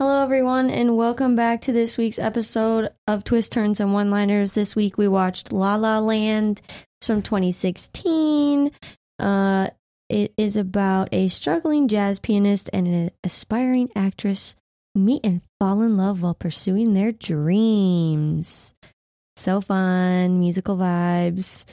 [0.00, 4.52] Hello, everyone, and welcome back to this week's episode of Twist Turns and One Liners.
[4.52, 6.62] This week we watched La La Land.
[7.00, 8.70] It's from 2016.
[9.18, 9.70] Uh,
[10.08, 14.54] it is about a struggling jazz pianist and an aspiring actress
[14.94, 18.74] who meet and fall in love while pursuing their dreams.
[19.34, 21.64] So fun, musical vibes.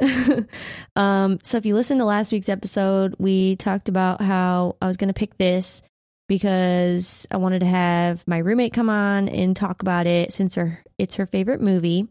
[0.96, 4.96] um, so if you listened to last week's episode, we talked about how I was
[4.96, 5.80] going to pick this
[6.28, 10.84] because I wanted to have my roommate come on and talk about it since her
[10.98, 12.06] it's her favorite movie.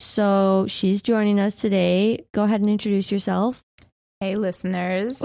[0.00, 2.26] So she's joining us today.
[2.32, 3.62] Go ahead and introduce yourself.
[4.20, 5.22] Hey, listeners.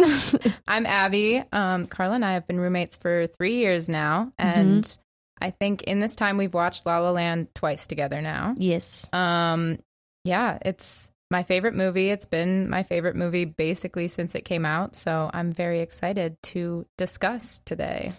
[0.67, 1.43] I'm Abby.
[1.51, 4.33] Um, Carla and I have been roommates for three years now.
[4.37, 4.97] And
[5.41, 8.55] I think in this time we've watched La La Land twice together now.
[8.57, 9.07] Yes.
[9.13, 9.77] Um,
[10.23, 12.09] yeah, it's my favorite movie.
[12.09, 14.95] It's been my favorite movie basically since it came out.
[14.95, 18.11] So I'm very excited to discuss today.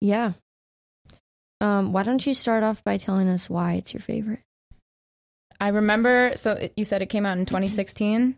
[0.00, 0.32] Yeah.
[1.60, 4.40] Um, why don't you start off by telling us why it's your favorite?
[5.58, 8.36] I remember, so it, you said it came out in 2016.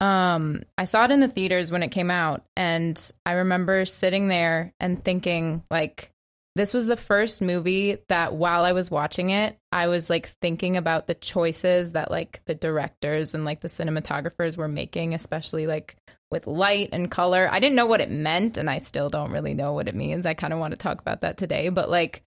[0.00, 4.28] Um, I saw it in the theaters when it came out, and I remember sitting
[4.28, 6.12] there and thinking, like,
[6.58, 10.76] this was the first movie that while I was watching it, I was like thinking
[10.76, 15.96] about the choices that like the directors and like the cinematographers were making, especially like
[16.30, 17.48] with light and color.
[17.50, 20.26] I didn't know what it meant, and I still don't really know what it means.
[20.26, 22.22] I kind of want to talk about that today, but like,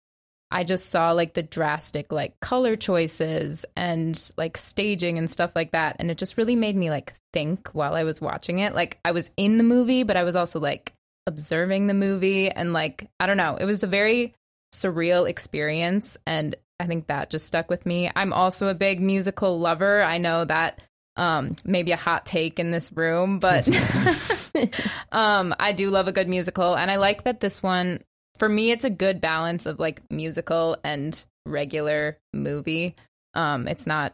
[0.49, 5.71] I just saw like the drastic like color choices and like staging and stuff like
[5.71, 5.95] that.
[5.99, 8.75] And it just really made me like think while I was watching it.
[8.75, 10.93] Like I was in the movie, but I was also like
[11.27, 12.49] observing the movie.
[12.49, 14.33] And like, I don't know, it was a very
[14.73, 16.17] surreal experience.
[16.25, 18.09] And I think that just stuck with me.
[18.15, 20.01] I'm also a big musical lover.
[20.01, 20.81] I know that
[21.17, 23.67] um maybe a hot take in this room but
[25.11, 28.01] um i do love a good musical and i like that this one
[28.37, 32.95] for me it's a good balance of like musical and regular movie
[33.33, 34.13] um it's not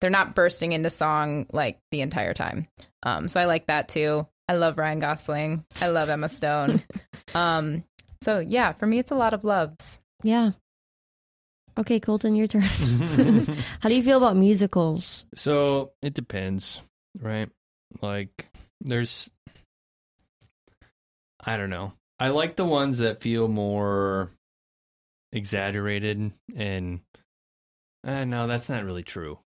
[0.00, 2.68] they're not bursting into song like the entire time
[3.02, 6.82] um so i like that too i love ryan gosling i love emma stone
[7.34, 7.82] um
[8.22, 10.52] so yeah for me it's a lot of loves Yeah.
[11.78, 12.62] Okay, Colton, your turn.
[13.80, 15.26] How do you feel about musicals?
[15.34, 16.80] So it depends,
[17.20, 17.50] right?
[18.00, 18.48] Like
[18.80, 19.30] there's
[21.44, 21.92] I don't know.
[22.18, 24.30] I like the ones that feel more
[25.32, 27.00] exaggerated and
[28.06, 29.38] uh, no, that's not really true.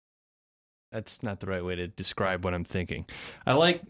[0.92, 3.06] That's not the right way to describe what I'm thinking.
[3.46, 3.82] I like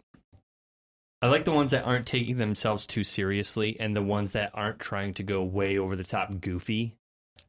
[1.22, 4.80] I like the ones that aren't taking themselves too seriously and the ones that aren't
[4.80, 6.96] trying to go way over the top goofy.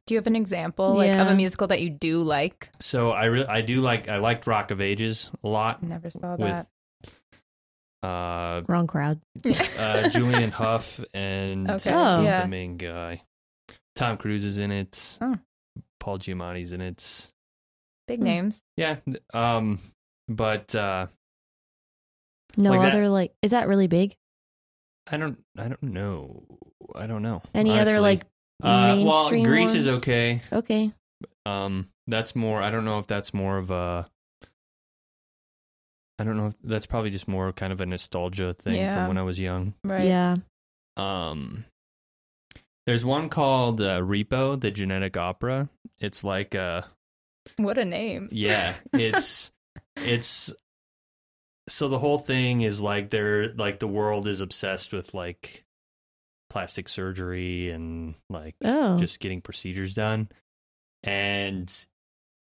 [0.05, 3.25] do you have an example like of a musical that you do like So I
[3.25, 6.67] really I do like I liked Rock of Ages a lot never saw with that
[8.03, 9.21] uh Wrong crowd.
[9.45, 12.17] uh, Julianne Hough and Okay, Oh.
[12.17, 12.41] he's yeah.
[12.41, 13.21] the main guy.
[13.95, 15.17] Tom Cruise is in it.
[15.21, 15.37] Oh.
[15.99, 17.31] Paul Giamatti's in it.
[18.07, 18.23] big Hmm.
[18.25, 18.97] names Yeah,
[19.33, 19.79] um,
[20.27, 21.07] but uh,
[22.57, 22.91] No Like that.
[22.93, 24.15] other like is that really big?
[25.11, 26.43] I don't, I don't know.
[26.95, 27.41] I don't know.
[27.53, 27.99] Any other honestly.
[28.01, 28.25] like
[28.63, 30.41] Uh, well, Greece Grease is okay.
[30.53, 30.91] okay.
[31.45, 32.61] Um, that's more.
[32.61, 34.07] I don't know if that's more of a.
[36.19, 38.95] I don't know if that's probably just more kind of a nostalgia thing Yeah.
[38.95, 39.73] from when I was young.
[39.83, 40.37] right Yeah.
[40.97, 41.65] Um,
[42.85, 45.69] there's one called uh, Repo, the genetic opera.
[45.99, 46.83] It's like uh
[47.57, 49.51] what a name Yeah, it's
[49.95, 50.53] it's
[51.71, 55.63] so the whole thing is like they're like the world is obsessed with like
[56.49, 58.99] plastic surgery and like Oh.
[58.99, 60.29] just getting procedures done.
[61.03, 61.73] And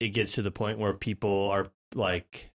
[0.00, 2.50] it gets to the point where people are like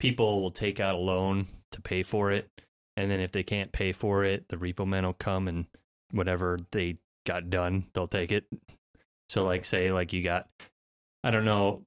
[0.00, 2.50] people will take out a loan to pay for it.
[2.96, 5.66] And then if they can't pay for it, the repo men will come and
[6.10, 8.44] whatever they got done, they'll take it.
[9.28, 10.48] So like say like you got
[11.22, 11.82] I don't know,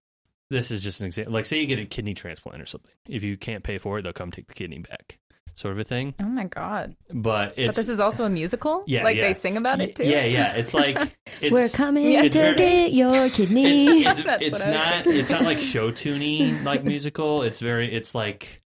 [0.50, 1.34] this is just an example.
[1.34, 2.92] Like say you get a kidney transplant or something.
[3.08, 5.20] If you can't pay for it, they'll come take the kidney back.
[5.56, 6.14] Sort of a thing.
[6.20, 9.24] oh my god But it's but this is also a musical Yeah, like yeah.
[9.30, 10.54] they sing about it too Yeah, yeah.
[10.54, 10.96] It's like
[11.42, 14.04] it's We're coming Yeah, to very- get your kidney.
[14.06, 15.20] it's, it's, it's what I was not thinking.
[15.20, 17.42] it's not like show tuny like musical.
[17.42, 18.62] It's very it's like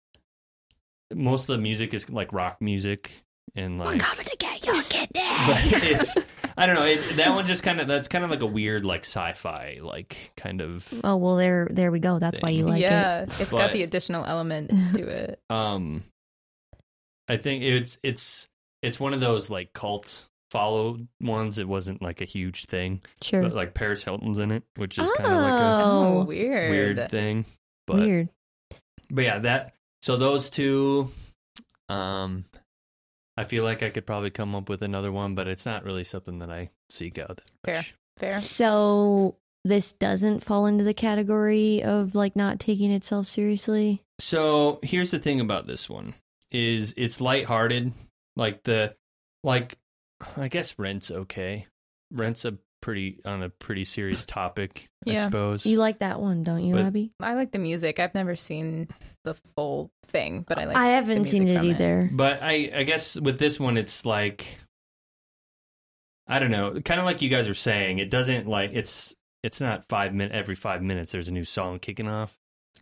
[1.13, 3.11] most of the music is like rock music
[3.55, 5.21] and like we're coming to get your kidney.
[5.47, 6.15] but it's
[6.57, 6.85] I don't know.
[6.85, 10.31] It, that one just kind of that's kind of like a weird like sci-fi like
[10.37, 12.19] kind of Oh well, there, there we go.
[12.19, 12.83] That's why you like it.
[12.83, 13.23] yeah, it.
[13.39, 15.39] it's But- got the additional element to it.
[15.49, 16.03] um
[17.27, 18.47] I think it's it's
[18.81, 21.59] it's one of those like cult followed ones.
[21.59, 23.43] It wasn't like a huge thing, Sure.
[23.43, 26.71] but like Paris Hilton's in it, which is kind of like a Oh, Oh, weird.
[26.71, 27.45] weird thing.
[27.85, 28.29] But weird.
[29.11, 31.11] but yeah, that so those two,
[31.89, 32.45] um,
[33.39, 36.03] I feel like I could probably come up with another one, but it's not really
[36.03, 37.37] something that I seek out.
[37.37, 37.75] That Fair.
[37.77, 37.95] much.
[38.17, 38.31] Fair.
[38.31, 44.03] So this doesn't fall into the category of like not taking itself seriously.
[44.19, 46.15] So here's the thing about this one
[46.51, 47.93] is it's lighthearted.
[48.35, 48.95] Like the
[49.41, 49.77] like
[50.35, 51.67] I guess rent's okay.
[52.11, 55.65] Rent's a pretty on a pretty serious topic, I suppose.
[55.65, 57.11] You like that one, don't you, But- Abby?
[57.19, 57.99] I like the music.
[57.99, 58.87] I've never seen
[59.23, 60.75] the full thing, but I like.
[60.77, 62.09] I haven't the seen it from either.
[62.11, 64.45] But I I guess with this one it's like
[66.27, 69.61] I don't know, kind of like you guys are saying, it doesn't like it's it's
[69.61, 72.37] not 5 minute every 5 minutes there's a new song kicking off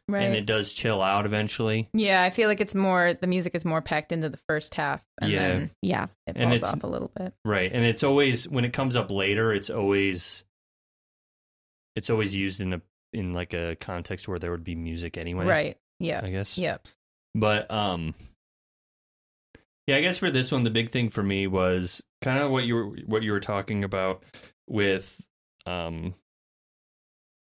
[0.07, 0.23] Right.
[0.23, 1.89] and it does chill out eventually.
[1.93, 3.13] yeah, I feel like it's more.
[3.13, 5.47] The music is more packed into the first half, and Yeah.
[5.47, 6.03] then Yeah.
[6.25, 7.33] it And falls it's- off a little bit.
[7.45, 7.71] Right.
[7.71, 10.43] And it's always when it comes up later, it's always
[11.95, 12.81] it's always used in a
[13.13, 15.45] in like a context where there would be music anyway.
[15.45, 15.77] Right.
[15.99, 16.21] Yeah.
[16.23, 16.57] I guess.
[16.57, 16.87] Yep.
[17.33, 18.13] But um
[19.87, 22.65] Yeah, I guess for this one the big thing for me was kind of what
[22.65, 24.23] you were what you were talking about
[24.67, 25.19] with
[25.65, 26.13] um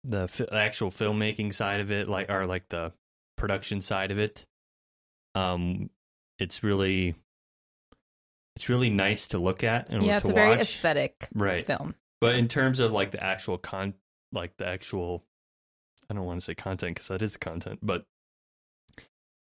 [0.05, 2.93] the fi- actual filmmaking side of it like or like the
[3.37, 4.47] production side of it.
[5.35, 5.91] Um
[6.39, 7.15] it's really
[8.57, 11.65] it's really nice to look at and Yeah, it's a very aesthetic right.
[11.65, 11.95] film.
[12.21, 13.95] But in terms of like the actual con,
[14.33, 15.25] like the actual,
[16.11, 18.05] I don't want to say content because that is the content, but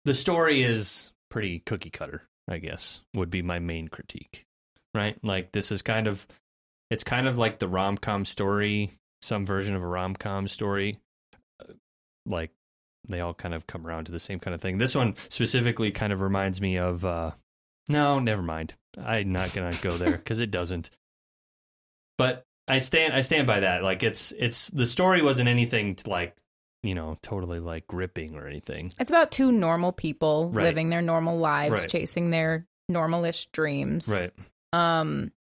[0.05, 2.23] the story is pretty cookie cutter.
[2.49, 4.44] I guess would be my main critique,
[4.94, 5.19] right?
[5.23, 6.26] Like this is kind of,
[6.91, 8.93] it's kind of like the rom com story,
[9.25, 10.99] some version of a rom com story.
[11.61, 11.73] Uh,
[12.26, 12.50] Like
[13.09, 14.79] they all kind of come around to the same kind of thing.
[14.79, 17.05] This one specifically kind of reminds me of.
[17.05, 17.32] uh
[17.88, 18.75] No, never mind.
[19.03, 20.91] I'm not gonna go there because it doesn't
[22.17, 23.82] but I stand I stand by that.
[23.82, 26.37] Like it's it's the story wasn't anything to like
[26.82, 28.93] you know totally like gripping or anything.
[28.99, 30.62] It's about two normal people Right.
[30.65, 31.88] living their normal lives, Right.
[31.88, 34.09] chasing their normalish dreams.
[34.09, 34.32] Right.
[34.73, 35.32] Um.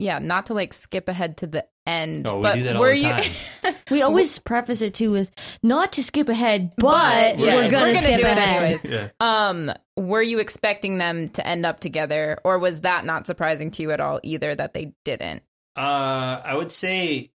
[0.00, 2.26] Yeah, not to like skip ahead to the end.
[2.28, 3.30] Oh, we but do that all were the
[3.62, 3.72] you?
[3.90, 5.30] We always preface it too with
[5.62, 8.84] not to skip ahead, but, But, yeah, we're we're gonna gonna skip do it anyways.
[8.84, 9.08] Yeah.
[9.20, 13.82] Um, were you expecting them to end up together, or was that not surprising to
[13.82, 15.42] you at all either that they didn't?
[15.76, 17.30] Uh, I would say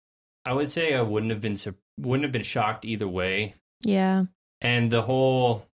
[0.45, 3.55] I would say I wouldn't have been sur- wouldn't have been shocked either way.
[3.81, 4.23] Yeah.
[4.61, 5.65] And the whole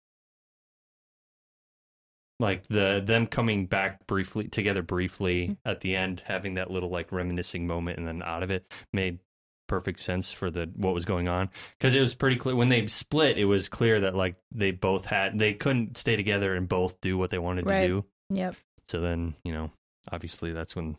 [2.39, 7.11] like the them coming back briefly together briefly at the end, having that little like
[7.11, 9.19] reminiscing moment, and then out of it made
[9.67, 11.47] perfect sense for the what was going on
[11.77, 13.37] because it was pretty clear when they split.
[13.37, 17.17] It was clear that like they both had they couldn't stay together and both do
[17.17, 17.81] what they wanted Right.
[17.81, 18.05] to do.
[18.31, 18.55] Yep.
[18.87, 19.71] So then you know,
[20.11, 20.97] obviously that's when,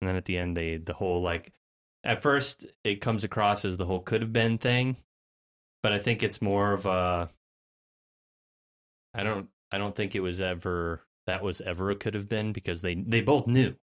[0.00, 1.52] and then at the end they the whole like
[2.02, 4.96] at first it comes across as the whole could have been thing,
[5.82, 7.28] but I think it's more of a.
[9.14, 9.46] I don't.
[9.72, 12.94] I don't think it was ever that was ever a could have been because they
[12.94, 13.76] they both knew,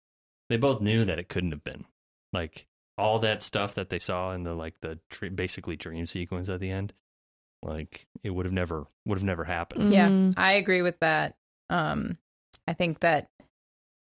[0.48, 1.84] they both knew that it couldn't have been,
[2.32, 2.66] like
[2.96, 6.60] all that stuff that they saw in the like the dr- basically dream sequence at
[6.60, 6.92] the end,
[7.62, 9.92] like it would have never would have never happened.
[9.92, 10.34] Yeah, Mhm.
[10.36, 11.36] I agree with that.
[11.70, 12.18] Um,
[12.68, 13.28] I think that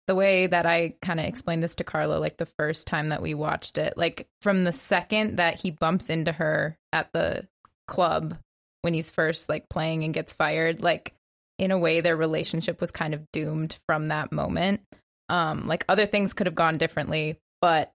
[0.09, 3.23] the way that I kind of explained this to Carla, like the first time that
[3.23, 7.49] we watched it, like from the second that he bumps into her at the
[7.87, 8.37] club
[8.83, 11.15] when he's first like playing and gets fired, like
[11.63, 14.81] in a way their relationship was kind of doomed from that moment.
[15.29, 17.93] Um, like other things could have gone differently, but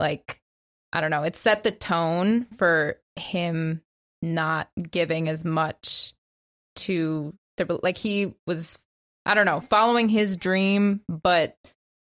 [0.00, 0.40] like
[0.90, 3.82] I don't know, it set the tone for him
[4.22, 6.14] not giving as much
[6.76, 8.78] to the like he was
[9.26, 11.56] I don't know, following his dream, but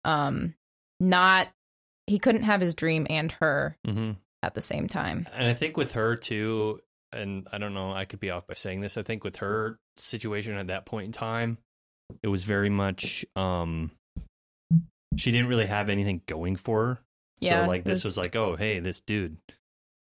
[0.05, 0.55] um
[1.01, 1.49] not
[2.07, 4.13] he couldn't have his dream and her Mm-hmm.
[4.45, 5.27] at the same time.
[5.35, 6.81] And I think with her too,
[7.13, 8.97] and I don't know, I could be off by saying this.
[8.97, 11.59] I think with her situation at that point in time,
[12.23, 13.91] it was very much um
[15.17, 16.99] she didn't really have anything going for her.
[17.41, 19.37] Yeah, so like this was like, oh hey, this dude.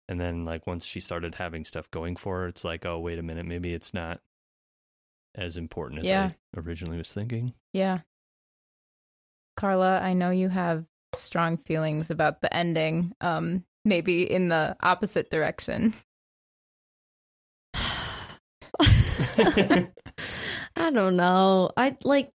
[0.08, 3.18] And then like once she started having stuff going for her, it's like, oh wait
[3.18, 4.20] a minute, maybe it's not
[5.34, 6.30] as important as Yeah.
[6.56, 7.54] I originally was thinking.
[7.72, 8.00] Yeah.
[9.56, 15.30] Carla, I know you have strong feelings about the ending, um maybe in the opposite
[15.30, 15.94] direction.
[20.76, 21.70] I don't know.
[21.76, 22.30] I like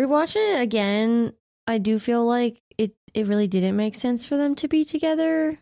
[0.00, 1.32] rewatching it again.
[1.66, 5.58] I do feel like it it really didn't make sense for them to be together.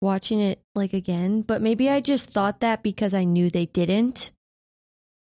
[0.00, 4.32] Watching it like again, but maybe I just thought that because I knew they didn't.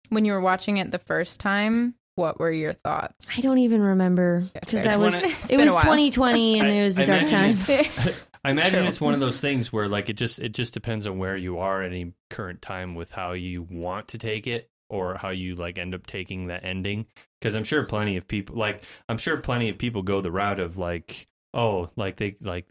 [0.09, 3.39] When you were watching it the first time, what were your thoughts?
[3.39, 4.93] I don't even remember because fair.
[4.93, 7.57] that was one it was 2020 and I- it was I a dark time.
[8.45, 8.89] I imagine True.
[8.89, 11.59] it's one of those things where like it just it just depends on where you
[11.59, 15.55] are at any current time with how you want to take it or how you
[15.57, 17.07] like end up taking that ending
[17.41, 20.61] because i'm sure plenty of people like i'm sure plenty of people go the route
[20.61, 22.69] of like oh like they like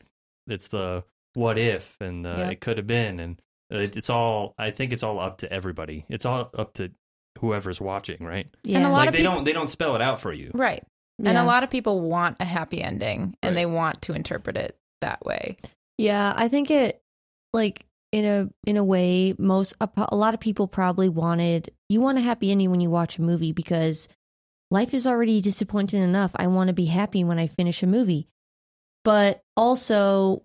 [0.47, 2.49] it's the what if and the, Yeah.
[2.49, 6.05] it could have been and it, it's all i think it's all up to everybody
[6.09, 6.91] it's all up to
[7.39, 8.77] whoever's watching right Yeah.
[8.77, 10.51] And a lot like of they people- don't they don't spell it out for you
[10.53, 10.83] Right.
[11.23, 13.61] And a lot of people want a happy ending and Right.
[13.61, 15.55] they want to interpret it that way.
[15.99, 16.99] Yeah, I think it
[17.53, 22.01] like in a in a way most a, a lot of people probably wanted you
[22.01, 24.09] want a happy ending when you watch a movie because
[24.69, 26.31] life is already disappointing enough.
[26.35, 28.27] I want to be happy when I finish a movie.
[29.03, 30.43] But also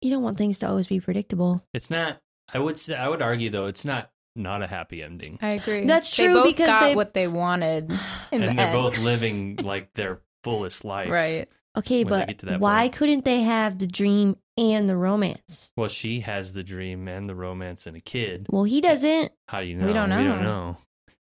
[0.00, 1.64] you don't want things to always be predictable.
[1.74, 2.20] it's not
[2.52, 5.86] i would say i would argue though it's not not a happy ending I agree.
[5.86, 7.98] That's They true both because got they- what they wanted in
[8.32, 8.72] and the they're end.
[8.72, 11.48] both living like their fullest life right.
[11.78, 12.92] Okay, but get to that why point.
[12.94, 15.70] couldn't they have the dream and the romance?
[15.76, 19.30] well she has the dream and the romance and a kid Well, he doesn't.
[19.48, 20.18] how do you know We don't know.
[20.18, 20.70] we don't know.
[20.72, 20.76] know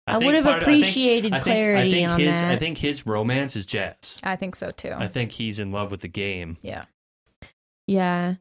[0.06, 2.30] I, would have part of- I think- appreciated I think, clarity I think on his,
[2.40, 2.44] that.
[2.50, 4.18] I think his romance is jazz.
[4.22, 4.94] I think so too.
[4.96, 6.56] I think he's in love with the game.
[6.62, 6.86] yeah.
[7.86, 8.34] Yeah.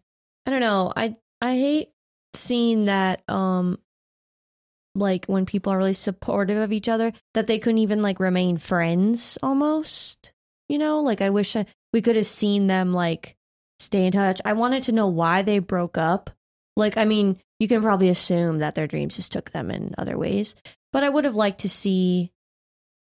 [0.45, 0.93] I don't know.
[0.95, 1.89] I I hate
[2.33, 3.79] seeing that um
[4.95, 8.57] like when people are really supportive of each other that they couldn't even like remain
[8.57, 10.31] friends almost.
[10.69, 11.65] You know, like I wish I,
[11.97, 13.35] we could have seen them like
[13.79, 14.39] stay in touch.
[14.45, 16.29] I wanted to know why they broke up.
[16.75, 20.15] Like I mean, you can probably assume that their dreams just took them in other
[20.15, 20.53] ways,
[20.93, 22.31] but I would have liked to see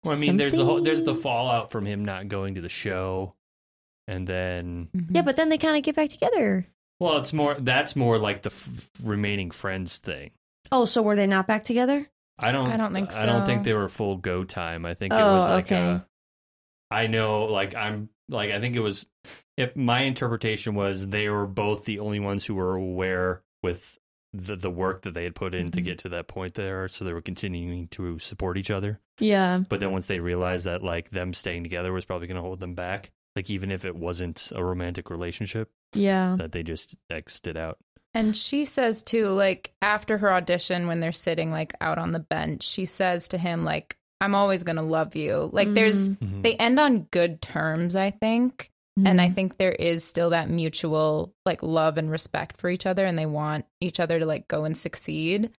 [0.05, 2.71] Well, I mean, there's the whole, there's the fallout from him not going to the
[2.71, 3.35] show,
[4.07, 5.15] and then mm-hmm.
[5.17, 6.67] Yeah, but then they kind of get back together.
[6.99, 10.31] well, it's more that's more like the f- remaining friends thing.
[10.73, 12.09] Oh, so were they not back together?
[12.39, 12.69] I don't.
[12.69, 14.87] I don't think I don't think they were full go time.
[14.87, 15.77] I think it Oh, was like okay.
[15.83, 16.07] a.
[16.91, 19.07] I know, like I'm like I think it was.
[19.57, 23.99] If my interpretation was they were both the only ones who were aware with
[24.33, 25.85] the the work that they had put in to Mhm.
[25.85, 29.01] get to that point there, so they were continuing to support each other.
[29.19, 29.63] Yeah.
[29.69, 32.61] But then once they realized that like them staying together was probably going to hold
[32.61, 36.37] them back, like even if it wasn't a romantic relationship, Yeah.
[36.39, 37.79] that they just exited out.
[38.15, 42.19] And she says too, like after her audition, when they're sitting like out on the
[42.21, 45.49] bench, she says to him, like, I'm always gonna love you.
[45.53, 46.43] Like there's Mhm.
[46.43, 48.71] they end on good terms, I think.
[49.05, 53.07] And I think there is still that mutual like love and respect for each other
[53.07, 55.53] and they want each other to like go and succeed.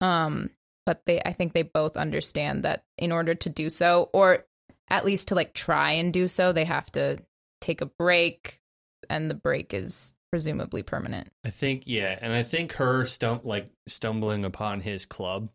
[0.00, 0.48] Um,
[0.86, 4.46] but they I think they both understand that in order to do so, or
[4.88, 7.18] at least to like try and do so, they have to
[7.60, 8.62] take a break
[9.10, 11.28] and the break is presumably permanent.
[11.44, 15.50] I think yeah, and I think her stum- like stumbling upon his club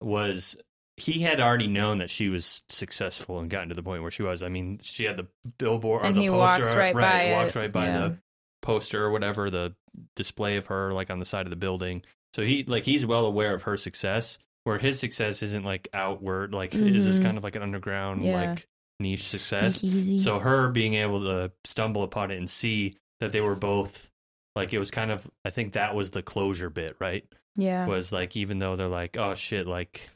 [0.00, 0.56] was
[0.96, 4.22] he had already known that she was successful and gotten to the point where she
[4.22, 4.42] was.
[4.42, 5.26] I mean, she had the
[5.58, 7.98] billboard or the he poster, walks right by walks right by yeah.
[7.98, 8.18] the
[8.62, 9.74] poster or whatever, the
[10.14, 12.02] display of her like on the side of the building.
[12.34, 16.54] So he like he's well aware of her success, where his success isn't like outward,
[16.54, 17.24] like is this mm-hmm.
[17.24, 18.50] kind of like an underground Yeah.
[18.50, 18.66] like
[18.98, 19.76] niche success.
[19.76, 20.18] Speakeasy.
[20.18, 24.10] So her being able to stumble upon it and see that they were both
[24.54, 27.24] like it was kind of I think that was the closure bit, right?
[27.54, 27.86] Yeah.
[27.86, 30.08] Was like even though they're like, oh shit, like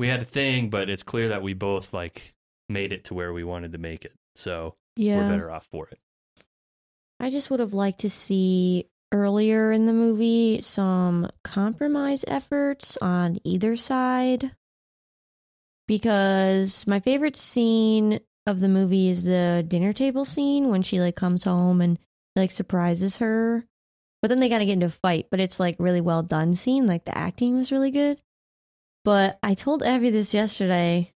[0.00, 2.32] we had a thing, but it's clear that we both like
[2.70, 4.14] made it to where we wanted to make it.
[4.34, 5.18] So yeah.
[5.18, 5.98] we're better off for it.
[7.20, 13.40] I just would have liked to see earlier in the movie some compromise efforts on
[13.44, 14.52] either side.
[15.86, 21.16] Because my favorite scene of the movie is the dinner table scene when she like
[21.16, 21.98] comes home and
[22.36, 23.66] like surprises her.
[24.22, 26.86] But then they gotta get into a fight, but it's like really well done scene.
[26.86, 28.18] Like the acting was really good.
[29.04, 31.12] But I told Abby this yesterday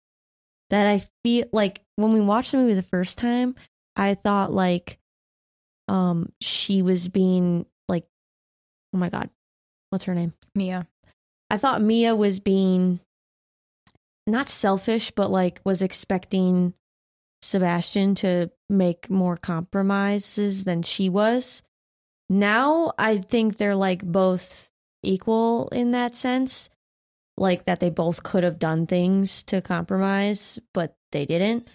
[0.69, 3.55] that I feel like when we watched the movie the first time,
[3.95, 4.97] I thought like
[5.87, 8.05] um she was being like
[8.93, 9.29] oh my god
[9.89, 10.33] what's her name?
[10.55, 10.87] Mia.
[11.49, 12.99] i thought mia was being
[14.25, 16.73] not selfish but like was expecting
[17.41, 21.61] sebastian to make more compromises than she was.
[22.29, 24.69] Now i think they're like both
[25.03, 26.69] equal in that sense
[27.37, 31.67] like that they both could have done things to compromise but they didn't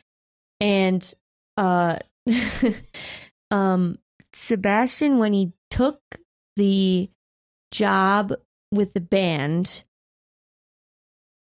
[0.60, 1.14] and
[1.56, 1.96] uh
[3.50, 3.98] um
[4.32, 6.00] Sebastian when he took
[6.56, 7.08] the
[7.72, 8.32] job
[8.72, 9.84] with the band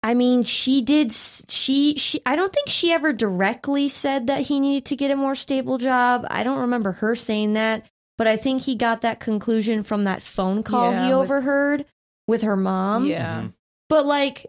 [0.04, 4.60] I mean she did she she I don't think she ever directly said that he
[4.60, 6.26] needed to get a more stable job.
[6.30, 7.86] I don't remember her saying that,
[8.18, 11.86] but I think he got that conclusion from that phone call Yeah, he with- overheard
[12.28, 13.06] with her mom.
[13.06, 13.48] yeah.
[13.90, 14.48] But like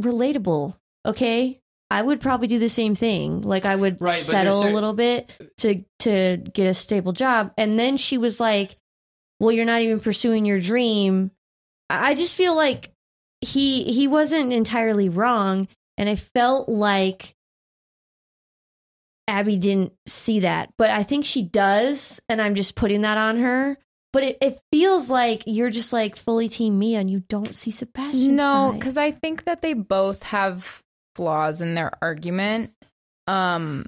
[0.00, 1.60] relatable, okay?
[1.90, 3.40] I would probably do the same thing.
[3.42, 7.52] Like I would Right, settle a little bit to to get a stable job.
[7.56, 8.76] And then she was like,
[9.40, 11.30] "Well, you're not even pursuing your dream."
[11.88, 12.92] I just feel like
[13.40, 17.34] he he wasn't entirely wrong, and I felt like
[19.26, 23.38] Abby didn't see that, but I think she does, and I'm just putting that on
[23.38, 23.78] her.
[24.12, 27.70] But it, it feels like you're just like fully team me and you don't see
[27.70, 28.36] Sebastian.
[28.36, 30.82] No, because I think that they both have
[31.14, 32.72] flaws in their argument.
[33.26, 33.86] Um,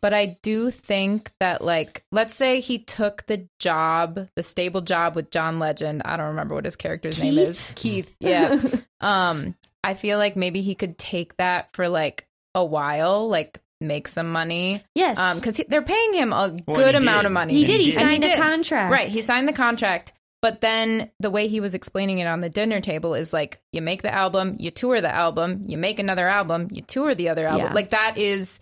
[0.00, 5.16] but I do think that, like, let's say he took the job, the stable job
[5.16, 6.02] with John Legend.
[6.04, 7.72] I don't remember what his character's name is.
[7.76, 8.14] Keith.
[8.20, 8.60] Yeah.
[9.00, 14.08] um, I feel like maybe he could take that for like a while, like make
[14.08, 14.82] some money.
[14.94, 17.26] yes, Um, because they're paying him a Well, good amount did.
[17.26, 17.54] of money.
[17.54, 17.78] he did.
[17.80, 18.38] He he signed did.
[18.38, 18.92] a contract.
[18.92, 19.08] Right.
[19.08, 20.12] He signed the contract.
[20.42, 23.82] But then the way he was explaining it on the dinner table is like you
[23.82, 27.46] make the album, you tour the album, you make another album, you tour the other
[27.46, 27.66] album.
[27.68, 27.72] Yeah.
[27.74, 28.58] Like that is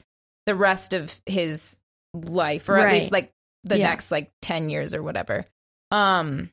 [0.47, 1.77] the rest of his
[2.15, 3.33] life, or at least like
[3.65, 3.91] the Yeah.
[3.91, 5.47] next like 10 years or whatever.
[5.93, 6.51] Um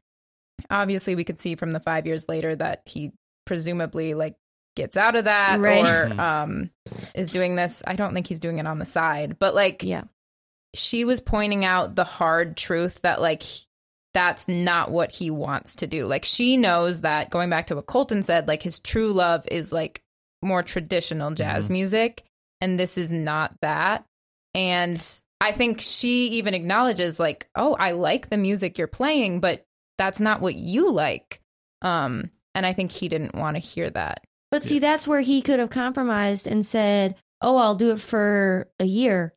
[0.70, 3.12] obviously we could see from the 5 years later that he
[3.46, 4.36] presumably like
[4.75, 5.86] gets out of that Right.
[5.86, 6.70] or um
[7.13, 7.82] is doing this.
[7.86, 10.03] I don't think he's doing it on the side, but like Yeah.
[10.74, 13.65] she was pointing out the hard truth that like he-
[14.13, 16.05] that's not what he wants to do.
[16.05, 19.72] Like she knows that going back to what Colton said, like his true love is
[19.74, 20.01] like
[20.41, 21.72] more traditional jazz Mhm.
[21.72, 22.24] music
[22.62, 24.05] and this is not that.
[24.53, 25.05] And
[25.41, 29.65] I think she even acknowledges like, "Oh, I like the music you're playing, but
[29.98, 31.41] that's not what you like."
[31.82, 34.24] Um and I think he didn't want to hear that.
[34.56, 38.70] But see, that's where he could have compromised and said, "Oh, I'll do it for
[38.80, 39.34] a year,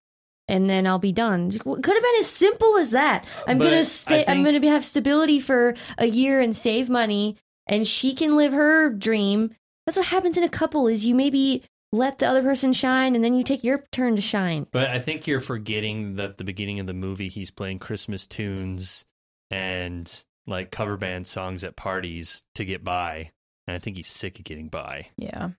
[0.46, 3.26] and then I'll be done." Could have been as simple as that.
[3.44, 4.24] I'm But gonna stay.
[4.28, 8.90] I'm gonna have stability for a year and save money, and she can live her
[8.90, 9.56] dream.
[9.86, 10.86] That's what happens in a couple.
[10.86, 14.22] Is you maybe let the other person shine, and then you take your turn to
[14.22, 14.68] shine.
[14.70, 19.04] But I think you're forgetting that the beginning of the movie, he's playing Christmas tunes
[19.50, 23.32] and like cover band songs at parties to get by.
[23.68, 25.08] And I think he's sick of getting by.
[25.18, 25.50] Yeah.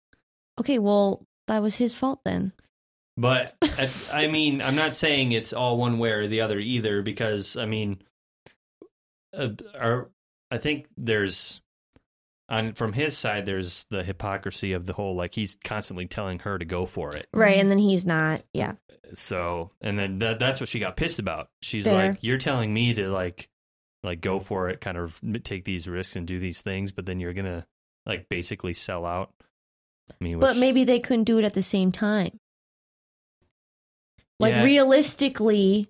[0.59, 2.53] Okay, well, that was his fault then.
[3.15, 7.03] But I, I mean, I'm not saying it's all one way or the other either,
[7.03, 8.01] because I mean,
[9.31, 9.49] uh,
[9.79, 10.09] our,
[10.49, 11.61] I think there's
[12.49, 16.57] on from his side, there's the hypocrisy of the whole like he's constantly telling her
[16.57, 17.27] to go for it.
[17.31, 18.41] Right, and then he's not.
[18.53, 18.73] Yeah.
[19.13, 21.49] So, and then that, that's what she got pissed about.
[21.61, 22.09] She's Fair.
[22.09, 23.49] like, "You're telling me to like,
[24.01, 27.19] like go for it, kind of take these risks and do these things, but then
[27.19, 27.67] you're gonna
[28.09, 29.31] like basically sell out."
[30.11, 32.39] I mean, But which- maybe they couldn't do it at the same time.
[34.39, 34.63] Like Yeah.
[34.63, 35.89] realistically,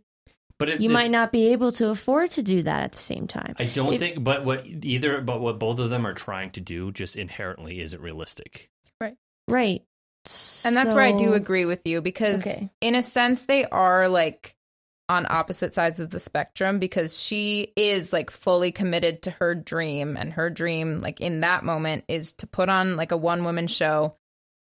[0.57, 3.27] but it, you might not be able to afford to do that at the same
[3.27, 3.53] time.
[3.57, 6.61] I don't If- think, but what either, but what both of them are trying to
[6.61, 8.69] do just inherently isn't realistic.
[8.99, 9.15] Right.
[9.47, 9.83] Right.
[10.65, 12.69] And that's where I do agree with you because, Okay.
[12.81, 14.55] in a sense, they are like
[15.09, 20.15] on opposite sides of the spectrum because she is like fully committed to her dream,
[20.15, 23.67] and her dream, like in that moment, is to put on like a one woman
[23.67, 24.15] show.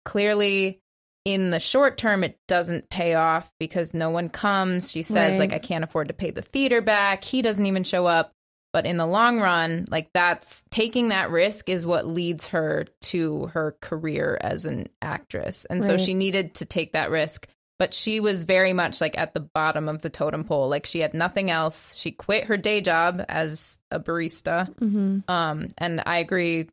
[0.07, 0.81] Clearly,
[1.27, 4.91] in the short term, it doesn't pay off because no one comes.
[4.91, 5.41] She says, Right.
[5.41, 7.23] like, I can't afford to pay the theater back.
[7.23, 8.33] He doesn't even show up.
[8.73, 13.47] But in the long run, like that's taking that risk is what leads her to
[13.47, 15.65] her career as an actress.
[15.65, 17.49] And so she needed to take that risk.
[17.81, 20.69] But she was very much like at the bottom of the totem pole.
[20.69, 21.97] Like she had nothing else.
[21.97, 24.73] She quit her day job as a barista.
[24.77, 25.29] Mhm.
[25.29, 26.69] Um, and I agree,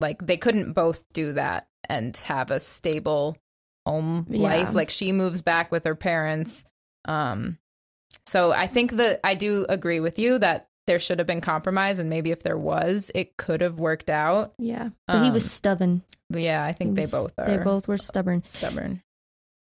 [0.00, 3.36] like they couldn't both do that and have a stable
[3.84, 4.40] home Yeah.
[4.40, 4.74] life.
[4.76, 6.64] Like she moves back with her parents.
[7.06, 7.58] Um,
[8.26, 11.98] so I think that I do agree with you that there should have been compromise,
[11.98, 14.54] and maybe if there was, it could have worked out.
[14.58, 14.90] Yeah.
[15.08, 16.02] But he was Um, stubborn.
[16.30, 17.46] Yeah, I think He they both are.
[17.46, 18.44] They both were stubborn.
[18.46, 19.02] stubborn.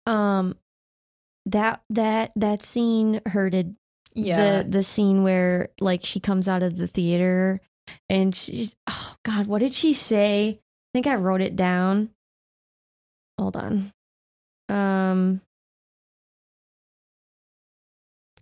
[0.06, 0.58] Um
[1.48, 3.76] that that that scene hurted
[4.14, 7.60] Yeah, the the scene where like she comes out of the theater
[8.10, 10.60] and she's oh god what did she say?
[10.60, 12.10] I think i wrote it down.
[13.40, 13.92] Hold on.
[14.70, 15.42] Um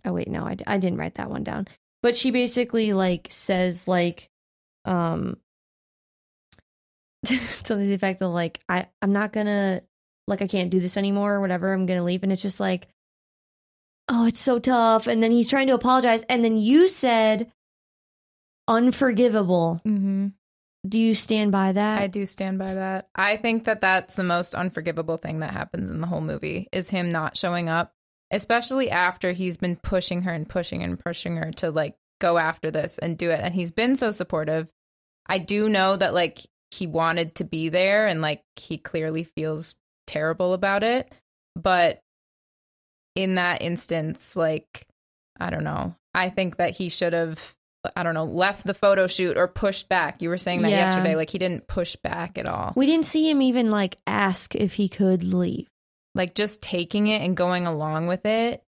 [0.04, 1.66] oh wait no I, I didn't write that one down.
[2.02, 4.28] But she basically like says like
[4.84, 5.36] um
[7.24, 9.80] something to the effect of like i i'm not gonna
[10.26, 12.88] like i can't do this anymore or whatever i'm gonna leave and it's just like
[14.08, 15.06] oh, it's so tough.
[15.06, 16.22] And then he's trying to apologize.
[16.28, 17.50] And then you said
[18.68, 19.80] unforgivable.
[19.84, 20.28] hmm
[20.86, 22.02] Do you stand by that?
[22.02, 23.08] I do stand by that.
[23.14, 26.90] I think that that's the most unforgivable thing that happens in the whole movie is
[26.90, 27.92] him not showing up,
[28.30, 32.70] especially after he's been pushing her and pushing and pushing her to like go after
[32.70, 33.40] this and do it.
[33.40, 34.70] And he's been so supportive.
[35.26, 39.74] I do know that like he wanted to be there and like he clearly feels
[40.06, 41.12] terrible about it.
[41.56, 42.00] But
[43.14, 44.86] in that instance, like,
[45.38, 45.94] I don't know.
[46.14, 47.54] I think that he should have
[47.96, 50.22] I don't know, left the photo shoot or pushed back.
[50.22, 50.86] You were saying that Yeah.
[50.86, 51.16] yesterday.
[51.16, 52.72] Like he didn't push back at all.
[52.76, 55.66] We didn't see him even like ask if he could leave.
[56.14, 58.62] Like just taking it and going along with it.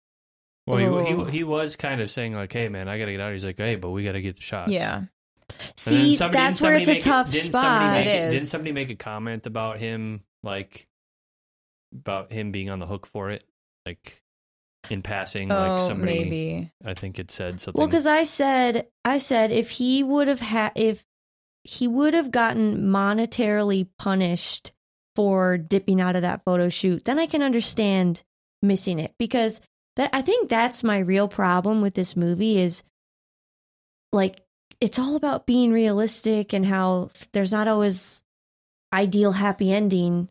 [0.65, 1.26] Well, he, Oh.
[1.26, 3.58] he he was kind of saying like, "Hey, man, I gotta get out." He's like,
[3.58, 5.04] "Hey, but we gotta get the shots." Yeah.
[5.76, 7.62] See, somebody- that's where it's a somebody make tough didn't spot.
[7.63, 8.34] Somebody make It is.
[8.34, 10.88] Didn't somebody make a comment about him, like
[11.93, 13.43] about him being on the hook for it,
[13.86, 14.21] like
[14.89, 15.51] in passing?
[15.51, 16.71] Oh, like somebody, maybe.
[16.84, 17.80] I think it said something.
[17.80, 21.06] Well, because I said, I said if he would have had, if
[21.63, 24.71] he would have gotten monetarily punished
[25.15, 28.23] for dipping out of that photo shoot, then I can understand
[28.62, 29.62] missing it because
[29.95, 32.84] that I think that's my real problem with this movie is
[34.12, 34.41] like
[34.80, 38.21] it's all about being realistic and how there's not always
[38.93, 40.30] ideal happy ending,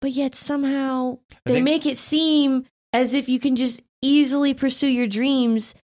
[0.00, 4.54] but yet somehow I they think- make it seem as if you can just easily
[4.54, 5.74] pursue your dreams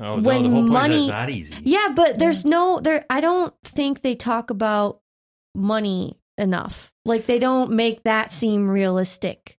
[0.00, 1.56] oh, no, when the whole point is money- it's not easy.
[1.62, 5.00] yeah, but there's no there I don't think they talk about
[5.54, 6.92] money enough.
[7.04, 9.56] Like they don't make that seem realistic.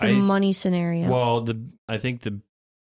[0.00, 1.08] The I- money scenario.
[1.10, 2.40] Well, the I think the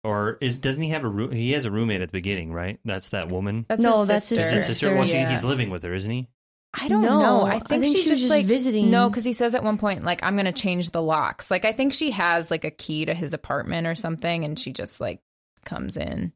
[0.04, 1.32] or is doesn't he have a room?
[1.32, 2.80] He has a roommate at the beginning, right?
[2.84, 3.66] That's that woman.
[3.70, 4.56] That's No, his that's his sister.
[4.56, 4.96] his sister?
[4.96, 5.30] Well, she, Yeah.
[5.30, 6.28] he's living with her, isn't he?
[6.74, 7.42] I don't No, know.
[7.42, 8.90] I I think, think she she just just like visiting.
[8.90, 11.52] No, because he says at one point like I'm gonna change the locks.
[11.52, 14.74] Like I think she has like a key to his apartment or something, and she
[14.74, 15.22] just like
[15.66, 16.34] comes in.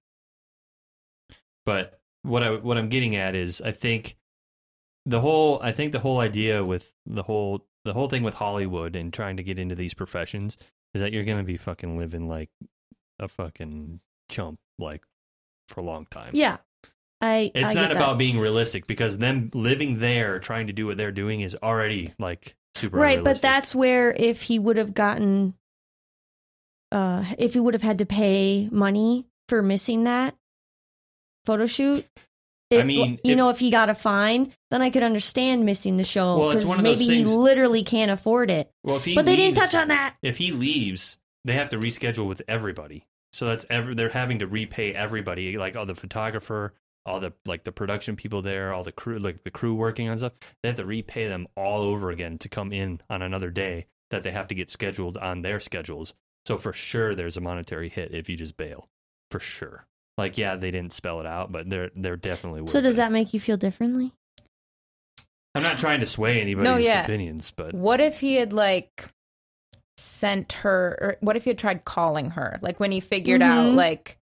[1.66, 4.16] But what I what I'm getting at is I think
[5.06, 8.96] the whole I think the whole idea with the whole the whole thing with Hollywood
[8.96, 10.58] and trying to get into these professions
[10.94, 12.50] is that you're gonna be fucking living like
[13.20, 15.04] a fucking chump like
[15.68, 16.32] for a long time.
[16.34, 16.58] yeah.
[17.22, 18.18] I It's I not about that.
[18.20, 22.56] being realistic because them living there trying to do what they're doing is already like
[22.76, 25.56] super Right, but that's where if he would have gotten
[26.92, 30.36] uh if he would have had to pay money for missing that
[31.46, 32.06] photo shoot
[32.70, 35.96] I mean, you if- know, if he got a fine, then I could understand missing
[35.96, 38.70] the show because those maybe things- he literally can't afford it.
[38.84, 40.18] well, if he But they didn't touch on that.
[40.22, 43.06] if he leaves, they have to reschedule with everybody.
[43.32, 46.74] So that's ever they're having to repay everybody, like all the photographer,
[47.08, 50.18] all the like the production people there, all the crew, like the crew working on
[50.18, 50.34] stuff.
[50.62, 54.24] They have to repay them all over again to come in on another day that
[54.24, 56.14] they have to get scheduled on their schedules.
[56.46, 58.88] So for sure, there's a monetary hit if you just bail,
[59.32, 59.86] for sure.
[60.18, 62.68] Like yeah, they didn't spell it out, but they're they're definitely.
[62.68, 62.98] So does be.
[62.98, 64.14] that make you feel differently?
[65.56, 67.04] I'm not trying to sway anybody's yeah.
[67.04, 69.06] opinions, but What if he had like
[69.98, 72.60] sent her, or what if he had tried calling her?
[72.62, 73.76] Like when he figured out, Mhm.
[73.76, 74.18] like,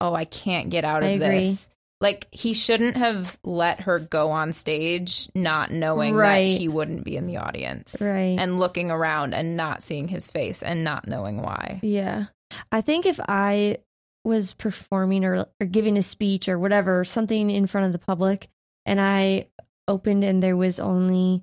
[0.00, 1.44] oh, I can't get out I of agree.
[1.46, 1.68] this.
[2.00, 6.52] Like he shouldn't have let her go on stage, not knowing Right.
[6.52, 8.36] that he wouldn't be in the audience, Right.
[8.38, 11.80] And looking around and not seeing his face and not knowing why.
[11.82, 12.26] Yeah.
[12.70, 13.78] I think if I
[14.24, 18.48] was performing or, or giving a speech or whatever, something in front of the public,
[18.86, 19.48] and I
[19.88, 21.42] opened and there was only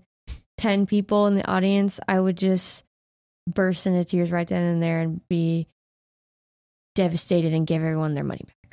[0.57, 2.83] 10 people in the audience, I would just
[3.47, 5.67] burst into tears right then and there and be
[6.95, 8.64] devastated and give everyone their money back.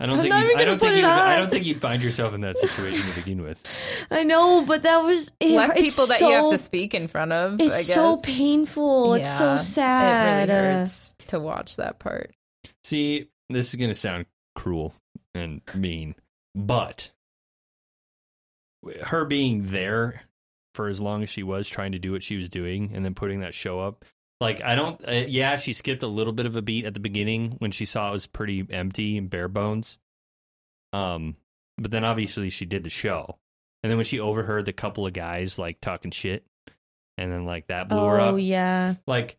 [0.00, 1.80] I don't I'm think not you, even I don't think you I don't think you'd
[1.80, 3.62] find yourself in that situation to begin with.
[4.10, 7.32] I know, but that was it, Less people that you have to speak in front
[7.32, 7.60] of.
[7.60, 7.94] It's I guess.
[7.94, 9.14] so painful.
[9.14, 10.48] it's so sad.
[10.48, 12.34] It really Uh, hurts to watch that part.
[12.82, 14.94] See, this is going to sound cruel
[15.34, 16.14] and mean,
[16.54, 17.10] but
[19.04, 20.22] her being there
[20.74, 23.14] for as long as she was trying to do what she was doing and then
[23.14, 24.04] putting that show up,
[24.44, 27.00] like, I don't, uh, yeah, she skipped a little bit of a beat at the
[27.00, 29.98] beginning when she saw it was pretty empty and bare bones.
[30.92, 31.36] Um,
[31.78, 33.38] but then obviously she did the show.
[33.82, 36.44] And then when she overheard the couple of guys like talking shit,
[37.16, 38.94] and then like that blew her up oh, yeah.
[39.06, 39.38] like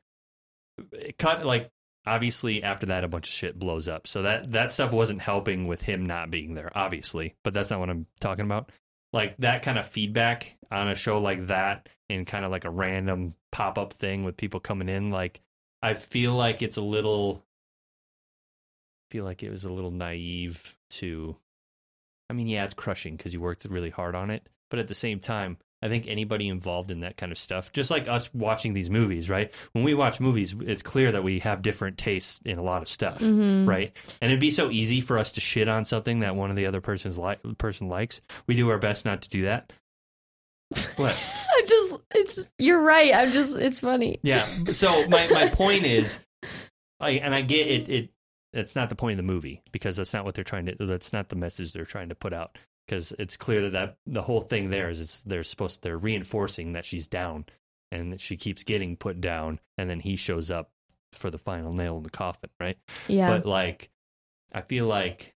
[0.92, 1.70] it cut like
[2.06, 5.68] obviously after that a bunch of shit blows up so that that stuff wasn't helping
[5.68, 8.72] with him not being there obviously but that's not what i'm talking about
[9.16, 12.70] like that kind of feedback on a show like that and kind of like a
[12.70, 15.42] random pop-up thing with people coming in like
[15.82, 17.44] i feel like it's a little
[19.10, 21.36] feel like it was a little naive to
[22.30, 24.96] i mean yeah it's crushing because you worked really hard on it but at the
[24.96, 28.74] same time I think anybody involved in that kind of stuff, just like us watching
[28.74, 29.54] these movies, right?
[29.74, 32.90] When we watch movies, it's clear that we have different tastes in a lot of
[32.90, 33.68] stuff, Mhm.
[33.68, 33.96] right?
[34.22, 36.66] And it'd be so easy for us to shit on something that one of the
[36.66, 38.22] other person's li- person likes.
[38.48, 39.72] We do our best not to do that.
[40.98, 41.16] What?
[41.58, 43.14] I'm just, it's, you're right.
[43.14, 44.20] I'm just, it's funny.
[44.24, 44.46] Yeah.
[44.72, 46.20] So my my point is,
[47.00, 47.90] I and I get it.
[47.90, 48.10] It
[48.52, 50.76] it's not the point of the movie because that's not what they're trying to.
[50.80, 52.58] That's not the message they're trying to put out.
[52.86, 56.74] Because it's clear that, that the whole thing there is it's, they're supposed they're reinforcing
[56.74, 57.46] that she's down,
[57.92, 60.70] and she keeps getting put down, and then he shows up
[61.12, 62.78] for the final nail in the coffin, right?
[63.08, 63.30] Yeah.
[63.30, 63.90] But like,
[64.54, 65.34] I feel like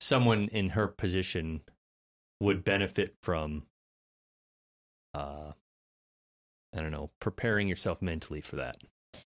[0.00, 1.60] someone in her position
[2.40, 3.64] would benefit from
[5.14, 5.52] uh
[6.74, 8.76] I don't know, preparing yourself mentally for that.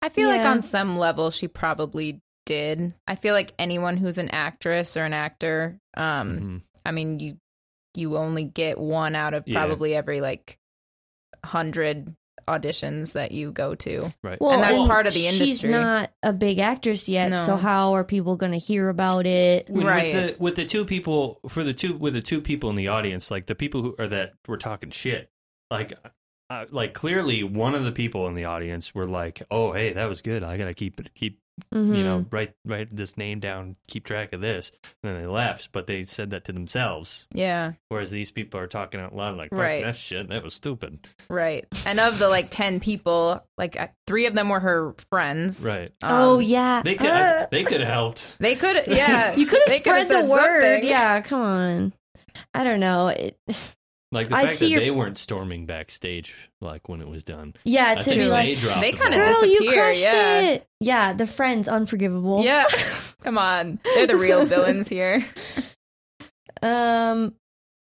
[0.03, 2.95] I feel like on some level she probably did.
[3.07, 6.63] I feel like anyone who's an actress or an actor, um, Mhm.
[6.85, 7.37] I mean, you
[7.95, 9.59] you only get one out of Yeah.
[9.59, 10.59] probably every like
[11.45, 12.15] hundred
[12.49, 14.13] auditions that you go to.
[14.23, 14.41] Right.
[14.41, 15.47] Well, And that's part of the industry.
[15.47, 19.69] She's not a big actress yet, so how are people going to hear about it?
[19.69, 20.15] When- Right.
[20.15, 22.89] With the, with the two people for the two with the two people in the
[22.89, 25.31] audience, like the people who are that were talking shit,
[25.71, 25.93] like
[26.51, 30.09] uh, like clearly one of the people in the audience were like, "Oh, hey, that
[30.09, 30.43] was good.
[30.43, 31.41] I gotta keep it keep
[31.75, 31.97] Mhm.
[31.97, 34.71] you know write write this name down, keep track of this."
[35.03, 37.27] And then they left, but they said that to themselves.
[37.33, 39.85] Yeah, Whereas these people are talking out loud, like, "Fuck Right.
[39.85, 41.66] that shit, that was stupid." right.
[41.87, 45.66] And of the like ten people, like uh, three of them were her friends.
[45.66, 45.92] Right?
[46.03, 48.38] oh Um, yeah, They could Uh, they could have helped.
[48.38, 49.35] They could, yeah.
[49.37, 50.62] you could have they spread the word.
[50.62, 50.88] something.
[50.88, 51.92] Yeah, come on.
[52.55, 53.09] I don't know.
[53.09, 53.37] It,
[54.11, 57.23] Like the I fact see that your- they weren't storming backstage, like when it was
[57.25, 57.55] done.
[57.64, 59.44] yeah, to be like, dropped They kinda ball.
[59.44, 60.40] you disappear, crushed yeah.
[60.40, 60.66] it.
[60.81, 62.42] Yeah, the friends unforgivable.
[62.42, 62.66] Yeah,
[63.23, 65.27] come on, they're the real villains here.
[66.62, 67.35] Um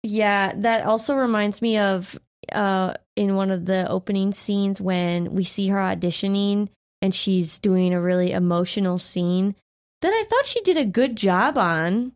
[0.04, 2.18] yeah, that also reminds me of
[2.52, 6.70] uh in one of the opening scenes when we see her auditioning
[7.02, 9.56] and she's doing a really emotional scene
[10.02, 12.12] that I thought she did a good job on.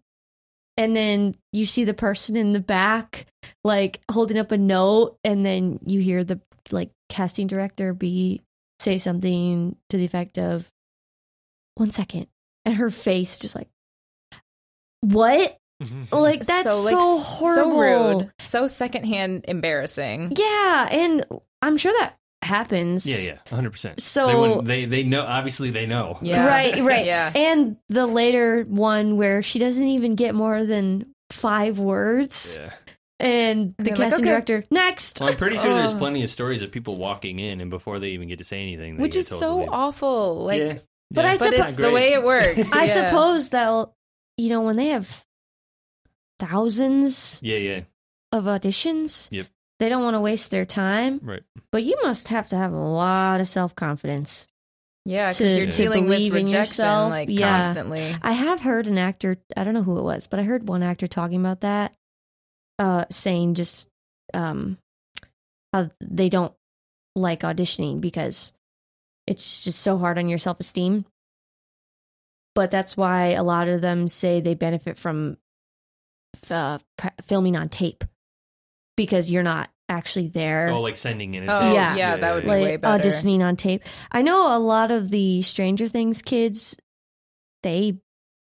[0.81, 3.27] And then you see the person in the back
[3.63, 6.39] like holding up a note and then you hear the
[6.71, 8.41] like casting director be
[8.79, 10.67] say something to the effect of
[11.75, 12.27] one second
[12.65, 13.67] and her face just like
[15.01, 15.57] what
[16.11, 17.71] like that's so, like, s- horrible.
[17.71, 17.79] so
[18.19, 20.33] rude, so secondhand embarrassing.
[20.35, 21.25] Yeah, and
[21.61, 23.05] I'm sure that happens.
[23.05, 24.01] Yeah, yeah, hundred percent.
[24.01, 25.23] So- they, they they know.
[25.23, 26.17] Obviously, they know.
[26.21, 26.45] Yeah.
[26.51, 27.05] Right, right.
[27.11, 27.31] Yeah.
[27.35, 32.71] And the later one where she doesn't even get more than five words, Yeah.
[33.19, 35.19] and the They're like, casting "Okay." director next.
[35.21, 38.09] Well, I'm pretty sure there's plenty of stories of people walking in and before they
[38.09, 40.43] even get to say anything, they Which get is so to awful.
[40.43, 40.77] Like, yeah.
[41.13, 41.31] But Yeah.
[41.31, 42.71] I suppose the way it works.
[42.73, 43.07] I Yeah.
[43.09, 43.89] suppose that
[44.37, 45.25] you know when they have
[46.39, 47.81] thousands Yeah, yeah,
[48.31, 49.47] of auditions, Yep.
[49.81, 51.19] They don't want to waste their time.
[51.23, 51.41] right.
[51.71, 54.45] But you must have to have a lot of self confidence.
[55.05, 57.11] Yeah, to- because you're to dealing with believe in rejection yourself.
[57.11, 57.63] like Yeah.
[57.63, 58.15] constantly.
[58.21, 60.83] I have heard an actor, I don't know who it was, but I heard one
[60.83, 61.95] actor talking about that,
[62.77, 63.87] uh, saying just
[64.35, 64.77] um,
[65.73, 66.53] how they don't
[67.15, 68.53] like auditioning because
[69.25, 71.05] it's just so hard on your self esteem.
[72.53, 75.37] But that's why a lot of them say they benefit from
[76.51, 76.77] uh,
[77.23, 78.03] filming on tape
[79.05, 81.43] because you're not actually there Oh, like sending in.
[81.43, 81.95] and Oh, saying- Yeah.
[81.95, 83.03] yeah, that would be like way better.
[83.07, 83.83] auditioning on tape.
[84.11, 86.77] I know a lot of the Stranger Things kids,
[87.63, 87.97] they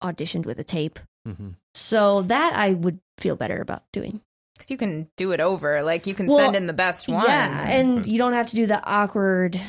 [0.02, 0.98] auditioned with a tape.
[1.26, 1.54] Mhm.
[1.74, 4.20] So that I would feel better about doing.
[4.56, 5.82] Because you can do it over.
[5.82, 7.24] Like, you can Well, send in the best one.
[7.24, 9.60] Yeah, and you don't have to do the awkward.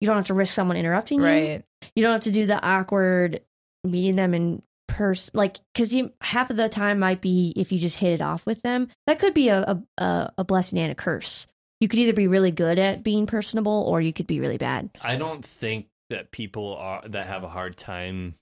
[0.00, 1.24] You don't have to risk someone interrupting you.
[1.26, 1.64] right.
[1.94, 3.40] You don't have to do the awkward
[3.84, 4.62] meeting them in
[5.00, 8.20] person, like because you half of the time might be if you just hit it
[8.20, 8.88] off with them.
[9.06, 11.46] That could be a a, a, blessing and a curse.
[11.80, 14.90] You could either be really good at being personable, or you could be really bad.
[15.00, 18.34] I don't think that people are that have a hard time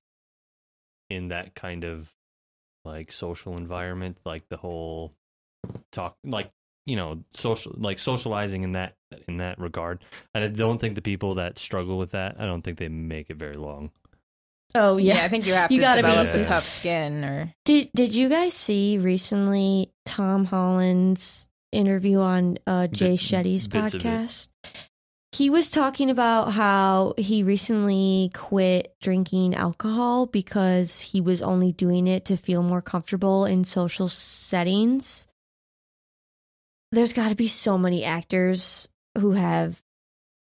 [1.09, 2.13] in that kind of
[2.85, 5.13] like social environment, like the whole
[5.93, 6.51] talk, like
[6.87, 8.95] you know, social, like socializing in that
[9.29, 10.03] in that regard.
[10.35, 13.31] And I don't think the people that struggle with that, I don't think they make
[13.31, 13.93] it very long.
[14.75, 15.25] Oh Yeah.
[15.25, 16.45] I think you have You to gotta be- develop a Yeah.
[16.45, 17.55] tough skin or.
[17.65, 23.95] Did Did you guys see recently Tom Holland's interview on uh, Jay Bit- Shetty's bits
[23.95, 24.05] of it.
[24.05, 24.49] podcast?
[25.33, 32.07] He was talking about how he recently quit drinking alcohol because he was only doing
[32.07, 35.27] it to feel more comfortable in social settings.
[36.93, 39.81] There's got to be so many actors who have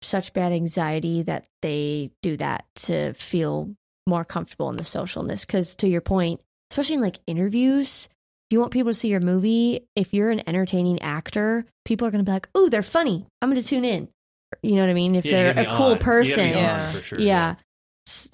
[0.02, 3.74] such bad anxiety that they do that to feel
[4.08, 5.46] more comfortable in the socialness.
[5.46, 6.42] Because to your point,
[6.72, 8.08] especially in like interviews,
[8.50, 12.12] if you want people to see your movie, if you're an entertaining actor, people are
[12.12, 13.26] going to be like, "Oh, they're funny.
[13.42, 14.08] I'm going to tune in."
[14.62, 15.16] You know what I mean?
[15.16, 15.98] If Yeah, they're a cool on.
[16.00, 16.92] Person, on Yeah.
[16.92, 17.20] for sure.
[17.20, 17.56] yeah.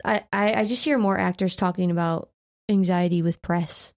[0.04, 2.30] I, I I just hear more actors talking about
[2.68, 3.94] anxiety with press,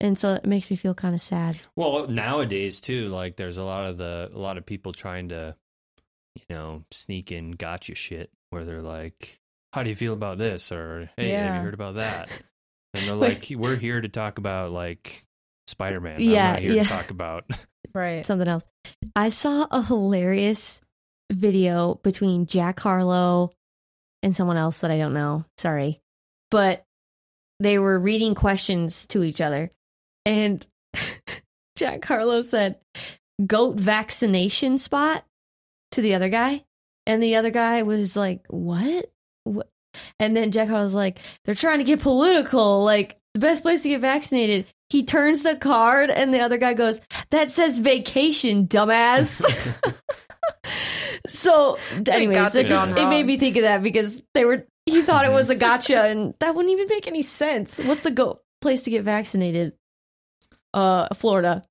[0.00, 1.58] and so it makes me feel kind of sad.
[1.74, 5.56] Well, nowadays too, like there's a lot of the a lot of people trying to,
[6.36, 9.40] you know, sneak in gotcha shit where they're like,
[9.72, 12.28] "How do you feel about this?" or "Hey, have you heard about that?"
[12.94, 15.24] And they're like, "We're here to talk about like
[15.66, 16.20] Spider Man.
[16.20, 16.82] Yeah, I'm not here yeah.
[16.82, 17.44] to talk about."
[17.94, 18.24] Right.
[18.24, 18.66] Something else.
[19.14, 20.80] I saw a hilarious
[21.30, 23.52] video between Jack Harlow
[24.22, 25.44] and someone else that I don't know.
[25.58, 26.00] Sorry,
[26.50, 26.86] but
[27.60, 29.70] they were reading questions to each other,
[30.24, 30.66] and
[31.76, 32.78] Jack Harlow said,
[33.46, 35.26] "Goat vaccination spot"
[35.90, 36.64] to the other guy,
[37.06, 39.11] and the other guy was like, "What?
[39.44, 39.68] What?"
[40.18, 42.84] And then Jack Harlow's like, "They're trying to get political.
[42.84, 46.74] Like the best place to get vaccinated." He turns the card, and the other guy
[46.74, 47.00] goes,
[47.30, 49.42] "That says vacation, dumbass."
[51.26, 54.66] so, anyways, gotcha it, just, it made me think of that because they were.
[54.86, 57.78] He thought it was a gotcha, and that wouldn't even make any sense.
[57.78, 59.74] What's the go place to get vaccinated?
[60.74, 61.62] Uh, Florida.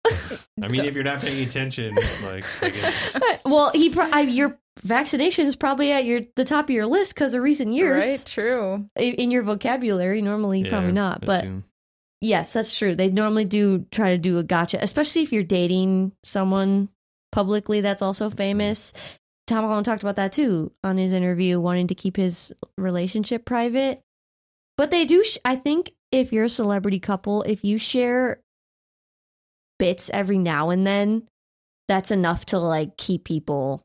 [0.63, 4.59] I mean, if you're not paying attention, like, I guess, well, he pro- I, your
[4.79, 8.23] vaccination is probably at your the top of your list because of recent years Right?
[8.25, 8.89] True.
[8.95, 10.21] in, in your vocabulary.
[10.21, 11.63] Normally, probably not, but too.
[12.21, 12.95] yes, that's true.
[12.95, 16.89] They normally do try to do a gotcha, especially if you're dating someone
[17.31, 18.37] publicly that's also mm-hmm.
[18.37, 18.93] famous.
[19.47, 24.01] Tom Holland talked about that too on his interview, wanting to keep his relationship private.
[24.77, 28.41] But they do, sh- I think, if you're a celebrity couple, if you share
[29.79, 31.27] bits every now and then,
[31.87, 33.83] that's enough to like keep people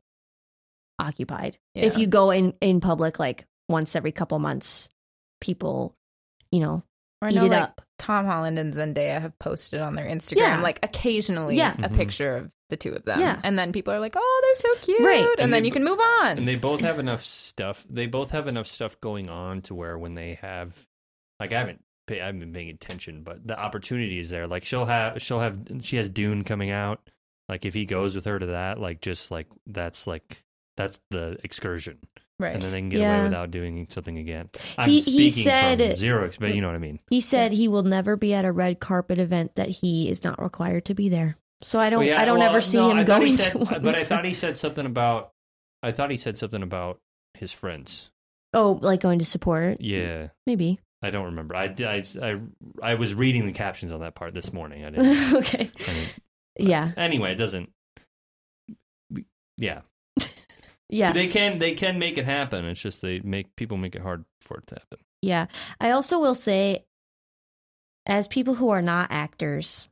[0.99, 1.59] occupied.
[1.75, 4.89] If you go in in public like once every couple months,
[5.41, 5.95] people,
[6.51, 6.83] you know,
[7.23, 7.83] Or I eat know it like up.
[7.99, 10.61] Tom Holland and Zendaya have posted on their Instagram Yeah.
[10.61, 11.75] like occasionally Yeah.
[11.83, 11.97] a Mhm.
[11.97, 13.21] picture of the two of them.
[13.21, 13.41] Yeah.
[13.45, 15.21] And then people are like, "Oh, they're so cute." Right.
[15.25, 16.39] And, And then they- you can move on.
[16.39, 17.85] and they both have enough stuff.
[17.89, 20.87] They both have enough stuff going on to where when they have,
[21.41, 24.47] like, I haven't, pay, I haven't been paying attention, but the opportunity is there.
[24.47, 27.09] Like, she'll have, she'll have, she has Dune coming out.
[27.49, 30.43] Like, if he goes with her to that, like, just like that's like
[30.77, 31.99] that's the excursion,
[32.39, 32.55] right.
[32.55, 33.17] and then they can get Yeah.
[33.17, 34.51] away without doing something again.
[34.79, 37.01] I'm He- speaking he said- from zero, but you know what I mean.
[37.11, 40.41] He said he will never be at a red carpet event that he is not
[40.43, 41.37] required to be there.
[41.63, 43.53] So I don't Well, yeah, I don't well, ever see no, him I going said,
[43.53, 43.83] to one.
[43.83, 45.31] But I thought he said something about.
[45.83, 46.99] I thought he said something about
[47.35, 48.11] his friends.
[48.53, 49.81] Oh, like going to support?
[49.81, 50.81] Yeah, Maybe.
[51.03, 51.55] I don't remember.
[51.55, 52.35] I, I, I,
[52.83, 54.85] I was reading the captions on that part this morning.
[54.85, 55.35] I didn't.
[55.37, 55.71] okay.
[55.89, 56.07] I mean,
[56.59, 56.93] Yeah.
[56.97, 57.71] anyway, it doesn't.
[59.59, 59.81] Yeah,
[60.89, 61.13] Yeah.
[61.13, 62.65] they can they can make it happen.
[62.65, 64.99] It's just they make people make it hard for it to happen.
[65.23, 65.47] Yeah.
[65.81, 66.85] I also will say
[68.07, 69.89] as people who are not actors,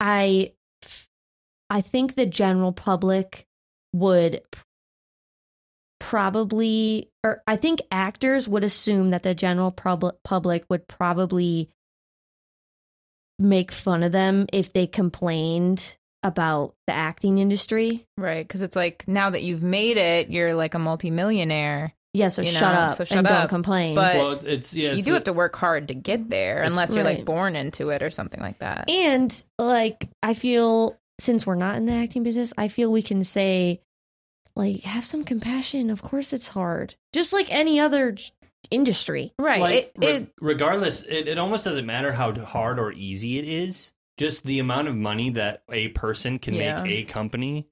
[0.00, 0.52] I
[1.70, 3.46] I think the general public
[3.92, 4.42] would
[6.00, 11.70] probably or I think actors would assume that the general public public would probably
[13.38, 18.06] make fun of them if they complained about the acting industry.
[18.18, 18.46] right.
[18.46, 21.92] Because it's like now that you've made it, you're like a multimillionaire.
[22.14, 23.94] Yeah, so You shut know, up so shut and don't complain.
[23.94, 24.92] But well, it's yeah.
[24.92, 27.16] you do the- have to work hard to get there unless you're Right.
[27.18, 28.88] like born into it or something like that.
[28.90, 33.22] And like I feel since we're not in the acting business, I feel we can
[33.22, 33.80] say
[34.56, 35.90] like have some compassion.
[35.90, 36.94] Of course it's hard.
[37.12, 38.30] Just like any other j-
[38.70, 39.32] industry.
[39.38, 39.60] right.
[39.60, 43.46] like, it, re- it regardless, it, it almost doesn't matter how hard or easy it
[43.46, 43.92] is.
[44.18, 46.82] Just the amount of money that a person can Yeah.
[46.82, 47.68] make a company,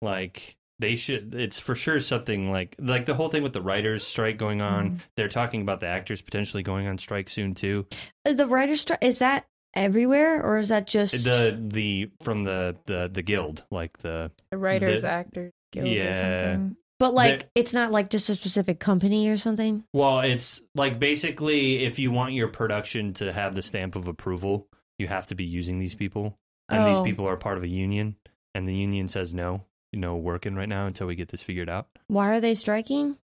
[0.00, 1.34] like they should.
[1.34, 4.90] It's for sure something like like the whole thing with the writers' strike going on.
[4.92, 5.00] Mhm.
[5.16, 7.86] They're talking about the actors potentially going on strike soon too.
[8.24, 12.76] Uh, The writer's strike is that everywhere or is that just The the from the
[12.86, 16.12] the the guild, like the the writers, the- actors guild or Yeah.
[16.34, 16.76] something.
[17.00, 19.82] but like the- it's not like just a specific company or something?
[19.92, 24.68] Well, it's like basically if you want your production to have the stamp of approval,
[24.98, 26.38] you have to be using these people.
[26.68, 27.04] And these Oh.
[27.04, 28.16] people are part of a union,
[28.54, 31.88] and the union says no, no working right now until we get this figured out.
[32.08, 33.16] Why are they striking?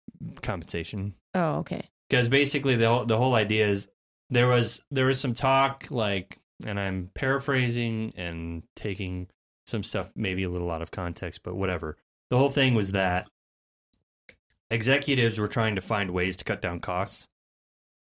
[0.42, 1.14] Compensation.
[1.34, 1.88] Oh, okay.
[2.08, 3.88] Because basically the whole, the whole idea is
[4.30, 9.28] there was there was some talk like and I'm paraphrasing and taking
[9.66, 11.96] some stuff maybe a little out of context, but whatever.
[12.30, 13.28] The whole thing was that
[14.70, 17.28] executives were trying to find ways to cut down costs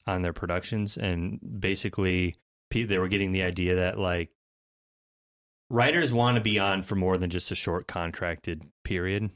[0.05, 2.35] on their productions and basically
[2.71, 4.29] they were getting the idea that like
[5.69, 9.29] writers want to be on for more than just a short contracted period.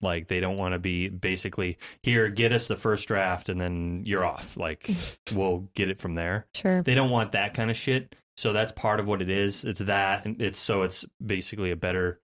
[0.00, 4.02] Like they don't want to be basically here get us the first draft and then
[4.04, 4.56] you're off.
[4.56, 4.90] Like
[5.32, 6.46] we'll get it from there.
[6.54, 6.82] Sure.
[6.82, 8.14] they don't want that kind of shit.
[8.36, 9.64] So that's part of what it is.
[9.64, 12.20] It's that and it's so it's basically a better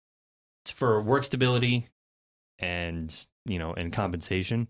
[0.63, 1.89] it's for work stability
[2.59, 4.67] and you know and compensation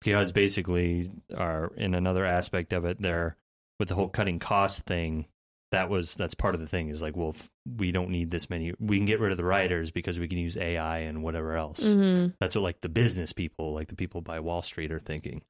[0.00, 3.36] because basically are in another aspect of it there
[3.80, 5.26] with the whole cutting cost thing
[5.72, 8.50] that was that's part of the thing is like well f- we don't need this
[8.50, 11.56] many we can get rid of the writers because we can use ai and whatever
[11.56, 11.94] else.
[11.94, 15.42] Hmm that's what like the business people like the people by wall street are thinking.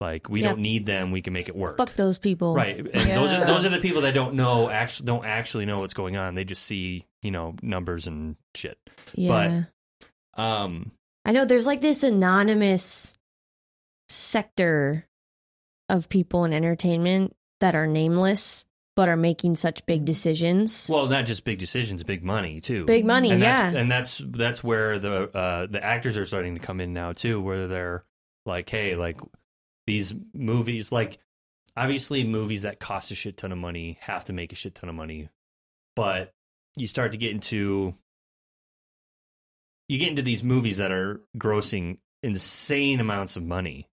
[0.00, 0.48] Like we Yeah.
[0.50, 1.76] don't need them we can make it work.
[1.76, 2.54] Fuck those people.
[2.54, 5.80] right and those are those are the people that don't know actually don't actually know
[5.80, 6.34] what's going on.
[6.34, 8.78] They just see you know numbers and shit.
[9.14, 9.64] Yeah.
[10.34, 10.92] um
[11.24, 13.16] I know there's like this anonymous
[14.08, 15.06] sector
[15.88, 18.64] of people in entertainment that are nameless
[18.96, 20.88] but are making such big decisions.
[20.88, 22.84] Well, not just big decisions, big money too.
[22.84, 23.70] big money, and yeah.
[23.70, 27.12] that's, and that's that's where the uh, the actors are starting to come in now
[27.12, 28.04] too, where they're
[28.46, 29.20] like, hey, like
[29.86, 31.18] these movies, like
[31.76, 34.88] obviously movies that cost a shit ton of money have to make a shit ton
[34.88, 35.28] of money,
[35.96, 36.32] but
[36.76, 37.94] you start to get into
[39.88, 43.88] you get into these movies that are grossing insane amounts of money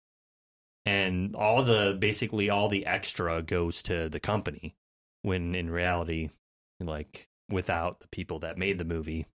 [0.86, 4.74] and all the basically all the extra goes to the company
[5.22, 6.30] when in reality
[6.80, 9.26] like without the people that made the movie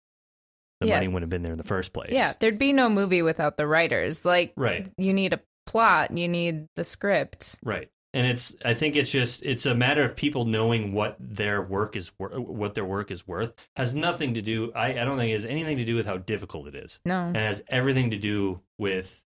[0.81, 0.95] the Yeah.
[0.95, 3.55] money wouldn't have been there in the first place Yeah, there'd be no movie without
[3.57, 4.25] the writers.
[4.25, 7.55] Like, right you need a plot, you need the script.
[7.63, 11.61] right and it's i think it's just it's a matter of people knowing what their
[11.61, 15.17] work is wor- what their work is worth has nothing to do i, I don't
[15.17, 17.23] think it has anything to do with how difficult it is No.
[17.27, 19.24] and it has everything to do with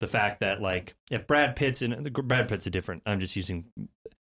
[0.00, 3.66] the fact that like if Brad Pitt's in Brad Pitt's a different I'm just using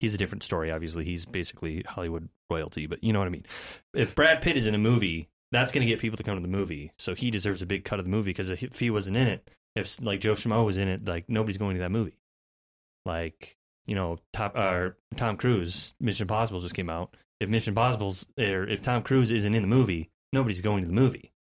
[0.00, 1.04] he's a different story obviously.
[1.04, 3.46] He's basically Hollywood royalty but you know what I mean.
[3.94, 6.42] If Brad Pitt is in a movie that's going to get people to come to
[6.42, 6.92] the movie.
[6.98, 9.50] So he deserves a big cut of the movie because if he wasn't in it
[9.74, 12.18] if like Joe Schmo was in it like nobody's going to that movie.
[13.04, 13.56] Like
[13.86, 17.16] you know top or Tom Cruise Mission Impossible just came out.
[17.40, 20.94] If Mission Impossible's or if Tom Cruise isn't in the movie nobody's going to the
[20.94, 21.32] movie.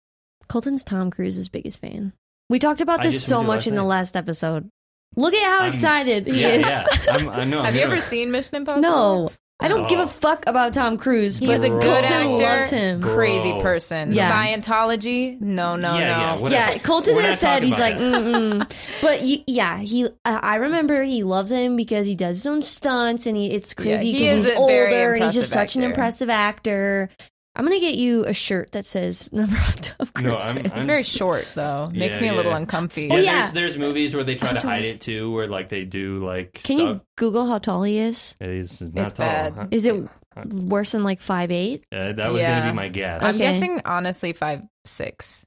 [0.48, 2.12] Colton's Tom Cruise's biggest fan.
[2.49, 4.68] We talked about this so much in the last episode.
[5.16, 6.66] Look at how I'm- excited he yeah is.
[6.66, 8.82] yeah I'm, I know Have I'm you gonna- ever seen Mission Impossible?
[8.82, 10.03] No, I don't give Oh.
[10.05, 11.38] a fuck about Tom Cruise.
[11.38, 11.90] He's but a good Bro.
[11.92, 12.24] actor.
[12.28, 13.01] Loves him.
[13.01, 13.14] Bro.
[13.14, 14.12] Crazy person.
[14.12, 14.30] Yeah.
[14.30, 15.40] Scientology?
[15.40, 16.42] No, no, Yeah, yeah, no.
[16.42, 16.72] whatever.
[16.72, 17.97] Yeah, Colton has said he's like.
[17.97, 18.70] Mm-mm.
[19.01, 20.07] but y- yeah, he.
[20.26, 23.51] I I remember he loves him because he does his own stunts and he.
[23.51, 27.09] It's crazy he because is he's older and he's just impressive such an impressive actor.
[27.57, 30.24] I'm gonna get you a shirt that says number one Tom Cruise.
[30.26, 31.90] No, I'm- It's I'm- very short though.
[31.92, 32.59] Makes Yeah, me a little yeah.
[32.59, 33.02] uncomfy.
[33.07, 33.38] Yeah, Oh, yeah.
[33.40, 35.84] There's, there's movies where they try How to hide is- it too, where like they
[35.84, 36.78] do like Can stuff.
[36.78, 38.36] you Google how tall he is?
[38.40, 39.26] It's, it's not It's tall.
[39.26, 39.68] bad.
[39.72, 40.07] Is it
[40.52, 41.84] worse than like five eight?
[41.90, 42.61] Uh, that was Yeah.
[42.61, 43.22] gonna be my guess.
[43.22, 43.38] I'm Okay.
[43.38, 45.44] guessing honestly five six.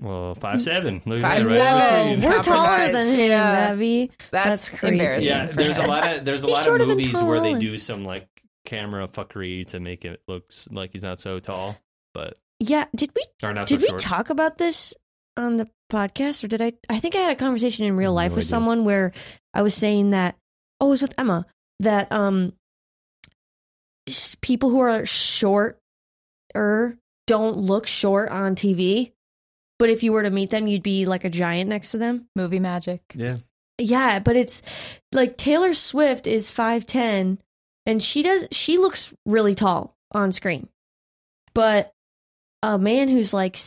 [0.00, 1.02] well, five seven.
[1.04, 2.06] Look Five at that, seven.
[2.08, 2.12] right?
[2.14, 3.50] in we're taller than him, yeah.
[3.72, 4.10] Abby.
[4.30, 4.94] That's, That's crazy.
[4.94, 5.24] embarrassing.
[5.28, 8.26] Yeah, there's a lot of there's a lot of movies where they do some like
[8.70, 11.76] camera fuckery to make it look like he's not so tall,
[12.14, 14.00] but Yeah, did we or not did so we short.
[14.00, 14.94] talk about this
[15.36, 18.16] on the podcast or did I I think I had a conversation in real No
[18.16, 18.48] life with idea.
[18.50, 19.12] someone where
[19.54, 20.36] I was saying that
[20.80, 21.46] oh it was with Emma
[21.80, 22.52] that um
[24.40, 25.78] people who are short
[26.54, 26.96] or
[27.26, 29.12] don't look short on TV
[29.78, 32.26] but if you were to meet them you'd be like a giant next to them.
[32.36, 33.00] movie magic.
[33.14, 33.36] yeah,
[33.78, 34.62] Yeah, but it's
[35.12, 37.38] like Taylor Swift is 5'10
[37.86, 40.68] and she does she looks really tall on screen.
[41.54, 41.92] But
[42.62, 43.58] a man who's like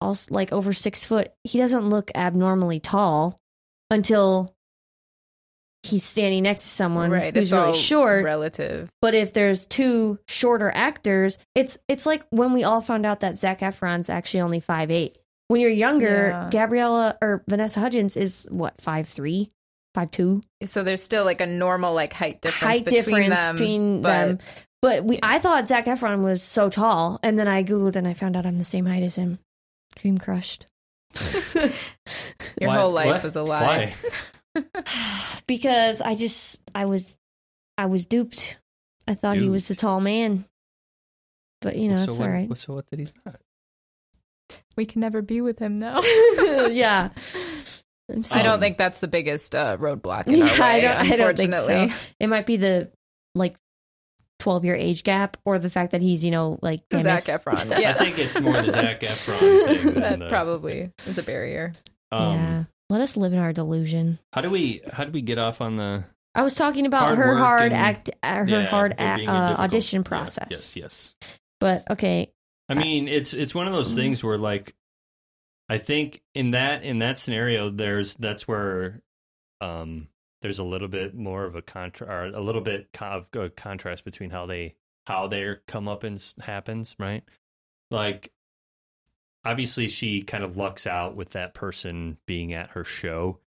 [0.00, 3.38] also like over 6 foot, he doesn't look abnormally tall
[3.90, 4.54] until
[5.82, 7.36] he's standing next to someone right.
[7.36, 8.24] who's really short.
[8.24, 8.88] relative.
[9.02, 13.36] but if there's two shorter actors, it's it's like when we all found out that
[13.36, 15.18] Zac Efron's actually only five eight
[15.48, 16.48] When you're younger, Yeah.
[16.50, 18.80] Gabriella or Vanessa Hudgens is what,
[19.94, 20.68] 5'3, 5'2?
[20.68, 23.54] So there's still like a normal like height difference height between difference them.
[23.56, 24.38] between but them.
[24.82, 28.12] But we, I thought Zac Efron was so tall, and then I googled and I
[28.12, 29.38] found out I'm the same height as him.
[29.96, 30.66] Dream crushed.
[31.54, 31.70] your
[32.68, 33.22] Why- whole life what?
[33.22, 33.94] was a lie.
[34.54, 34.64] Why?
[35.46, 37.16] because I just I was
[37.78, 38.58] I was duped.
[39.06, 40.44] I thought he was a tall man,
[41.60, 42.56] but you know so it's what, all right.
[42.56, 43.36] So what that he's not?
[44.76, 46.00] We can never be with him now.
[46.68, 47.10] yeah,
[48.12, 50.60] I'm I don't think that's the biggest uh, roadblock in our Yeah, way.
[50.60, 51.12] I don't.
[51.12, 51.88] I don't think so.
[52.20, 52.90] It might be the
[53.34, 53.56] like
[54.38, 57.26] twelve year age gap, or the fact that he's you know like Zac famous.
[57.44, 57.72] Efron.
[57.84, 59.38] I think it's more the Zac Efron
[59.82, 59.94] thing.
[59.94, 61.72] That the, probably is a barrier.
[62.12, 64.18] Um, yeah, let us live in our delusion.
[64.32, 67.18] How do we how do we get off on the I was talking about Hard
[67.18, 70.48] her hard and- act, uh, her yeah, hard there a- uh, difficult- audition yeah, process.
[70.50, 71.14] yes, yes.
[71.60, 72.32] But okay,
[72.68, 74.74] I mean, it's it's one of those things where like
[75.68, 79.00] I think in that in that scenario there's that's where
[79.60, 80.08] um
[80.42, 84.04] there's a little bit more of a contra or a little bit of a contrast
[84.04, 84.74] between how they
[85.06, 87.24] how their come up and happens, right?
[87.90, 88.32] Like
[89.44, 93.40] obviously she kind of lucks out with that person being at her show,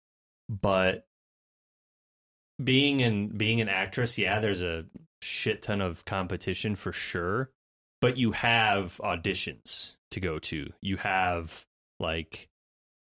[0.49, 1.05] but
[2.63, 4.85] being an being an actress, yeah, there's a
[5.21, 7.51] shit ton of competition for sure
[8.05, 10.71] but you have auditions to go to.
[10.79, 11.65] You have
[11.99, 12.47] like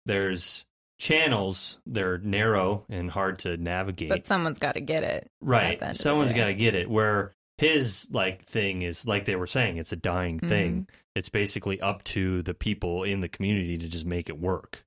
[0.05, 0.65] there's
[0.99, 4.09] channels they're narrow and hard to navigate.
[4.09, 5.29] But someone's got to get it.
[5.41, 5.79] right.
[5.79, 9.25] the end of the Someone's got to get it where his like thing is like
[9.25, 10.47] they were saying it's a dying Mm-hmm.
[10.49, 10.87] thing.
[11.15, 14.83] It's basically up to the people in the community to just make it work.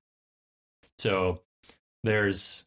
[0.99, 1.41] So
[2.03, 2.65] there's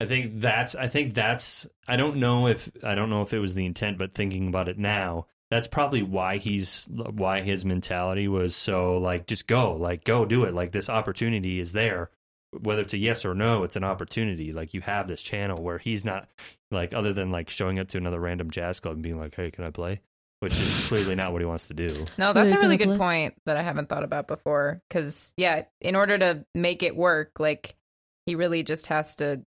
[0.00, 3.38] I think that's I think that's I don't know if I don't know if it
[3.38, 8.28] was the intent, but thinking about it now, that's probably why he's why his mentality
[8.28, 10.54] was so like just go, like go do it.
[10.54, 12.10] Like this opportunity is there.
[12.58, 14.52] Whether it's a yes or no, it's an opportunity.
[14.52, 16.28] Like you have this channel where he's not
[16.70, 19.50] like other than like showing up to another random jazz club and being like, Hey,
[19.50, 20.00] can I play?
[20.38, 22.06] Which is clearly not what he wants to do.
[22.16, 22.96] No, that's a really good play?
[22.98, 24.80] point that I haven't thought about before.
[24.88, 27.76] Because, yeah, in order to make it work, like,
[28.24, 29.42] he really just has to,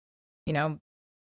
[0.47, 0.81] you know,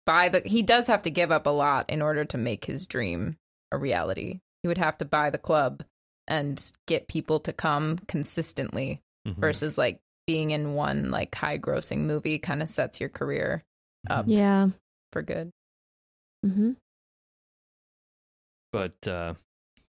[0.08, 0.42] buy the.
[0.44, 3.38] He does have to give up a lot in order to make his dream
[3.72, 4.40] a reality.
[4.64, 5.84] He would have to buy the club
[6.28, 9.36] and get people to come consistently Mhm.
[9.38, 13.64] versus, like, being in one, like, high grossing movie kind of sets your career
[14.10, 14.70] up Yeah.
[15.12, 15.52] for good.
[16.44, 16.72] hmm
[18.72, 19.36] but uh,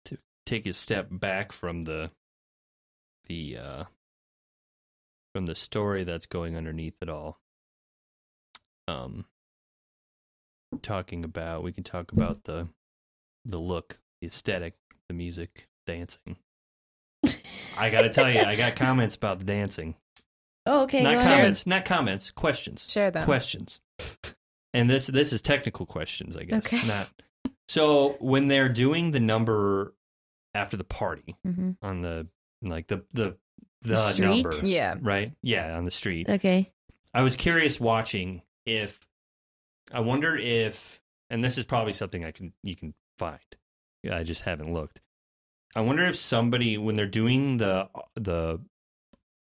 [0.06, 2.12] to take a step back from the
[3.28, 3.84] the uh,
[5.34, 7.40] from the story that's going underneath it all,
[8.88, 9.26] um,
[10.82, 12.68] talking about we can talk about the
[13.46, 14.76] the look, the aesthetic,
[15.08, 16.38] the music, dancing.
[17.80, 19.96] I got to tell you, I got comments about the dancing.
[20.66, 21.02] Oh, okay.
[21.02, 23.26] not comments, not comments, questions Share them.
[23.26, 23.82] questions.
[24.74, 26.66] And this this is technical questions, I guess.
[26.72, 26.86] Okay.
[26.88, 27.10] Not
[27.68, 29.94] so when they're doing the number
[30.54, 32.28] after the party hmm on the
[32.62, 33.38] like the the
[33.82, 34.26] the, The street?
[34.44, 34.98] number, Yeah.
[35.02, 35.34] right?
[35.42, 36.30] Yeah, on the street.
[36.30, 36.72] Okay.
[37.14, 39.00] I was curious watching if
[39.92, 41.02] I wonder if
[41.32, 43.40] and this is probably something I can you can find.
[44.10, 45.02] I just haven't looked.
[45.76, 48.60] I wonder if somebody when they're doing the the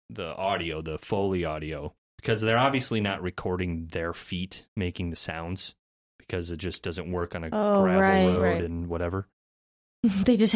[0.10, 5.76] the audio, the Foley audio, because they're obviously not recording their feet making the sounds
[6.20, 8.64] because it just doesn't work on a Oh, gravel right, road right.
[8.64, 9.28] and whatever.
[10.26, 10.56] they just.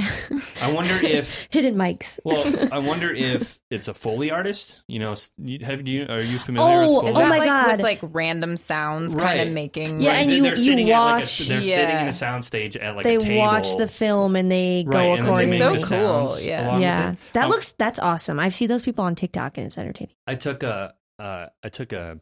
[0.63, 2.19] I wonder if hidden mics.
[2.25, 4.83] well, I wonder if it's a Foley artist.
[4.87, 5.15] You know,
[5.61, 7.11] have you are you familiar Oh, with Foley?
[7.11, 7.71] Is Oh my like God.
[7.73, 10.89] with like random sounds kind of making Yeah, Right, and they're- you- they're you sitting
[10.91, 12.05] at like a, watch- they're sitting in Yeah.
[12.05, 13.33] a soundstage at like they a table.
[13.33, 15.49] They watch the film and they right, go and according.
[15.51, 16.77] make So the cool, yeah.
[16.79, 18.39] yeah, that Um, looks that's awesome.
[18.39, 20.15] I see those people on TikTok and it's entertaining.
[20.25, 22.19] I took a uh, I took a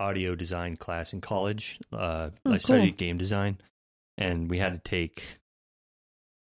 [0.00, 1.78] audio design class in college.
[1.92, 2.96] Uh, Oh, I studied cool.
[2.96, 3.58] game design,
[4.16, 5.38] and we had to take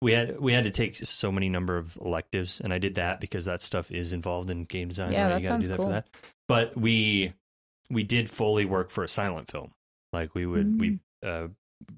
[0.01, 3.19] we had we had to take so many number of electives, and I did that
[3.21, 5.11] because that stuff is involved in game design.
[5.11, 5.29] Yeah, right?
[5.33, 5.85] that you gotta sounds do that cool.
[5.87, 6.07] for that.
[6.47, 7.33] But we
[7.89, 9.71] we did Foley work for a silent film.
[10.13, 11.47] Like we would we uh,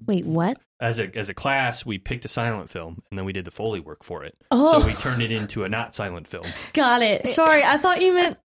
[0.06, 0.58] Wait, what?
[0.80, 3.50] as a as a class we picked a silent film and then we did the
[3.50, 4.34] Foley work for it.
[4.50, 6.44] Oh, So we turned it into a not silent film.
[6.72, 7.28] got it.
[7.28, 8.38] Sorry, I thought you meant.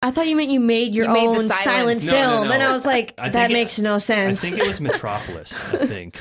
[0.00, 2.18] I thought you meant you made your You made the own silent- silent No, no,
[2.18, 2.54] film, no.
[2.54, 4.44] and I was like, I that think it- makes no sense.
[4.44, 5.74] I think it was Metropolis.
[5.74, 6.20] I think.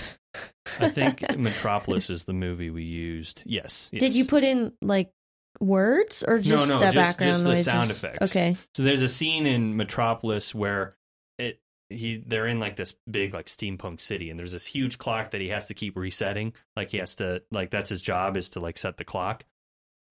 [0.80, 3.44] I think Metropolis is the movie we used.
[3.46, 3.90] Yes.
[3.92, 5.12] Did you put in like
[5.60, 7.66] words or just no, the just- background just the noises?
[7.66, 8.22] sound effects.
[8.30, 8.58] Okay.
[8.76, 10.96] So there's a scene in Metropolis where
[11.38, 11.60] it
[11.90, 15.42] he they're in like this big like steampunk city and there's this huge clock that
[15.42, 16.54] he has to keep resetting.
[16.76, 19.46] Like he has to like that's his job is to like set the clock.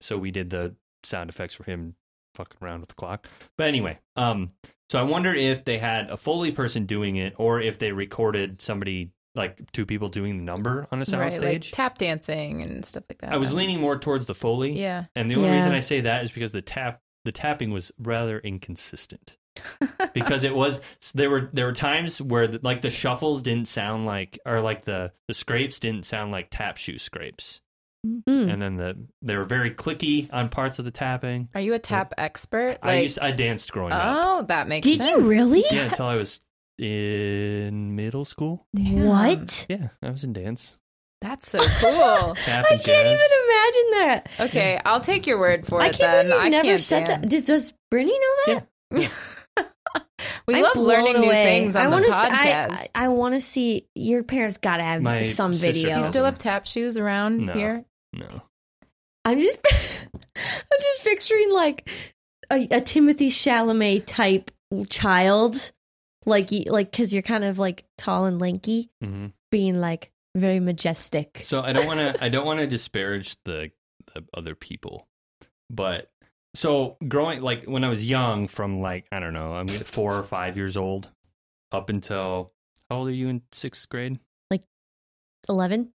[0.01, 1.95] So we did the sound effects for him
[2.35, 3.27] fucking around with the clock.
[3.57, 4.51] But anyway, um
[4.89, 8.61] so I wonder if they had a Foley person doing it or if they recorded
[8.61, 11.41] somebody like two people doing the number on a right, soundstage.
[11.41, 13.31] like tap dancing and stuff like that.
[13.31, 14.71] I was leaning more towards the Foley.
[14.71, 15.05] Yeah.
[15.15, 15.55] And the only Yeah.
[15.55, 19.37] reason I say that is because the tap the tapping was rather inconsistent.
[20.13, 20.79] because it was
[21.15, 24.83] there were there were times where the, like the shuffles didn't sound like or like
[24.85, 27.59] the the scrapes didn't sound like tap shoe scrapes.
[28.05, 28.53] Mm.
[28.53, 31.49] And then the they were very clicky on parts of the tapping.
[31.55, 32.77] Are you a tap expert?
[32.83, 34.01] I used I danced growing up.
[34.05, 34.97] oh, that makes sense.
[34.99, 35.21] Did sense.
[35.21, 35.63] you really?
[35.71, 36.39] Yeah, until I was
[36.79, 38.65] in middle school.
[38.75, 39.03] Damn.
[39.05, 39.65] What?
[39.69, 40.77] Yeah, I was in dance.
[41.21, 41.63] That's so cool.
[42.47, 42.89] I can't jazz.
[42.89, 44.27] even imagine that.
[44.41, 46.25] okay, I'll take your word for I it can't then.
[46.27, 47.21] believe I never can't said dance.
[47.21, 47.29] that.
[47.29, 48.17] Does, does Brittany
[48.47, 48.67] know that?
[50.47, 52.77] we I'm love blown learning new things on I the wanna podcast.
[52.77, 53.87] See, I, I, I want to see.
[53.95, 55.93] Your parents got to have My some video.
[55.93, 57.53] Do you still have tap shoes around No.
[57.53, 57.83] here?
[58.13, 58.27] No.
[59.25, 59.59] I'm just,
[60.15, 61.89] I'm just picturing like
[62.51, 64.51] a, a Timothée Chalamet type
[64.89, 65.71] child,
[66.27, 70.59] like you- like because you're kind of like tall and lanky, hmm being like very
[70.59, 71.39] majestic.
[71.43, 72.23] So I don't want to.
[72.23, 73.71] I don't want to disparage the,
[74.13, 75.07] the other people,
[75.69, 76.11] but
[76.53, 80.23] so growing like when I was young, from like I don't know, I'm four or
[80.23, 81.09] five years old,
[81.71, 82.51] up until
[82.89, 84.19] how old are you in sixth grade?
[84.51, 84.63] Like
[85.49, 85.93] Eleven.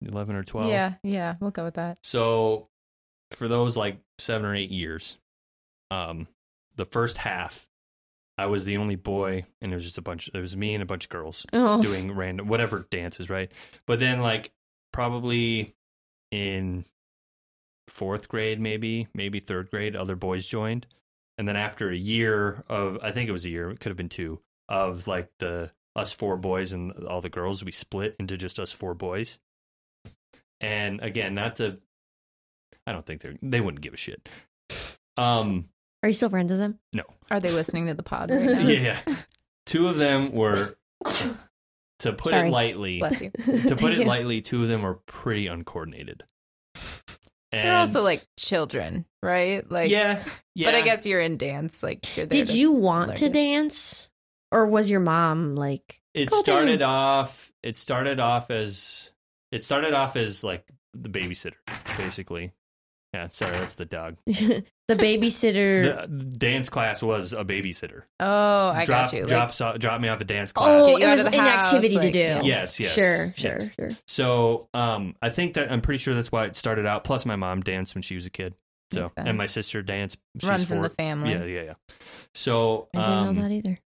[0.00, 0.70] Eleven or twelve?
[0.70, 1.98] Yeah, yeah, we'll go with that.
[2.02, 2.68] So
[3.32, 5.18] for those like seven or eight years,
[5.90, 6.28] um,
[6.76, 7.67] the first half,
[8.38, 10.30] I was the only boy, and it was just a bunch.
[10.32, 11.44] It was me and a bunch of girls.
[11.52, 13.50] Oh, doing random whatever dances, right?
[13.86, 14.52] But then like
[14.92, 15.74] probably
[16.30, 16.84] in
[17.88, 20.86] fourth grade, maybe, maybe third grade, other boys joined.
[21.36, 23.96] And then after a year of I think it was a year, it could have
[23.96, 27.64] been two, of like the us four boys and all the girls.
[27.64, 29.40] We split into just us four boys.
[30.60, 31.78] And again, not to,
[32.86, 34.28] I don't think they they wouldn't give a shit.
[35.16, 35.68] Um,
[36.02, 36.78] Are you still friends with them?
[36.92, 37.02] No.
[37.30, 38.60] Are they listening to the pod right now?
[38.60, 38.98] yeah,
[39.66, 40.76] two of them were,
[42.00, 42.48] to put Sorry.
[42.48, 43.30] it lightly, Bless you.
[43.30, 44.04] to put it you.
[44.04, 46.22] lightly, two of them were pretty uncoordinated.
[47.50, 49.68] And They're also like children, right?
[49.70, 50.22] Like, yeah,
[50.54, 50.68] yeah.
[50.68, 51.82] But I guess you're in dance.
[51.82, 53.32] Like, you're there Did you want to it.
[53.32, 54.10] dance,
[54.52, 56.00] or was your mom like?
[56.14, 56.90] it started down.
[56.90, 57.50] off.
[57.62, 59.12] It started off as
[59.50, 61.54] it started off as like the babysitter,
[61.96, 62.52] basically.
[63.14, 64.16] Yeah, sorry, that's the dog.
[64.26, 66.06] the babysitter.
[66.06, 68.02] The dance class was a babysitter.
[68.20, 69.20] Oh, I drop, got you.
[69.20, 70.84] Like, Drop, so- drop me off at dance class.
[70.84, 72.18] oh, it was an house, activity like, to do.
[72.18, 72.42] yeah.
[72.42, 72.92] Yes, yes.
[72.92, 73.70] Sure, sure, yes.
[73.78, 73.90] sure.
[74.06, 77.04] So, um, I think that I'm pretty sure that's why it started out.
[77.04, 78.54] Plus, my mom danced when she was a kid.
[78.92, 80.18] So, and my sister danced.
[80.40, 81.30] She's runs in the family.
[81.30, 81.74] Yeah, yeah, yeah.
[82.34, 83.78] So, I didn't um, know that either.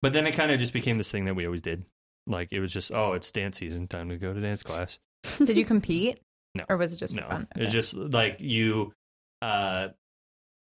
[0.00, 1.84] but then it kind of just became this thing that we always did.
[2.26, 4.98] Like it was just, oh, it's dance season, time to go to dance class.
[5.44, 6.20] Did you compete?
[6.56, 6.64] No.
[6.68, 7.48] Or was it just for no, fun?
[7.56, 8.94] it's just like you,
[9.42, 9.88] uh,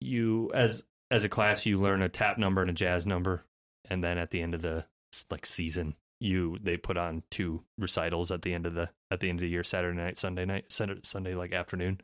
[0.01, 3.43] you as as a class, you learn a tap number and a jazz number,
[3.89, 4.85] and then at the end of the
[5.29, 9.29] like season, you they put on two recitals at the end of the at the
[9.29, 12.01] end of the year, Saturday night, Sunday night, Sunday, Sunday like afternoon,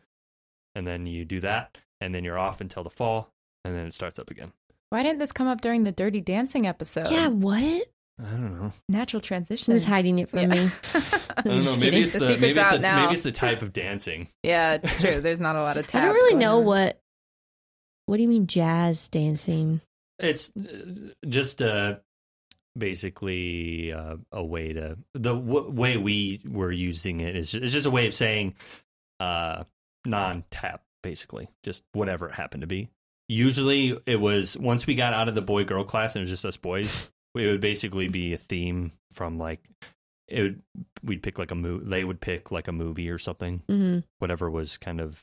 [0.76, 3.32] and then you do that, and then you're off until the fall,
[3.66, 4.54] and then it starts up again.
[4.90, 7.10] Why didn't this come up during the Dirty Dancing episode?
[7.10, 7.88] yeah, what?
[8.24, 8.72] I don't know.
[8.90, 9.74] Natural transition.
[9.74, 10.48] was hiding it from Yeah.
[10.48, 10.72] me.
[11.38, 11.86] I don't just know.
[11.86, 12.04] Maybe kidding.
[12.04, 13.02] it's The the, secret's maybe it's out the, now.
[13.04, 14.28] maybe it's the type of dancing.
[14.44, 15.22] yeah, it's true.
[15.22, 16.04] There's not a lot of tap.
[16.04, 16.66] I don't really know on.
[16.66, 17.02] what.
[18.06, 19.82] What do you mean jazz dancing?
[20.20, 21.96] It's uh, just uh,
[22.78, 27.86] basically uh, a way to the w- way we were using it is it's just
[27.86, 28.56] a way of saying
[29.20, 29.64] uh,
[30.06, 32.90] non-tap, basically, just whatever it happened to be.
[33.30, 36.32] Usually, it was once we got out of the boy girl class and it was
[36.32, 37.10] just us boys.
[37.36, 39.62] It would basically be a theme from like
[40.28, 40.42] it.
[40.44, 40.62] Would,
[41.04, 41.86] we'd pick like a movie.
[41.86, 43.64] They would pick like a movie or something.
[43.68, 45.22] hmm whatever was kind of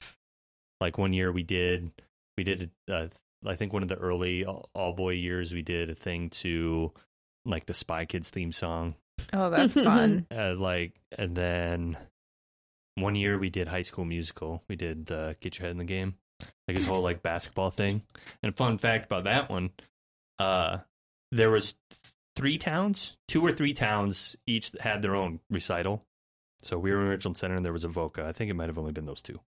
[0.81, 1.91] like one year we did
[2.37, 3.07] we did uh,
[3.47, 6.93] I think one of the early all boy years we did a thing to
[7.45, 8.95] like the Spy Kids theme song
[9.33, 10.27] Oh, that's fun.
[10.35, 11.97] uh, like and then
[12.97, 15.85] one year we did High School Musical we did the Get Your Head in the
[15.85, 16.15] Game
[16.69, 18.03] like his whole like basketball thing
[18.43, 19.71] and fun fact about that one
[20.39, 20.79] uh
[21.31, 21.75] there was
[22.37, 26.05] three towns two or three towns each had their own recital
[26.63, 28.25] so we were in Richland Center and there was Avoca.
[28.25, 29.41] I think it might have only been those two.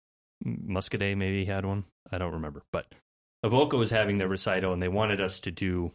[0.44, 1.84] Muscoda maybe had one.
[2.10, 2.62] I don't remember.
[2.70, 2.86] But
[3.42, 5.92] Avoca was having their recital and they wanted us to do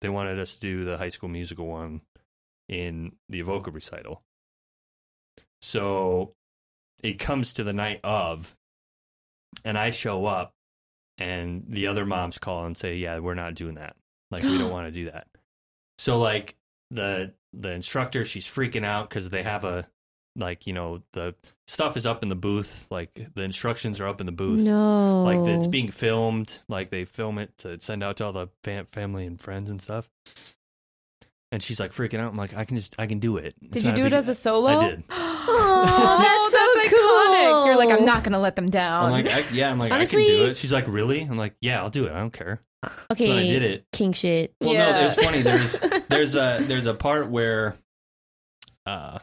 [0.00, 2.00] they wanted us to do the high school musical one
[2.68, 4.22] in the Avoca recital.
[5.60, 6.32] So
[7.04, 8.56] it comes to the night of
[9.64, 10.52] and I show up
[11.18, 13.94] and the other moms call and say, "Yeah, we're not doing that.
[14.32, 15.28] Like we don't want to do that."
[15.98, 16.56] So like
[16.90, 19.88] the the instructor, she's freaking out cuz they have a
[20.34, 21.34] like you know the
[21.66, 22.86] stuff is up in the booth.
[22.90, 24.60] Like the instructions are up in the booth.
[24.62, 26.58] No, like it's being filmed.
[26.68, 29.80] Like they film it to send out to all the fam- family and friends and
[29.80, 30.10] stuff.
[31.50, 32.30] And she's like freaking out.
[32.30, 33.54] I'm like i can just i can do it.
[33.60, 34.68] It's Did you not do it as a solo?
[34.68, 35.04] i did.
[35.10, 37.66] Aw, oh, that's so iconic.
[37.66, 37.90] You're like.
[37.90, 39.06] I'm not going to let them down.
[39.06, 40.56] i'm like I, yeah i'm like i Honestly- can do it.
[40.56, 41.20] She's like really?
[41.20, 42.12] I'm like yeah i'll do it.
[42.12, 42.62] I don't care
[43.12, 44.54] Okay, so I did it king shit.
[44.60, 44.90] well Yeah.
[44.92, 45.78] no it was funny there's
[46.08, 47.76] there's a there's a part where
[48.86, 49.18] uh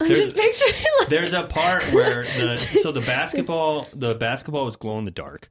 [0.00, 4.64] I'm There's- just picturing like There's a part where the so the basketball the basketball
[4.64, 5.50] was glow in the dark,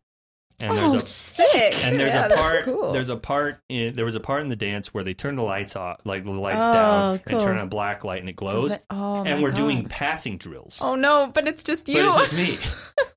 [0.60, 1.84] and oh, there's a Sick.
[1.86, 2.94] and there's Yeah, a that's part cool.
[2.94, 5.44] there's a part in, there was a part in the dance where they turn the
[5.44, 7.38] lights off like the lights Oh, down cool.
[7.38, 9.58] and turn on a black light and it So glows, that- oh and we're God.
[9.58, 10.80] doing passing drills.
[10.82, 11.96] Oh no, but it's just you.
[11.96, 12.58] But it's just me.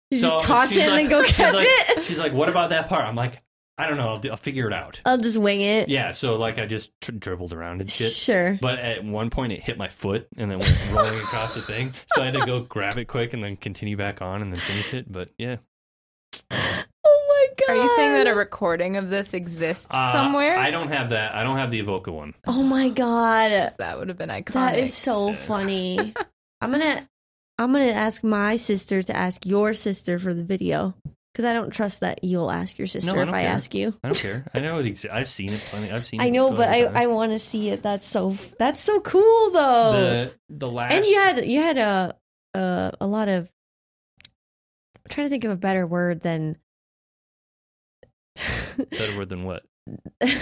[0.11, 2.03] you So just toss she's it and like- then go catch like- it.
[2.03, 3.39] She's like, "What about that part?" I'm like,
[3.79, 4.09] "I don't know.
[4.09, 5.89] I'll, do, I'll figure it out." I'll just wing it.
[5.89, 6.11] Yeah.
[6.11, 8.13] So like I just tr- dribbled around and shit.
[8.13, 8.59] Sure.
[8.61, 11.95] But at one point, it hit my foot and then went rolling across the thing.
[12.15, 14.61] So I had to go grab it quick and then continue back on and then
[14.61, 15.11] finish it.
[15.11, 15.57] But yeah,
[16.51, 16.85] Oh
[17.29, 17.73] my god.
[17.77, 20.57] Are you saying that a recording of this exists Uh, somewhere?
[20.59, 21.35] I don't have that.
[21.35, 22.35] I don't have the Avoca one.
[22.47, 23.75] Oh my god.
[23.79, 24.53] That would have been iconic.
[24.53, 26.15] That is so funny.
[26.61, 27.09] I'm gonna
[27.59, 30.95] I'm gonna ask my sister to ask your sister for the video.
[31.33, 33.51] Because I don't trust that you'll ask your sister I if don't I care.
[33.51, 33.95] ask you.
[34.03, 34.45] I don't care.
[34.55, 35.15] I know it exists.
[35.15, 35.91] I've seen it plenty.
[35.93, 36.21] I've seen.
[36.21, 36.25] It.
[36.25, 37.13] I it know, but plenty I, of I times.
[37.15, 37.83] want to see it.
[37.83, 39.93] That's so that's so cool though.
[39.93, 42.17] the the last and you had you had a
[42.55, 43.53] a, a lot of
[44.97, 46.57] I'm trying to think of a better word than
[48.91, 49.63] better word than what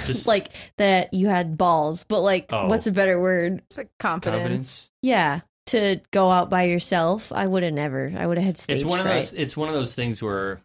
[0.06, 2.66] just like that you had balls, but like Oh.
[2.68, 3.58] what's a better word?
[3.66, 4.38] It's like confidence.
[4.40, 4.90] confidence.
[5.02, 7.32] Yeah, to go out by yourself.
[7.32, 8.12] I would have never.
[8.16, 9.32] I would have had stage It's one of those.
[9.32, 10.60] It's one of those things where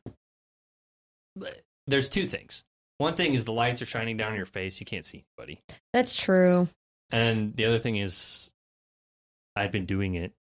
[1.88, 2.64] there's two things.
[2.98, 4.80] one thing is the lights are shining down on your face.
[4.80, 5.62] You can't see anybody.
[5.94, 6.68] That's true.
[7.12, 8.50] And the other thing is,
[9.56, 10.34] I've been doing it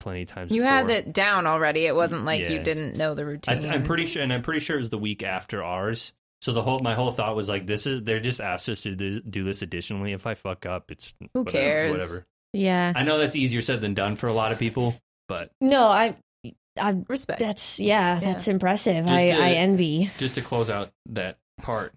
[0.00, 0.50] plenty of times.
[0.50, 0.70] You before.
[0.72, 1.86] had it down already.
[1.86, 3.62] It wasn't like you didn't know the I routine.
[3.62, 6.12] th- I'm pretty sure, and I'm pretty sure it was the week after ours.
[6.42, 8.96] So the whole my whole thought was like, this is they're just asked us to
[8.96, 10.12] do, do this additionally.
[10.12, 11.92] If I fuck up, it's Who whatever, cares?
[11.92, 12.26] Whatever.
[12.52, 12.92] Yeah.
[12.94, 14.94] I know that's easier said than done for a lot of people,
[15.28, 16.16] but No, I,
[16.78, 17.02] I.
[17.08, 17.38] respect.
[17.40, 18.14] That's yeah.
[18.14, 18.20] Yeah.
[18.32, 19.04] That's impressive.
[19.06, 20.10] Just I, to- I envy.
[20.18, 21.94] just to close out that part,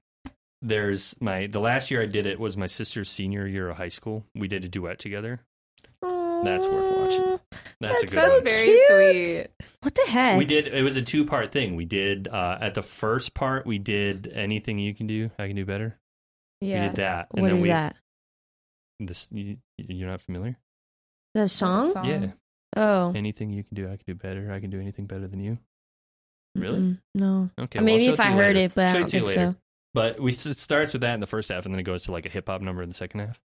[0.62, 3.90] there's my the last year I did it was my sister's senior year of high
[3.90, 4.24] school.
[4.34, 5.42] We did a duet together.
[6.02, 7.40] That's worth watching.
[7.80, 8.44] That's, a That's good That's one.
[8.44, 9.48] very sweet.
[9.82, 10.38] What the heck?
[10.38, 10.68] We did.
[10.68, 11.76] It was a two part thing.
[11.76, 13.66] We did uh, at the first part.
[13.66, 15.32] We did anything you can do.
[15.40, 15.98] I can do better.
[16.62, 16.82] Yeah.
[16.82, 17.28] We did that.
[17.34, 17.96] And What then is we, that?
[19.00, 20.58] This you, you're not familiar?
[21.34, 21.82] The song?
[21.92, 22.06] Song.
[22.06, 22.28] Yeah.
[22.78, 23.12] Oh.
[23.16, 24.52] Anything you can do, I can do better.
[24.52, 25.58] I can do anything better than you.
[26.56, 26.80] Really?
[26.80, 27.50] Mm-mm, No.
[27.60, 27.80] Okay.
[27.80, 28.60] Uh, well, Maybe if I heard later.
[28.68, 29.52] it, but I Show it don't think later.
[29.52, 29.56] so.
[29.94, 32.12] But we it starts with that in the first half, and then it goes to
[32.12, 33.40] like a hip hop number in the second half.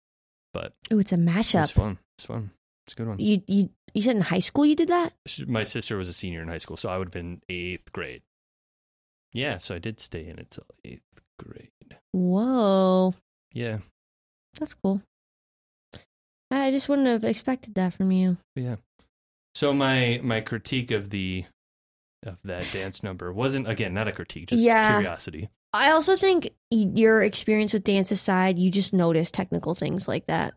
[0.53, 1.63] But Oh, it's a mashup.
[1.63, 1.99] it's fun.
[2.17, 2.51] It's fun.
[2.85, 3.19] It's a good one.
[3.19, 5.13] You you you said in high school you did that?
[5.47, 8.21] My sister was a senior in high school, so I would have been eighth grade.
[9.33, 11.69] Yeah, so I did stay in it till eighth grade.
[12.13, 13.13] Whoa,
[13.53, 13.79] Yeah,
[14.59, 15.03] that's cool.
[16.51, 18.37] I just wouldn't have expected that from you.
[18.55, 18.77] yeah.
[19.55, 21.45] So my my critique of the
[22.25, 24.89] of that dance number wasn't again not a critique, just Yeah.
[24.97, 25.49] curiosity.
[25.73, 30.53] I also think your experience with dance aside, you just notice technical things like that.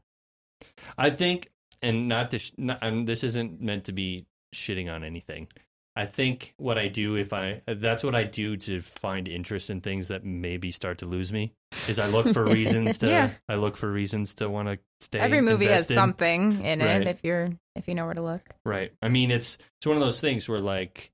[0.97, 1.51] I think,
[1.83, 4.25] and not to, sh- not, and this isn't meant to be
[4.55, 5.49] shitting on anything.
[5.95, 9.81] I think what I do if I that's what I do to find interest in
[9.83, 11.53] things that maybe start to lose me
[11.87, 13.31] is I look for reasons to Yeah.
[13.49, 15.19] I look for reasons to want to stay.
[15.19, 17.03] Every movie has something in Right.
[17.03, 18.43] it if you're if you know where to look.
[18.65, 18.93] Right.
[19.03, 21.11] I mean, it's it's one of those things where like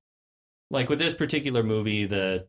[0.71, 2.47] like with this particular movie, the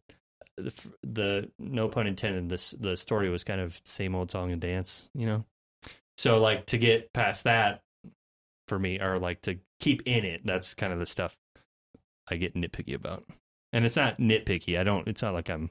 [0.57, 0.73] the,
[1.03, 5.09] the no pun intended, this the story was kind of same old song and dance,
[5.15, 5.45] you know.
[6.17, 7.81] So like to get past that
[8.69, 11.37] for me, or like to keep in it, that's kind of the stuff
[12.31, 13.25] I get nitpicky about.
[13.73, 14.79] And it's not nitpicky.
[14.79, 15.07] I don't.
[15.09, 15.71] It's not like I'm.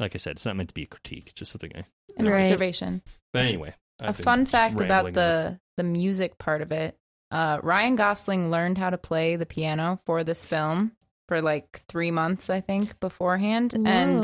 [0.00, 1.24] Like I said, it's not meant to be a critique.
[1.28, 1.84] It's just something I.
[2.16, 2.40] An Right.
[2.44, 3.02] observation.
[3.32, 6.98] But anyway, a I've been fun fact about the the music part of it
[7.30, 10.92] uh ryan gosling learned how to play the piano for this film
[11.28, 14.22] for like three months i think beforehand and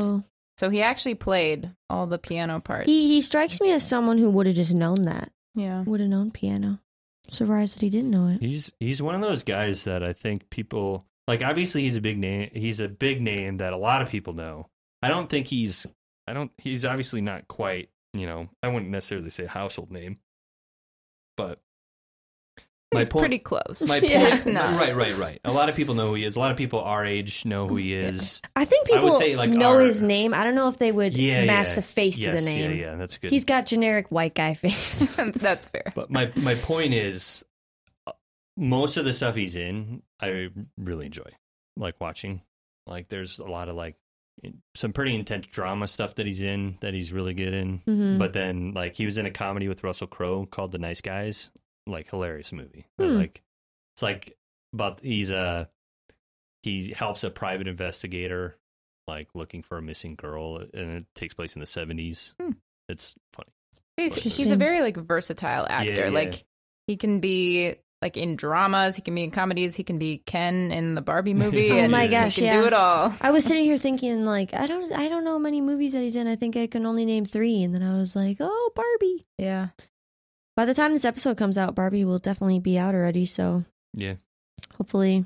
[0.59, 4.29] so he actually played all the piano parts he he strikes me as someone who
[4.29, 5.31] would have just known that.
[5.55, 6.79] yeah Would have known piano.
[7.29, 8.41] Surprised that he didn't know it.
[8.41, 11.41] He's he's one of those guys that I think people like.
[11.41, 12.49] Obviously, he's a big name.
[12.53, 14.67] He's a big name that a lot of people know.
[15.01, 15.87] I don't think he's.
[16.27, 16.51] I don't.
[16.57, 17.89] He's obviously not quite.
[18.13, 20.17] You know, I wouldn't necessarily say household name,
[21.37, 21.59] but
[22.91, 23.21] my He's point.
[23.21, 24.31] pretty close my Yeah.
[24.41, 24.55] point.
[24.55, 24.61] No.
[24.61, 25.39] Right, right, right.
[25.45, 26.35] A lot of people know who he is.
[26.35, 28.41] A lot of people our age know who he is.
[28.55, 30.33] I think I people say, like, know our- his name.
[30.33, 31.75] I don't know if they would Yeah, match yeah.
[31.75, 32.71] the face yes, to the name.
[32.71, 32.95] yeah, yeah.
[32.95, 33.29] That's good.
[33.29, 35.15] He's got generic white guy face.
[35.35, 37.45] that's fair But my my point is,
[38.59, 41.31] most of the stuff he's in, I really enjoy,
[41.77, 42.41] like watching.
[42.85, 43.95] Like, there's a lot of like
[44.75, 47.79] some pretty intense drama stuff that he's in that he's really good in.
[47.87, 48.19] Mhm.
[48.19, 51.51] But then, like, he was in a comedy with Russell Crowe called The Nice Guys,
[51.87, 52.85] like hilarious movie.
[52.97, 53.17] Hmm.
[53.17, 53.41] Like,
[53.95, 54.37] it's like,
[54.73, 55.69] but he's a
[56.63, 58.57] he helps a private investigator,
[59.07, 62.33] like looking for a missing girl, and it takes place in the seventies.
[62.39, 62.51] Hmm.
[62.87, 63.51] It's funny.
[63.97, 66.09] he's, he's a very like versatile actor yeah.
[66.09, 66.43] like
[66.87, 70.71] he can be like in dramas he can be in comedies he can be ken
[70.71, 72.61] in the barbie movie Oh and my he gosh, can yeah.
[72.61, 75.59] do it all I was sitting here thinking like I don't I don't know many
[75.61, 76.27] movies that he's in.
[76.27, 79.25] I think I can only name three, and then I was like, oh, Barbie.
[79.37, 79.69] yeah
[80.55, 83.25] By the time this episode comes out, Barbie will definitely be out already.
[83.25, 84.15] So Yeah.
[84.77, 85.25] hopefully,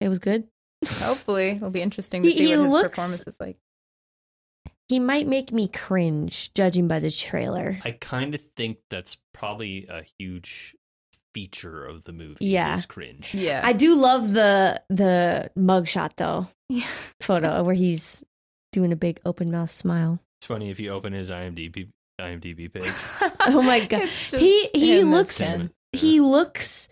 [0.00, 0.46] it was good.
[0.86, 3.56] hopefully it'll be interesting to He- see he what his looks- performance is like
[4.88, 7.78] He might make me cringe, judging by the trailer.
[7.84, 10.76] I kind of think that's probably a huge
[11.34, 12.36] feature of the movie.
[12.46, 12.76] Yeah.
[12.76, 13.34] is cringe.
[13.34, 16.86] yeah I do love the the mugshot though Yeah.
[17.20, 18.24] photo where he's
[18.72, 20.20] doing a big open mouth smile.
[20.40, 21.88] It's funny if you open his IMDb
[22.20, 22.92] IMDb page.
[23.46, 24.02] Oh my God.
[24.02, 25.70] It's just He- he looks- Ken.
[25.92, 26.88] He looks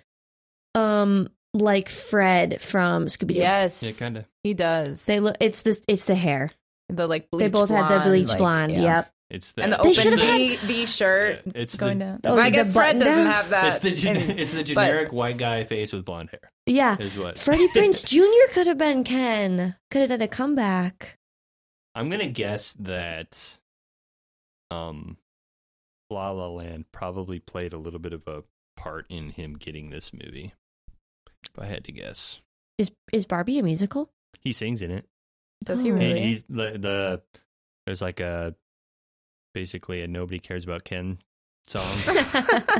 [0.74, 3.34] um like Fred from Scooby Doo.
[3.34, 4.24] yes Yeah, kind of.
[4.42, 5.36] he does They look.
[5.40, 5.80] It's this.
[5.86, 6.50] It's the hair.
[6.88, 8.72] the like bleach they both blonde, had the bleach like, blonde.
[8.72, 8.82] yeah.
[8.82, 9.11] Yep.
[9.32, 12.38] It's the and the open should've V, v shirt Yeah, it's going the, down Oh,
[12.38, 13.32] I the guess Fred button doesn't down?
[13.32, 16.28] have that It's the gen- in- it's the but- generic white guy face with blonde
[16.30, 16.50] hair.
[16.66, 16.96] Yeah.
[17.00, 18.20] Is what Freddie Prince Jr.
[18.52, 19.74] could have been Ken.
[19.90, 21.18] Could have done a comeback.
[21.94, 23.58] I'm gonna guess that
[24.70, 25.16] um
[26.10, 28.42] La La Land probably played a little bit of a
[28.76, 30.52] part in him getting this movie.
[31.50, 32.40] If I had to guess.
[32.78, 34.10] Is is Barbie a musical?
[34.40, 35.06] He sings in it.
[35.64, 35.96] does he Oh.
[35.96, 37.22] He- really he's the, the
[37.86, 38.54] there's like a
[39.52, 41.18] basically a nobody cares about Ken
[41.66, 41.84] song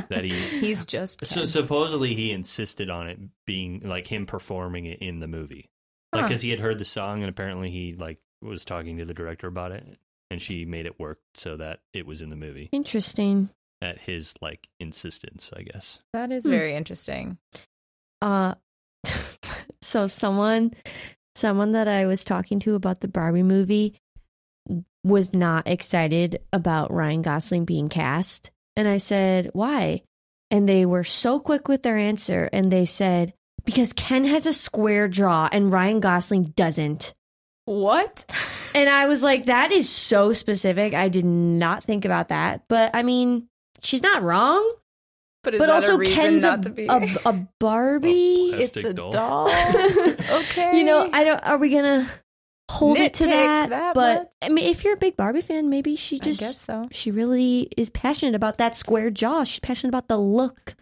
[0.09, 1.47] that he He's just so Ken.
[1.47, 5.69] supposedly he insisted on it being like him performing it in the movie.
[6.11, 6.29] Like Huh.
[6.29, 9.47] cuz he had heard the song and apparently he like was talking to the director
[9.47, 9.97] about it
[10.29, 13.49] and she made it work so that it was in the movie Interesting.
[13.81, 15.99] at his like insistence, I guess.
[16.13, 16.51] that is Hmm.
[16.51, 17.37] very interesting.
[18.21, 18.55] Uh
[19.81, 20.71] so someone
[21.35, 23.95] someone that I was talking to about the Barbie movie
[25.03, 28.51] was not excited about Ryan Gosling being cast.
[28.75, 30.01] And I said, "Why?"
[30.49, 33.33] And they were so quick with their answer and they said,
[33.65, 37.13] "Because Ken has a square jaw and Ryan Gosling doesn't."
[37.65, 38.25] What?
[38.75, 40.95] And I was like, "That is so specific.
[40.95, 43.47] I did not think about that." But I mean,
[43.83, 44.67] she's not wrong.
[45.43, 46.87] But is but that also a reason Ken's a, to be?
[46.87, 46.95] a,
[47.25, 48.51] a Barbie.
[48.53, 49.11] Oh, it's a doll.
[49.11, 49.47] doll.
[50.39, 50.79] okay.
[50.79, 51.37] You know, I don't.
[51.45, 52.09] Are we gonna
[52.71, 53.69] hold it to that?
[53.69, 54.27] that but much?
[54.41, 56.87] I mean, if you're a big Barbie fan, maybe she I just guess so.
[56.91, 59.43] she really is passionate about that square jaw.
[59.43, 60.75] She's passionate about the look.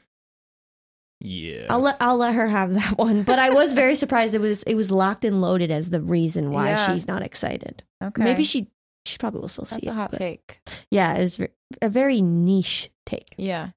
[1.19, 1.67] Yeah.
[1.69, 3.23] I'll let I'll let her have that one.
[3.23, 6.51] But I was very surprised it was it was locked and loaded as the reason
[6.51, 6.91] why Yeah.
[6.93, 7.83] she's not excited.
[8.03, 8.23] Okay.
[8.23, 8.67] Maybe she
[9.05, 9.89] she probably will still see That's it.
[9.89, 10.61] a hot but- take.
[10.89, 11.39] Yeah, it was
[11.81, 13.35] a very niche take.
[13.37, 13.69] Yeah.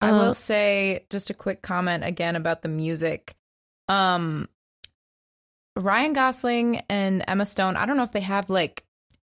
[0.00, 3.34] I Uh, will say just a quick comment again about the music.
[3.88, 4.48] Um
[5.76, 8.84] Ryan Gosling and Emma Stone, I don't know if they have like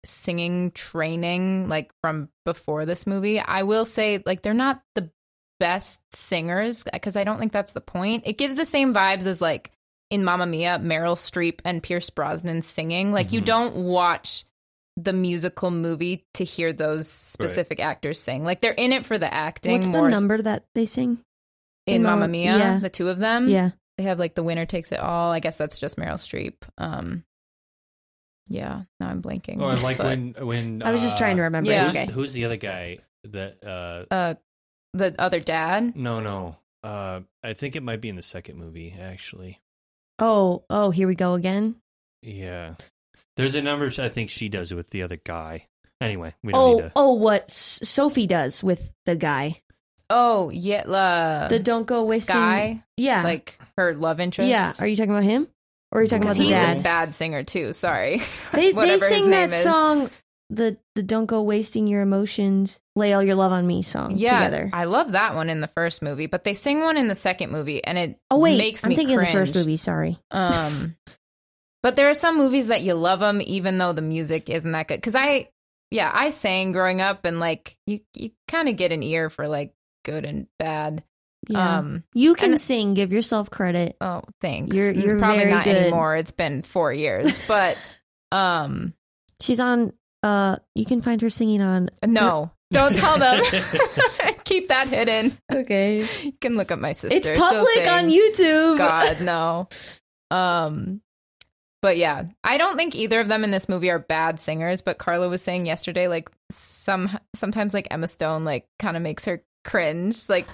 [0.05, 3.39] singing training like from before this movie.
[3.39, 5.11] I will say like they're not the
[5.61, 8.25] best singers because I don't think that's the point.
[8.27, 9.71] It gives the same vibes as like
[10.11, 13.13] in Mamma Mia, Meryl Streep and Pierce Brosnan singing.
[13.13, 13.45] Like you Mhm.
[13.47, 14.45] don't watch
[14.97, 18.45] the musical movie to hear those specific actors sing.
[18.45, 21.19] Like they're in it for the acting What's the more number that they sing?
[21.87, 22.79] in in Mamma Mamma- Mia, yeah.
[22.79, 23.49] the two of them.
[23.49, 23.71] yeah.
[24.03, 25.31] They have like the winner takes it all.
[25.31, 26.55] I guess that's just Meryl Streep.
[26.77, 27.23] Um
[28.49, 29.61] yeah, now I'm blanking.
[29.61, 31.71] or like But, when when I was just uh, trying to remember.
[31.71, 31.87] Yeah.
[31.87, 32.13] Who's, okay.
[32.13, 34.35] who's the other guy that uh uh
[34.93, 35.95] the other dad.
[35.95, 39.61] no no uh I think it might be in the second movie actually.
[40.19, 41.77] Oh, oh, here we go again.
[42.23, 42.75] Yeah.
[43.37, 45.69] There's a number I think she does with the other guy.
[46.01, 49.63] Anyway, we don't Oh, need to oh, what S- Sophie does with the guy.
[50.15, 52.35] Oh, yeah, uh, The don't go wasting.
[52.35, 53.23] Sky, Yeah.
[53.25, 54.49] like her love interest.
[54.51, 54.73] yeah.
[54.79, 55.49] Are you talking about him?
[55.91, 56.81] Or are you talking about the he's dad?
[56.81, 57.73] a bad singer too.
[57.73, 58.21] Sorry,
[58.53, 59.63] they they sing that is.
[59.63, 60.09] song,
[60.51, 64.39] the the don't go wasting your emotions, lay all your love on me song Yeah,
[64.39, 64.71] together.
[64.73, 67.51] I love that one in the first movie, but they sing one in the second
[67.53, 69.35] movie, and it oh wait, makes I'm me thinking cringe.
[69.35, 69.77] of the first movie.
[69.77, 70.19] Sorry.
[70.31, 70.97] Um,
[71.83, 74.89] but there are some movies that you love them even though the music isn't that
[74.89, 74.97] good.
[74.97, 75.51] Because I,
[75.91, 79.47] yeah, I sang growing up, and like you, you kind of get an ear for
[79.47, 81.03] like good and bad.
[81.49, 81.79] Yeah.
[81.79, 82.95] Um, you can and- sing.
[82.95, 83.97] Give yourself credit.
[84.01, 84.77] oh, thanks.
[84.77, 85.77] You're- you're probably very not good.
[85.77, 86.17] anymore.
[86.17, 87.77] It's been four years, but
[88.33, 88.95] um,
[89.41, 89.93] She's on.
[90.23, 91.91] Uh, you can find her singing on.
[92.07, 93.43] no, don't tell them.
[94.45, 95.37] Keep that hidden.
[95.53, 96.07] Okay.
[96.23, 97.17] You can look up my sister.
[97.17, 98.09] It's She'll public on.
[98.09, 98.79] YouTube.
[98.79, 99.69] God, no.
[100.31, 101.01] Um,
[101.81, 104.81] but yeah, I don't think either of them in this movie are bad singers.
[104.81, 109.25] But Carla was saying yesterday, like some sometimes like Emma Stone like kind of makes
[109.25, 110.29] her cringe.
[110.29, 110.49] Like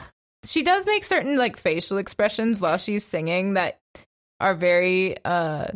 [0.44, 3.80] she does make certain like facial expressions while she's singing that
[4.40, 5.68] are very uh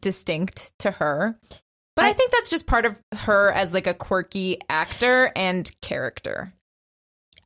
[0.00, 1.36] distinct to her.
[1.96, 5.70] But I, I- think that's just part of her as like a quirky actor and
[5.80, 6.52] character.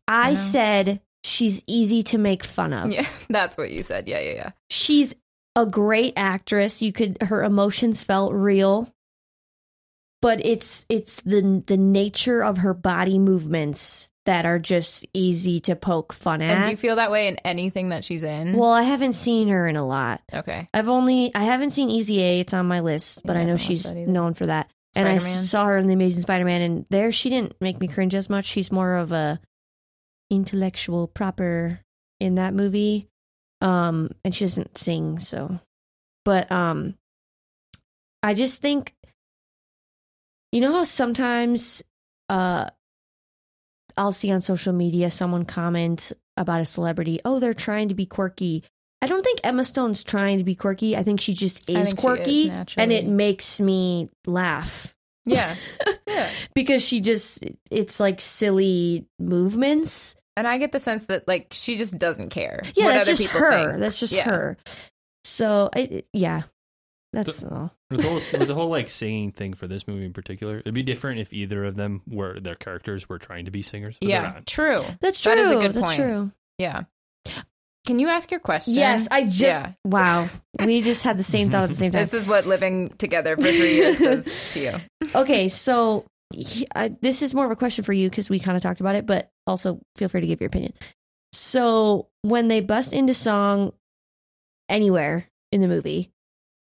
[0.08, 2.90] I said she's easy to make fun of.
[2.92, 4.08] Yeah, that's what you said.
[4.08, 4.50] Yeah, yeah, yeah.
[4.68, 5.14] She's
[5.56, 6.82] a great actress.
[6.82, 8.92] You could her emotions felt real.
[10.20, 15.74] But it's it's the the nature of her body movements that are just easy to
[15.74, 16.50] poke fun at.
[16.50, 18.56] And do you feel that way in anything that she's in?
[18.56, 20.20] well, I haven't seen her in a lot.
[20.32, 20.68] okay.
[20.72, 22.40] I've only I haven't seen Easy A.
[22.40, 24.70] It's on my list, but Yeah, I I know haven't she's known for that.
[24.94, 28.14] And I saw her in the Amazing Spider-Man, and there she didn't make me cringe
[28.14, 28.44] as much.
[28.44, 29.40] She's more of a
[30.30, 31.80] intellectual proper
[32.20, 33.08] in that movie,
[33.62, 35.18] um, and she doesn't sing.
[35.18, 35.58] So,
[36.26, 36.94] but um,
[38.22, 38.94] I just think,
[40.52, 41.82] you know how sometimes,
[42.28, 42.66] uh,
[43.96, 48.06] I'll see on social media someone comment about a celebrity, oh, they're trying to be
[48.06, 48.64] quirky.
[49.00, 50.96] I don't think Emma Stone's trying to be quirky.
[50.96, 54.94] I think she just is she is quirky, and it makes me laugh.
[55.24, 55.54] Yeah.
[56.08, 56.28] Yeah.
[56.54, 60.14] because she just it's like silly movements.
[60.36, 62.60] And I get the sense that like she just doesn't care.
[62.74, 63.70] Yeah, what that's other just people her.
[63.70, 63.80] think.
[63.80, 64.24] That's just Yeah.
[64.28, 64.56] her.
[65.24, 66.42] So I yeah,
[67.12, 67.70] that's all.
[67.90, 70.74] with the, whole, with the whole like singing thing for this movie in particular, it'd
[70.74, 73.96] be different if either of them were their characters were trying to be singers.
[74.00, 74.46] but Yeah, not.
[74.46, 74.82] true.
[75.00, 75.34] That's true.
[75.34, 75.96] That is a good that's point.
[75.96, 76.32] true.
[76.58, 76.84] Yeah.
[77.84, 78.74] Can you ask your question?
[78.74, 79.72] Yes, I just Yeah.
[79.84, 80.28] wow.
[80.64, 82.02] We just had the same thought at the same time.
[82.02, 84.72] This is what living together for three years does to you.
[85.14, 88.56] Okay, so he- I, this is more of a question for you because we kind
[88.56, 90.72] of talked about it, but also feel free to give your opinion.
[91.32, 93.72] So when they bust into song
[94.68, 96.10] anywhere in the movie,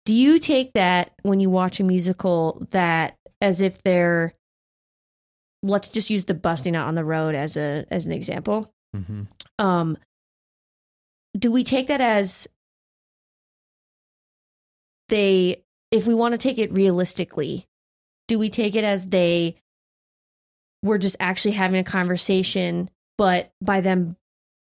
[0.06, 4.34] do you take that when you watch a musical that as if they're
[5.62, 8.72] let's just use the busting out on the road as a as an example?
[8.96, 9.24] Mm-hmm.
[9.58, 9.98] um
[11.38, 12.48] do we take that as
[15.10, 17.66] they if we want to take it realistically
[18.28, 19.56] do we take it as they
[20.84, 24.16] were just actually having a conversation but by them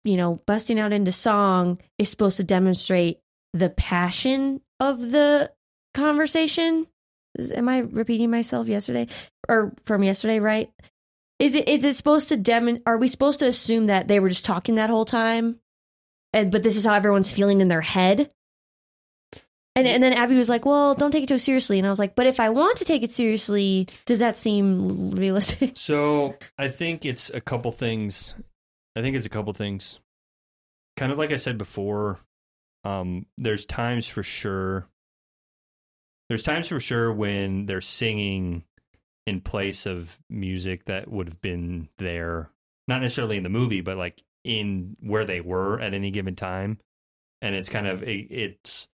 [0.04, 3.20] you know busting out into song is supposed to demonstrate
[3.56, 5.51] the passion of the
[5.93, 6.88] conversation?
[7.53, 9.08] Am i repeating myself yesterday?
[9.47, 10.70] Or from yesterday right?
[11.39, 14.30] Is it is it supposed to demon are we supposed to assume that they were
[14.30, 15.60] just talking that whole time?
[16.34, 18.30] And but this is how everyone's feeling in their head?
[19.78, 21.78] And and then abby was like well don't take it too seriously.
[21.78, 25.12] And i was like but if i want to take it seriously does that seem
[25.12, 25.74] realistic?
[25.78, 28.36] So I think it's a couple things.
[28.95, 29.99] I think it's a couple things.
[30.97, 32.20] Kind of like I said before,
[32.86, 34.88] um, there's times for sure.
[36.30, 38.64] There's times for sure when they're singing
[39.26, 42.52] in place of music that would have been there,
[42.88, 46.80] not necessarily in the movie, but like in where they were at any given time,
[47.42, 48.88] and it's kind of it, it's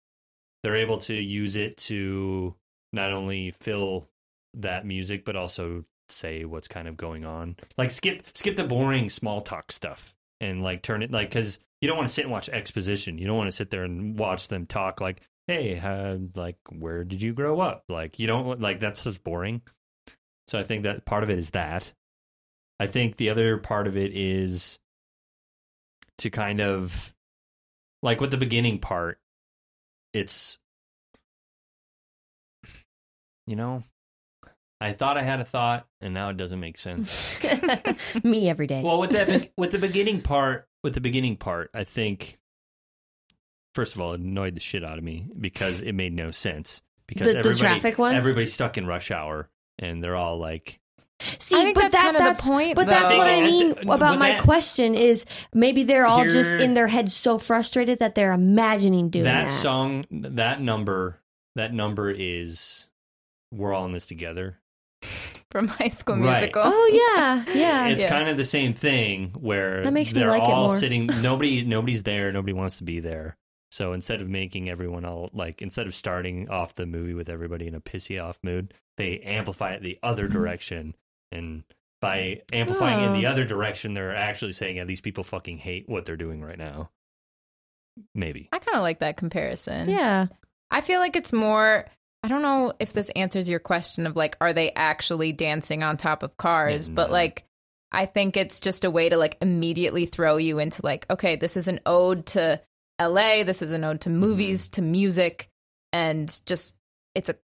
[0.63, 2.55] they're able to use it to
[2.93, 4.07] not only fill
[4.53, 7.55] that music but also say what's kind of going on.
[7.77, 11.87] Like skip skip the boring small talk stuff and like turn it like because you
[11.87, 13.17] don't want to sit and watch exposition.
[13.17, 17.03] You don't want to sit there and watch them talk like, hey, uh, like where
[17.03, 17.83] did you grow up?
[17.89, 19.61] Like you don't like that's just boring.
[20.47, 21.91] So I think that part of it is that.
[22.79, 24.79] I think the other part of it is
[26.19, 27.13] to kind of
[28.03, 29.19] like with the beginning part,
[30.13, 30.59] it's
[33.47, 33.83] you know,
[34.79, 37.39] I thought I had a thought, and now it doesn't make sense.
[38.23, 41.83] me every day well, with that, with the beginning part, with the beginning part, I
[41.83, 42.39] think
[43.75, 46.81] first of all, it annoyed the shit out of me because it made no sense.
[47.07, 48.15] Because The- the traffic one?
[48.15, 50.79] everybody's stuck in rush hour, and they're all like,
[51.37, 53.75] See, I think but that's that, kind the that's point, But that's what I mean
[53.75, 57.37] th- about with my that- question is maybe they're all just in their heads so
[57.37, 59.43] frustrated that they're imagining doing that.
[59.49, 61.19] that song, that number,
[61.55, 62.89] that number is
[63.51, 64.57] we're all in this together.
[65.51, 66.39] From High School Right.
[66.39, 66.63] Musical.
[66.65, 67.87] Oh yeah, yeah.
[67.87, 68.09] it's Yeah.
[68.09, 70.77] kind of the same thing where That makes me they're like it all more.
[70.77, 73.37] sitting nobody nobody's there nobody wants to be there
[73.71, 77.67] so instead of making everyone all like instead of starting off the movie with everybody
[77.67, 80.33] in a pissy off mood they amplify it the other Mm-hmm.
[80.33, 80.95] direction
[81.31, 81.63] and
[82.01, 83.31] by amplifying in the Oh.
[83.31, 86.89] other direction they're actually saying yeah these people fucking hate what they're doing right now
[88.15, 89.89] maybe I kind of like that comparison.
[89.89, 90.27] yeah.
[90.73, 91.85] I feel like it's more.
[92.23, 95.97] I don't know if this answers your question of like, are they actually dancing on
[95.97, 96.87] top of cars?
[96.87, 97.45] Yeah, But like,
[97.91, 101.57] I think it's just a way to like immediately throw you into like, okay, this
[101.57, 102.61] is an ode to
[102.99, 103.43] LA.
[103.43, 104.19] This is an ode to mm-hmm.
[104.19, 105.49] movies, to music,
[105.91, 106.75] and just
[107.15, 107.35] it's a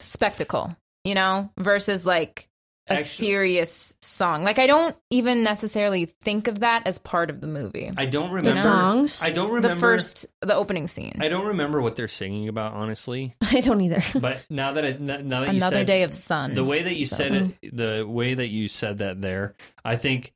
[0.00, 2.48] spectacle, you know, versus like
[2.88, 4.44] a Actually- serious song.
[4.44, 7.90] Like, I don't even necessarily think of that as part of the movie.
[7.96, 9.22] i don't remember The remember songs.
[9.22, 11.16] i don't remember the first, the opening scene.
[11.20, 14.02] i don't remember what they're singing about honestly I don't either.
[14.20, 16.54] but now that I, now that you Another said, day of sun.
[16.54, 19.54] the way that you So- said it the way that you said that there
[19.84, 20.32] i think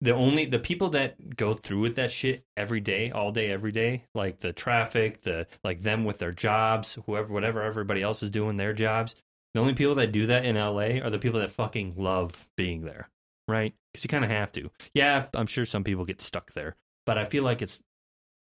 [0.00, 3.72] the only the people that go through with that shit every day all day every
[3.72, 8.30] day like the traffic the like them with their jobs whoever whatever everybody else is
[8.30, 9.14] doing their jobs
[9.54, 12.82] the only people that do that in la are the people that fucking love being
[12.82, 13.08] there
[13.48, 16.76] right because you kind of have to yeah i'm sure some people get stuck there
[17.06, 17.80] but i feel like it's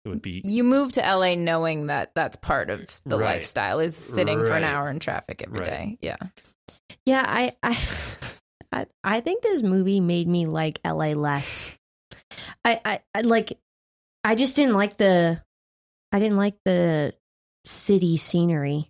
[0.06, 3.36] it would be you move to LA knowing that that's part of the Right.
[3.36, 5.68] lifestyle is sitting for an hour in traffic every Right.
[5.68, 5.98] day.
[6.02, 6.16] Yeah.
[7.06, 7.78] Yeah, I, I,
[8.72, 11.78] I, I think this movie made me like LA less.
[12.64, 13.58] I, I, I like,
[14.24, 15.42] I just didn't like the,
[16.14, 17.14] I didn't like the
[17.66, 18.89] city scenery.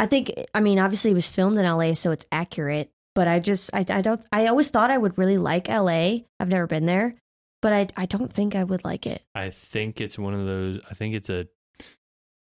[0.00, 2.90] I think, I mean, obviously it was filmed in LA, so it's accurate.
[3.14, 6.20] But I just, I, I don't, I always thought I would really like LA.
[6.40, 7.16] I've never been there,
[7.60, 9.22] but I, I don't think I would like it.
[9.34, 10.80] I think it's one of those.
[10.90, 11.46] I think it's a.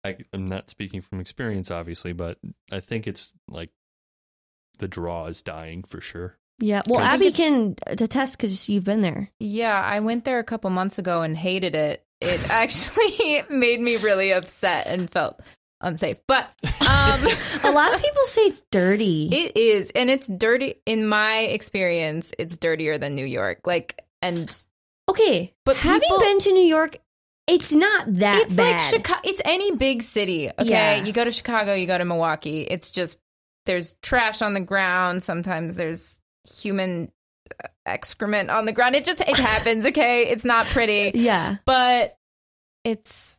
[0.04, 2.38] I, I'm not speaking from experience, obviously, but
[2.72, 3.70] I think it's like
[4.78, 6.38] the draw is dying for sure.
[6.58, 6.82] Yeah.
[6.88, 9.30] Well, Abby think can attest because you've been there.
[9.38, 9.80] Yeah.
[9.80, 12.02] I went there a couple months ago and hated it.
[12.20, 15.40] It actually made me really upset and felt
[15.80, 16.18] unsafe.
[16.26, 17.26] But um,
[17.64, 19.28] A lot of people say it's dirty.
[19.32, 19.90] it is.
[19.94, 20.76] And it's dirty.
[20.86, 23.66] In my experience, it's dirtier than New York.
[23.66, 24.50] Like, and
[25.08, 26.98] okay, But having people- been to New York,
[27.46, 28.72] it's not that it's bad.
[28.76, 29.20] like Chicago.
[29.24, 30.48] It's any big city.
[30.50, 31.04] Okay, Yeah.
[31.04, 32.62] you go to Chicago, you go to Milwaukee.
[32.62, 33.18] It's just
[33.66, 35.22] there's trash on the ground.
[35.22, 37.12] Sometimes there's human
[37.62, 38.96] uh, excrement on the ground.
[38.96, 39.86] It just it happens.
[39.86, 41.56] Okay, it's not pretty, Yeah.
[41.64, 42.16] but
[42.82, 43.35] it's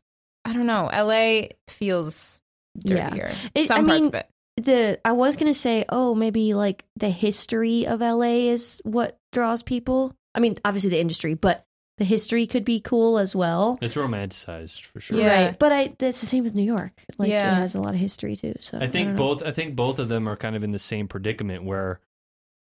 [0.48, 0.90] I don't know.
[0.92, 2.42] LA feels
[2.84, 3.10] Yeah.
[3.10, 3.32] dirtier.
[3.54, 4.30] It- Some I parts mean, of it.
[4.58, 9.62] The I was gonna say, oh, maybe like the history of LA is what draws
[9.62, 10.16] people.
[10.34, 11.64] I mean, obviously the industry, but
[12.00, 13.78] the history could be cool as well.
[13.82, 15.20] It's romanticized for sure.
[15.20, 15.46] Yeah.
[15.48, 15.60] Right.
[15.60, 16.94] But I that's the same with New York.
[17.18, 17.52] Like Yeah.
[17.52, 18.54] it has a lot of history too.
[18.60, 19.44] So I think don't both.
[19.44, 22.00] I think both of them are kind of in the same predicament where,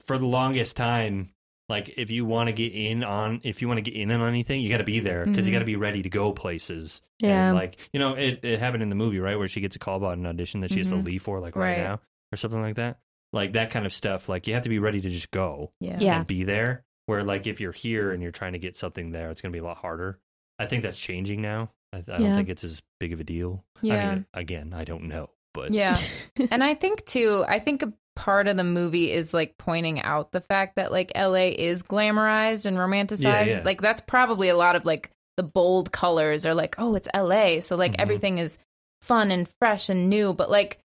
[0.05, 1.32] for the longest time,
[1.69, 4.27] like if you want to get in on, if you want to get in on
[4.27, 5.55] anything, you got to be there because you Mhm.
[5.55, 7.01] got to be ready to go places.
[7.19, 7.47] Yeah.
[7.49, 9.79] And like you know, it, it happened in the movie right where she gets a
[9.79, 11.05] call about an audition that she has to Mhm.
[11.05, 11.83] leave for like right, Right.
[11.83, 12.01] now
[12.33, 12.99] or something like that.
[13.31, 14.29] Like that kind of stuff.
[14.29, 15.97] Like you have to be ready to just go Yeah.
[15.99, 16.17] Yeah.
[16.17, 16.83] and be there.
[17.05, 19.59] Where like if you're here and you're trying to get something there, it's gonna be
[19.59, 20.19] a lot harder.
[20.59, 21.71] I think that's changing now.
[21.91, 22.35] I, I don't Yeah.
[22.35, 23.65] think it's as big of a deal.
[23.77, 24.13] I Yeah.
[24.15, 25.95] mean, again, I don't know, but Yeah.
[26.51, 30.31] and I think too, I think a part of the movie is like pointing out
[30.31, 33.23] the fact that like LA is glamorized and romanticized.
[33.23, 33.61] Yeah, yeah.
[33.63, 37.59] Like that's probably a lot of like the bold colors are like, oh, it's LA.
[37.61, 37.99] So like Mhm.
[38.01, 38.57] everything is
[39.01, 40.33] fun and fresh and new.
[40.33, 40.79] But like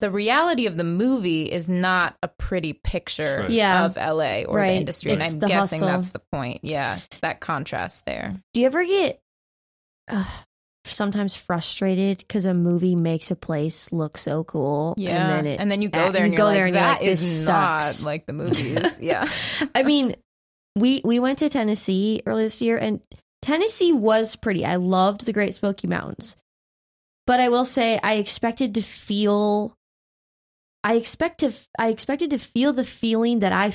[0.00, 3.50] the reality of the movie is not a pretty picture Right.
[3.50, 3.84] Yeah.
[3.86, 4.70] of LA or Right.
[4.72, 5.12] the industry.
[5.12, 5.86] It's and I'm guessing hustle.
[5.96, 6.60] that's the point.
[6.64, 6.98] Yeah.
[7.22, 8.34] That contrast there.
[8.52, 9.20] Do you ever get
[10.08, 10.24] uh,
[10.84, 14.94] sometimes frustrated because a movie makes a place look so cool?
[14.96, 15.38] Yeah.
[15.38, 17.10] And then it, you go there and you you're go like, there and that like,
[17.10, 19.00] is this not like the movies.
[19.00, 19.28] yeah.
[19.74, 20.16] I mean,
[20.76, 23.00] we we went to Tennessee earlier this year, and
[23.42, 24.64] Tennessee was pretty.
[24.64, 26.36] I loved the Great Smoky Mountains,
[27.26, 29.74] but I will say I expected to feel.
[30.82, 31.52] I expect to.
[31.78, 33.72] I expected to feel the feeling that I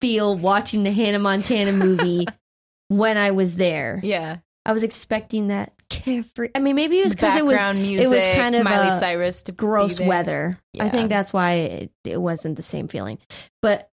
[0.00, 2.26] feel watching the Hannah Montana movie
[2.88, 4.00] when I was there.
[4.02, 4.38] Yeah.
[4.64, 6.48] I was expecting that carefree.
[6.54, 9.42] I mean, maybe it was because it was music, it was kind of Miley Cyrus
[9.44, 10.08] to be gross there.
[10.08, 10.58] weather.
[10.78, 13.18] I think that's why it, it wasn't the same feeling.
[13.60, 13.90] But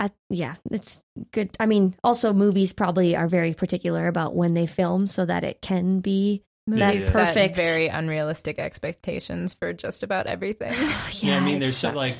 [0.00, 1.00] I, yeah, it's
[1.32, 1.50] good.
[1.60, 5.60] I mean, also movies probably are very particular about when they film so that it
[5.60, 10.72] can be Movies that set perfect- very unrealistic expectations for just about everything.
[11.20, 12.14] Yeah, I mean, there's so, like-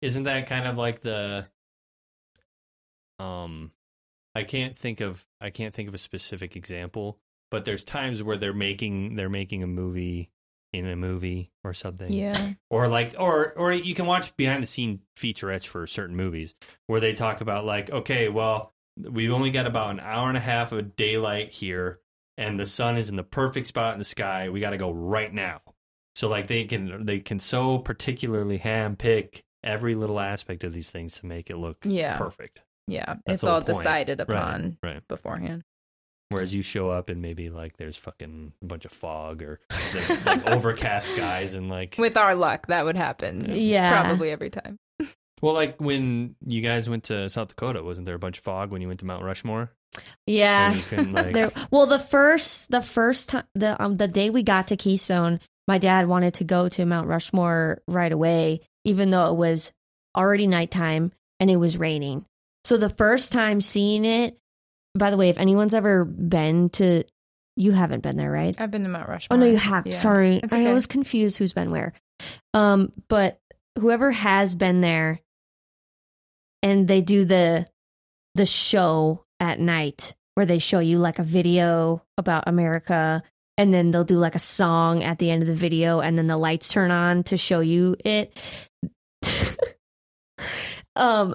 [0.00, 1.46] isn't that kind of like the
[3.18, 3.72] um
[4.34, 7.18] I can't think of I can't think of a specific example,
[7.50, 10.30] but there's times where they're making they're making a movie
[10.72, 12.12] in a movie or something.
[12.12, 16.54] yeah, Or like or or you can watch behind the scene featurettes for certain movies
[16.86, 20.40] where they talk about like, okay, well, we've only got about an hour and a
[20.40, 22.00] half of daylight here
[22.36, 24.48] and the sun is in the perfect spot in the sky.
[24.50, 25.60] We got to go right now.
[26.16, 30.90] So like they can they can so particularly ham handpick every little aspect of these
[30.90, 32.18] things to make it look Yeah.
[32.18, 32.62] perfect.
[32.86, 33.06] yeah.
[33.24, 33.78] That's it's all point.
[33.78, 35.02] decided Right, upon right.
[35.08, 35.62] beforehand.
[36.30, 39.60] Whereas you show up and maybe like there's fucking a bunch of fog or
[39.94, 43.46] like, like overcast skies and like With our luck, that would happen.
[43.54, 44.02] Yeah.
[44.02, 44.76] probably every time.
[45.42, 48.70] well like when you guys went to South Dakota, wasn't there a bunch of fog
[48.70, 49.72] when you went to Mount Rushmore?
[50.26, 50.68] Yeah.
[50.70, 54.28] And you couldn't, like- There, well, the first the first time the um the day
[54.28, 59.10] we got to Keystone, my dad wanted to go to Mount Rushmore right away, even
[59.10, 59.72] though it was
[60.14, 62.26] already nighttime and it was raining.
[62.64, 64.36] So the first time seeing it,
[64.96, 67.04] by the way, if anyone's ever been to,
[67.56, 68.54] you haven't been there, right?
[68.60, 69.36] I've been to Mount Rushmore.
[69.36, 69.86] Oh no, you have.
[69.86, 69.92] Yeah.
[69.92, 70.72] Sorry, It's I okay.
[70.72, 71.92] was confused who's been where.
[72.54, 73.40] Um, but
[73.78, 75.20] whoever has been there,
[76.62, 77.66] and they do the
[78.34, 83.22] the show at night where they show you like a video about America,
[83.56, 86.26] and then they'll do like a song at the end of the video, and then
[86.28, 88.38] the lights turn on to show you it.
[90.96, 91.34] um,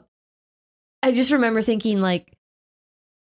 [1.02, 2.32] I just remember thinking like,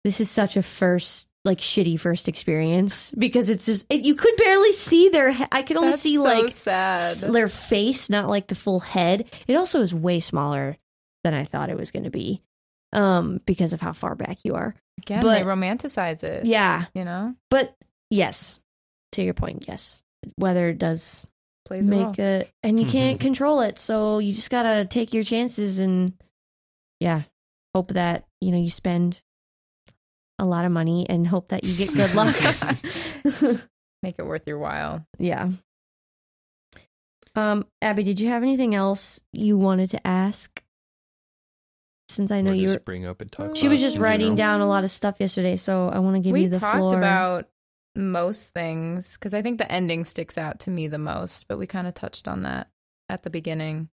[0.06, 4.36] this is such a first like shitty first experience because it's just it, you could
[4.38, 6.98] barely see their he- I could only That's see so like sad.
[6.98, 9.26] s- their face, not like the full head.
[9.48, 10.78] It also is way smaller
[11.24, 12.40] than I thought it was going to be,
[12.94, 14.74] um, because of how far back you are.
[15.00, 16.46] Again, but- they romanticize it.
[16.46, 17.76] Yeah, you know, but
[18.10, 18.60] yes,
[19.12, 20.02] to your point, yes,
[20.40, 21.28] weather does
[21.66, 22.08] plays a role.
[22.08, 26.14] make a, and you can't control it, so you just gotta take your chances and
[27.00, 27.24] yeah,
[27.76, 29.20] hope that you know you spend
[30.40, 32.36] a lot of money and hope that you get good luck.
[34.04, 35.06] Make it worth your while.
[35.18, 35.50] Yeah.
[37.36, 40.62] Um, Abby, did you have anything else you wanted to ask?
[42.10, 43.56] Since I know you were, bring up and talk.
[43.56, 44.60] she was just writing general.
[44.60, 46.78] down a lot of stuff yesterday, so I want to give we you the talked
[46.78, 46.98] floor.
[46.98, 47.50] about
[47.96, 51.66] most things because I think the ending sticks out to me the most, but we
[51.66, 52.70] kind of touched on that
[53.10, 53.90] at the beginning.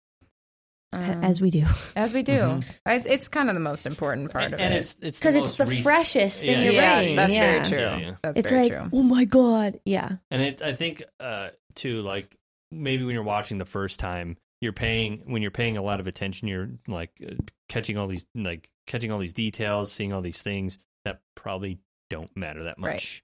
[0.94, 1.65] Um, as we do,
[1.97, 2.78] as we do, Mhm.
[2.86, 4.78] it's, it's kind of the most important part and, of and it.
[4.78, 7.16] it's it's because the it's the recent- freshest in Yeah, your yeah, brain.
[7.16, 7.47] that's yeah.
[7.52, 7.78] very true.
[7.78, 8.15] Yeah, yeah.
[8.23, 8.90] That's It's very like, true.
[8.94, 12.35] oh my god, yeah, And it, I think, uh, too, like
[12.70, 16.06] maybe when you're watching the first time, you're paying when you're paying a lot of
[16.06, 16.48] attention.
[16.48, 17.35] You're like uh,
[17.69, 22.35] catching all these like catching all these details, seeing all these things that probably don't
[22.35, 22.89] matter that much.
[22.90, 23.23] Right.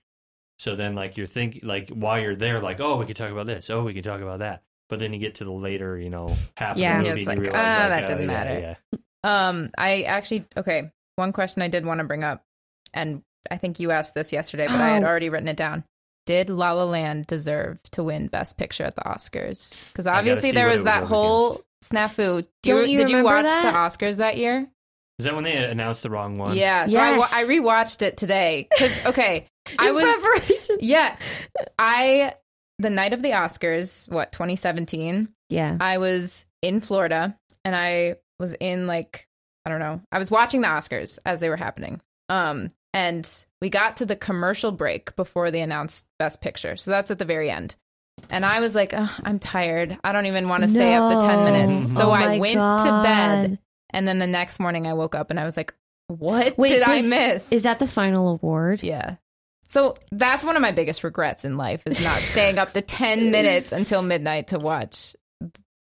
[0.58, 3.46] So then, like you're thinking, like while you're there, like oh, we could talk about
[3.46, 3.70] this.
[3.70, 4.62] Oh, we can talk about that.
[4.94, 6.98] But then you get to the later, you know, half Yeah.
[6.98, 8.44] of the Yeah, movie, it's and you like, realize, ah, like, that oh, didn't yeah,
[8.44, 8.76] matter.
[8.92, 8.98] Yeah.
[9.48, 10.90] Um, I actually okay.
[11.16, 12.44] One question I did want to bring up,
[12.92, 15.06] and I think you asked this yesterday, but I had Oh.
[15.06, 15.82] already written it down.
[16.26, 19.80] Did La La Land deserve to win Best Picture at the Oscars?
[19.92, 22.46] Because obviously there was was that up whole snafu.
[22.62, 23.62] Do Don't you did you remember watch that?
[23.98, 24.68] the Oscars that year?
[25.18, 26.56] Is that when they announced the wrong one?
[26.56, 26.86] Yeah.
[26.86, 27.34] So I, wa- Yes.
[27.34, 29.46] I rewatched it today because okay,
[29.78, 30.76] I was preparation.
[30.80, 31.16] yeah,
[31.78, 32.34] I
[32.78, 35.28] the night of the Oscars, what 2017.
[35.50, 35.76] Yeah.
[35.80, 39.26] I was in Florida and I was in like
[39.66, 40.02] I don't know.
[40.12, 42.00] I was watching the Oscars as they were happening.
[42.28, 43.28] Um and
[43.60, 46.76] we got to the commercial break before they announced best picture.
[46.76, 47.76] So that's at the very end.
[48.30, 49.98] And I was like, "Ugh, I'm tired.
[50.04, 51.94] I don't even want to stay up the 10 minutes.
[51.94, 53.58] So Oh I went to bed
[53.90, 55.74] and then the next morning I woke up and I was like,
[56.08, 57.50] what Wait, did I miss?
[57.52, 58.82] Is that the final award?
[58.82, 59.16] Yeah.
[59.66, 63.30] So that's one of my biggest regrets in life is not staying up the 10
[63.30, 65.14] minutes until midnight to watch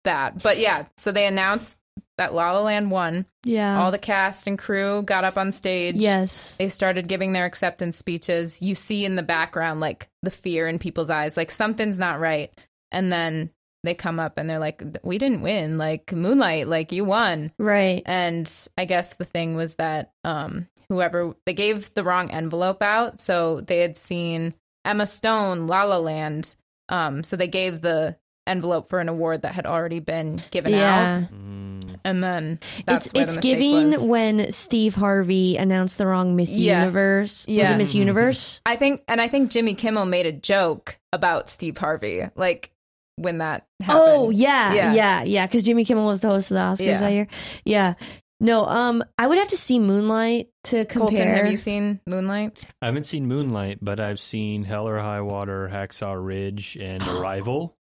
[0.04, 0.42] that.
[0.42, 1.76] But yeah, so they announced
[2.16, 3.26] that La La Land won.
[3.44, 3.80] Yeah.
[3.82, 5.96] All the cast and crew got up on stage.
[5.96, 6.56] yes.
[6.56, 8.62] They started giving their acceptance speeches.
[8.62, 12.52] You see in the background like the fear in people's eyes, like something's not right.
[12.92, 13.50] And then
[13.82, 15.76] they come up and they're like, "We didn't win.
[15.76, 18.02] Like Moonlight, like you won." Right.
[18.06, 23.20] And I guess the thing was that um, whoever they gave the wrong envelope out,
[23.20, 24.54] so they had seen
[24.84, 26.56] Emma Stone, La La Land.
[26.88, 28.16] Um, so they gave the
[28.46, 31.20] envelope for an award that had already been given out, Yeah.
[31.32, 31.96] Mm.
[32.04, 34.04] and then that's It's where the it's mistake giving was.
[34.04, 36.80] when Steve Harvey announced the wrong Miss Yeah.
[36.80, 37.46] Universe.
[37.46, 37.74] Was Yeah.
[37.74, 38.00] it Miss Mhm.
[38.00, 38.60] Universe?
[38.66, 42.70] I think, and I think Jimmy Kimmel made a joke about Steve Harvey, like
[43.16, 44.04] when that happened.
[44.06, 44.92] Oh yeah, Yeah.
[44.92, 45.46] yeah, yeah.
[45.46, 46.98] Because Jimmy Kimmel was the host of the Oscars Yeah.
[46.98, 47.26] that year.
[47.64, 47.94] Yeah.
[48.40, 51.08] No, um, I would have to see Moonlight to compare.
[51.08, 52.58] Colton, have you seen Moonlight?
[52.82, 57.76] I haven't seen Moonlight, but I've seen Hell or High Water, Hacksaw Ridge, and Arrival.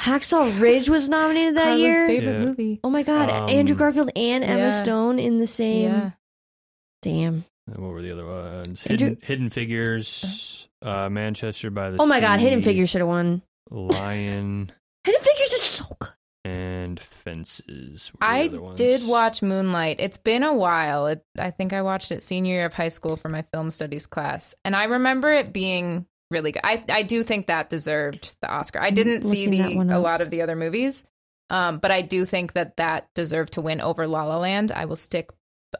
[0.00, 2.06] Hacksaw Ridge was nominated that Carla's year.
[2.06, 2.44] favorite Yeah.
[2.44, 2.80] movie.
[2.84, 4.70] Oh my god, Um, Andrew Garfield and Emma yeah.
[4.70, 5.90] Stone in the same.
[5.90, 6.10] Yeah.
[7.02, 7.44] Damn.
[7.66, 8.86] And What were the other ones?
[8.86, 13.08] Andrew- Hidden, Hidden Figures, uh, Manchester by the Oh my god, Hidden Figures should have
[13.08, 13.42] won.
[13.70, 14.72] Lion,
[15.04, 16.10] Hidden Figures is so good.
[16.46, 18.12] And Fences.
[18.12, 18.78] were the I other ones.
[18.78, 19.96] did watch Moonlight.
[19.98, 21.06] It's been a while.
[21.08, 24.06] It, I think I watched it senior year of high school for my film studies
[24.06, 26.62] class, and I remember it being really good.
[26.64, 28.80] I I do think that deserved the Oscar.
[28.80, 31.04] I didn't see looking that the a lot of the other movies,
[31.50, 34.72] um, but I do think that that deserved to win over La La Land.
[34.72, 35.30] I will stick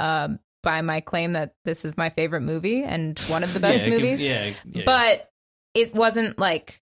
[0.01, 3.87] um, by my claim that this is my favorite movie and one of the best
[3.87, 4.23] Yeah, it can- movies.
[4.23, 4.83] yeah, yeah.
[4.85, 5.31] But
[5.75, 6.81] it wasn't like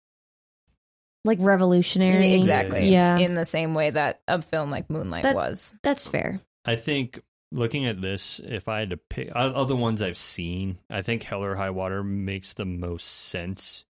[1.25, 2.33] Like revolutionary.
[2.33, 3.17] exactly Yeah.
[3.17, 5.73] in the same way that a film like Moonlight That- was.
[5.83, 6.39] That's fair.
[6.65, 7.21] I think
[7.51, 11.43] looking at this, if I had to pick other ones I've seen, I think Hell
[11.43, 13.85] or High Water makes the most sense.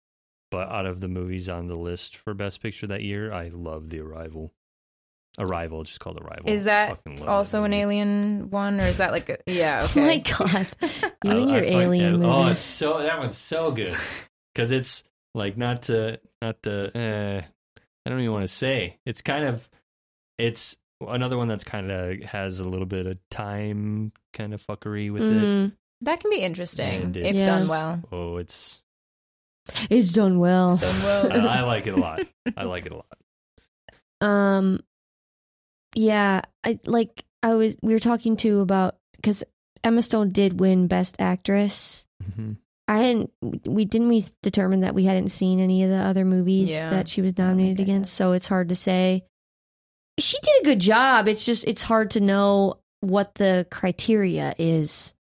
[0.52, 3.90] But out of the movies on the list for Best Picture that year, I love
[3.90, 4.54] The Arrival.
[5.38, 6.50] Arrival, just called Arrival.
[6.50, 6.98] Is that
[7.28, 9.86] also that an alien one, or is that like a yeah?
[9.96, 10.68] Oh my god.
[11.26, 13.98] You I- and I your fucking- alien Oh, it's so that one's so good
[14.54, 15.04] because it's
[15.36, 16.98] like not to not to.
[16.98, 17.42] Uh,
[18.06, 18.98] I don't even want to say.
[19.06, 19.70] It's kind of
[20.40, 25.12] it's another one that's kind of has a little bit of time kind of fuckery
[25.12, 25.32] with it.
[25.32, 25.74] Mhm.
[26.02, 28.02] that can be interesting if it's- done well.
[28.12, 28.82] Oh, it's
[29.90, 30.74] It's done well.
[30.76, 31.48] It's done well.
[31.50, 32.22] I, I like it a lot.
[32.56, 33.08] I like it a lot.
[34.22, 34.80] Um,
[35.96, 37.24] yeah, I like.
[37.44, 37.76] I was.
[37.82, 39.44] We were talking to about because
[39.84, 42.06] Emma Stone did win Best Actress.
[42.36, 42.54] hmm
[42.88, 43.32] I hadn't.
[43.66, 44.10] We didn't.
[44.10, 46.92] We determined that we hadn't seen any of the other movies Yeah.
[46.92, 49.24] that she was oh nominated think against, so it's hard to say.
[50.20, 51.28] She did a good job.
[51.28, 55.14] It's just it's hard to know what the criteria is.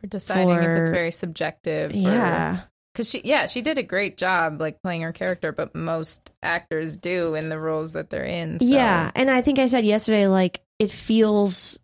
[0.00, 1.92] For deciding if it's very subjective.
[1.92, 2.60] Yeah,
[2.94, 6.96] Because she, yeah, she did a great job like playing her character, but most actors
[6.96, 8.60] do in the roles that they're in.
[8.60, 8.66] So.
[8.66, 11.80] yeah, and I think I said yesterday, like it feels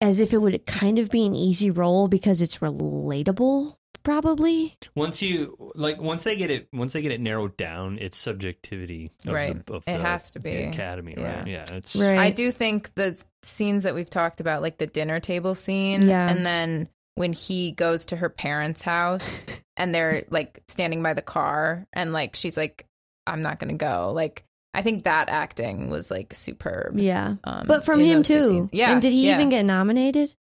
[0.00, 3.74] as if it would kind of be an easy role because it's relatable.
[4.04, 8.18] Probably, Once you like, once they get it, once they get it narrowed down, it's
[8.18, 9.10] subjectivity.
[9.26, 9.64] Of Right.
[9.66, 10.50] The, of It the, has to be.
[10.64, 11.46] academy, right?
[11.46, 12.18] Yeah, it's right?
[12.18, 16.28] I do think the scenes that we've talked about, like the dinner table scene, Yeah.
[16.28, 21.22] and then when he goes to her parents' house and they're like standing by the
[21.22, 22.84] car, and like she's like,
[23.26, 24.44] "I'm not gonna go." Like,
[24.74, 26.98] I think that acting was like superb.
[26.98, 28.42] Yeah, Um, but from him too.
[28.42, 28.70] scenes.
[28.72, 28.92] Yeah.
[28.92, 29.36] and did he yeah.
[29.36, 30.34] even get nominated?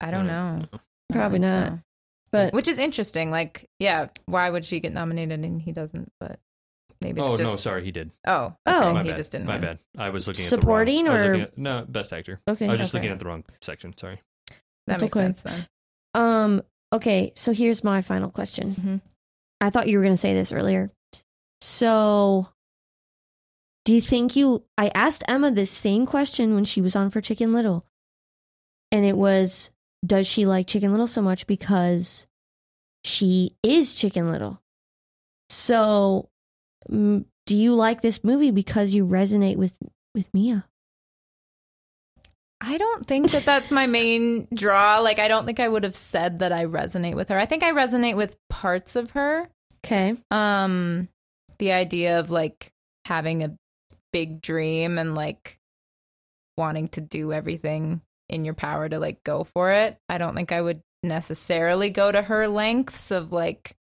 [0.00, 0.64] I don't know.
[1.12, 1.68] Probably don't not.
[1.68, 1.78] so.
[2.30, 3.30] But Which is interesting.
[3.30, 6.12] Like, yeah, why would she get nominated and he doesn't?
[6.20, 6.38] But
[7.00, 8.10] maybe it's Oh just no, sorry, he did.
[8.26, 8.80] oh Oh.
[8.80, 9.16] okay, My he bad.
[9.16, 9.62] just didn't My win.
[9.62, 9.78] bad.
[9.96, 11.18] I was looking Supporting at the wrong.
[11.20, 12.40] I was or- at- no best actor.
[12.48, 12.66] Okay.
[12.66, 12.98] I was just Okay.
[12.98, 13.96] looking at the wrong section.
[13.96, 14.20] Sorry.
[14.48, 14.54] That
[14.86, 15.24] That's makes okay.
[15.26, 15.66] sense then.
[16.14, 16.62] Um.
[16.92, 17.32] Okay.
[17.34, 18.74] So here's my final question.
[18.74, 19.00] Mhm.
[19.60, 20.90] I thought you were going to say this earlier.
[21.60, 22.48] So,
[23.84, 24.64] do you think you?
[24.76, 27.84] I asked Emma this same question when she was on for Chicken Little,
[28.92, 29.70] and it was,
[30.04, 32.26] does she like Chicken Little so much because
[33.04, 34.60] she is Chicken Little?
[35.50, 36.28] So,
[36.90, 39.76] mm, do you like this movie because you resonate with
[40.14, 40.66] with Mia?
[42.60, 44.98] I don't think that that's my main draw.
[44.98, 47.38] Like, I don't think I would have said that I resonate with her.
[47.38, 49.48] I think I resonate with parts of her.
[49.84, 50.16] Okay.
[50.30, 51.08] Um,
[51.58, 52.72] the idea of like
[53.04, 53.56] having a
[54.12, 55.58] big dream and like
[56.56, 59.98] wanting to do everything in your power to like go for it.
[60.08, 63.76] I don't think I would necessarily go to her lengths of like,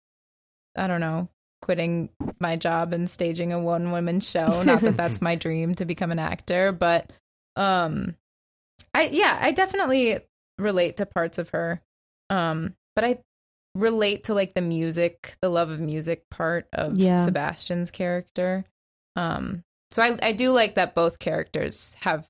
[0.78, 1.30] I don't know,
[1.62, 2.10] quitting
[2.40, 4.62] my job and staging a one woman show.
[4.64, 7.12] Not that that's my dream to become an actor, but
[7.56, 8.16] um,
[8.94, 10.20] I yeah, I definitely
[10.60, 11.82] relate to parts of her.
[12.30, 13.20] Um, but I
[13.74, 17.18] relate to like the music, the love of music part of Yeah.
[17.18, 18.66] Sebastian's character.
[19.16, 22.28] Um, so I I do like that both characters have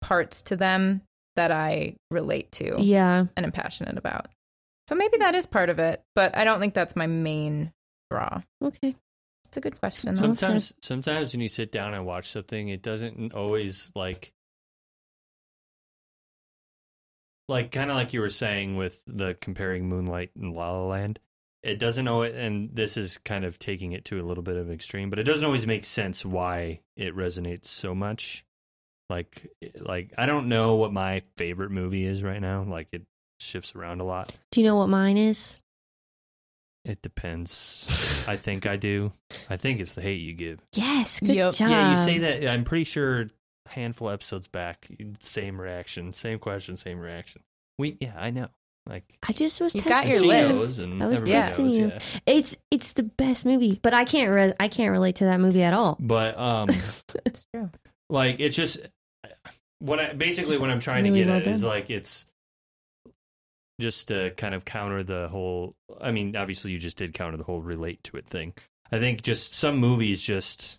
[0.00, 1.02] parts to them
[1.36, 3.26] that I relate to Yeah.
[3.36, 4.28] and am passionate about.
[4.88, 7.72] So maybe that is part of it, but I don't think that's my main
[8.10, 8.42] draw.
[8.62, 8.96] Okay.
[9.46, 10.14] It's a good question.
[10.14, 10.20] though.
[10.20, 14.32] Sometimes, sometimes when you sit down and watch something, it doesn't always like,
[17.48, 21.18] like kind of like you were saying with the comparing Moonlight and La La Land.
[21.62, 24.66] It doesn't always, and this is kind of taking it to a little bit of
[24.68, 28.44] an extreme, but it doesn't always make sense why it resonates so much.
[29.12, 29.46] Like,
[29.78, 32.62] like I don't know what my favorite movie is right now.
[32.62, 33.02] Like it
[33.40, 34.34] shifts around a lot.
[34.50, 35.58] Do you know what mine is?
[36.84, 38.24] It depends.
[38.26, 39.12] I think I do.
[39.48, 40.60] I think it's the hate you give.
[40.74, 41.20] Yes.
[41.20, 41.54] Good Yep.
[41.54, 41.70] job.
[41.70, 42.48] Yeah, you say that.
[42.48, 43.28] I'm pretty sure a
[43.68, 44.88] handful of episodes back,
[45.20, 47.42] same reaction, same question, same reaction.
[47.78, 48.48] We, yeah, I know.
[48.88, 50.80] Like I just was You got testing your list.
[51.00, 51.86] I was testing knows, you.
[51.88, 51.98] yeah.
[52.26, 55.62] It's it's the best movie, but I can't re- I can't relate to that movie
[55.62, 55.96] at all.
[56.00, 56.68] But um,
[57.24, 57.70] It's true.
[58.10, 58.80] like it's just
[59.82, 62.26] what I basically what I'm trying really to get well at is like it's
[63.80, 65.74] just to kind of counter the whole.
[66.00, 68.54] I mean, obviously you just did counter the whole relate to it thing.
[68.90, 70.78] I think just some movies just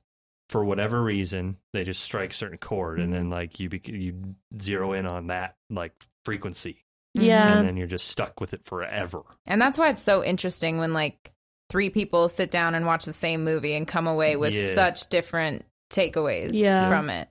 [0.50, 3.14] for whatever reason they just strike certain chord and Mm-hmm.
[3.14, 5.94] then like you bec- you zero in on that like
[6.26, 6.84] frequency
[7.16, 7.58] Yeah.
[7.58, 9.24] and then you're just stuck with it forever.
[9.48, 11.34] And that's why it's so interesting when like
[11.70, 14.74] three people sit down and watch the same movie and come away with Yeah.
[14.76, 16.90] such different takeaways Yeah.
[16.90, 17.30] from it.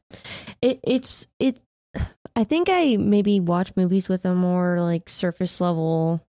[0.63, 1.61] It it's it.
[2.35, 6.23] I think I maybe watch movies with a more like surface level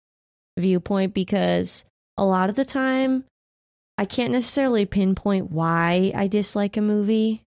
[0.57, 1.85] viewpoint because
[2.17, 3.23] a lot of the time
[3.97, 7.43] I can't necessarily pinpoint why I dislike a movie.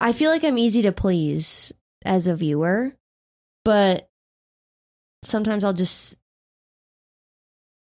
[0.00, 1.72] I feel like I'm easy to please
[2.06, 2.94] as a viewer,
[3.66, 4.08] but
[5.22, 6.16] sometimes I'll just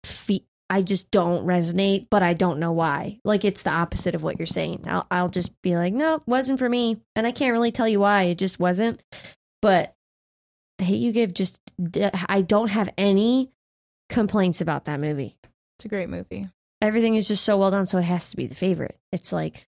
[0.03, 3.19] fe- I just don't resonate, but I don't know why.
[3.25, 4.85] Like it's the opposite of what you're saying.
[4.87, 7.99] I'll I'll just be like, no, wasn't for me, and I can't really tell you
[7.99, 8.23] why.
[8.23, 9.03] It just wasn't.
[9.61, 9.93] But
[10.77, 11.59] the hate you give, just
[12.29, 13.51] I don't have any
[14.09, 15.37] complaints about that movie.
[15.77, 16.47] It's a great movie.
[16.81, 18.97] Everything is just so well done, so it has to be the favorite.
[19.11, 19.67] It's like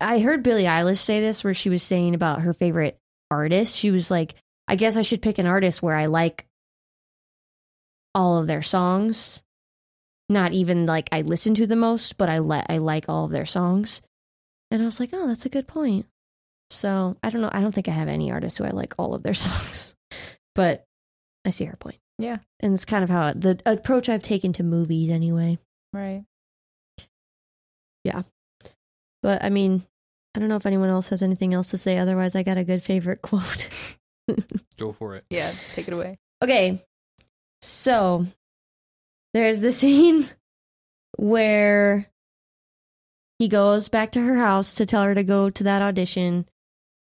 [0.00, 2.96] I heard Billie Eilish say this, where she was saying about her favorite
[3.28, 3.76] artist.
[3.76, 4.36] She was like,
[4.68, 6.46] I guess I should pick an artist where I like
[8.14, 9.41] all of their songs.
[10.28, 13.30] Not even like I listen to the most, but I let I like all of
[13.30, 14.02] their songs.
[14.70, 16.06] And I was like, oh, that's a good point.
[16.70, 17.50] So I don't know.
[17.52, 19.94] I don't think I have any artists who I like all of their songs,
[20.54, 20.86] but
[21.44, 21.98] I see her point.
[22.18, 22.38] Yeah.
[22.60, 25.58] and it's kind of how the approach I've taken to movies anyway.
[25.92, 26.24] Right.
[28.04, 28.22] Yeah,
[29.22, 29.84] but I mean,
[30.34, 31.98] I don't know if anyone else has anything else to say.
[31.98, 33.68] Otherwise, I got a good favorite quote.
[34.78, 35.24] Go for it.
[35.30, 35.52] Yeah.
[35.74, 36.18] Take it away.
[36.42, 36.82] Okay.
[37.60, 38.26] So
[39.34, 40.24] there's the scene
[41.16, 42.08] where
[43.38, 46.46] he goes back to her house to tell her to go to that audition.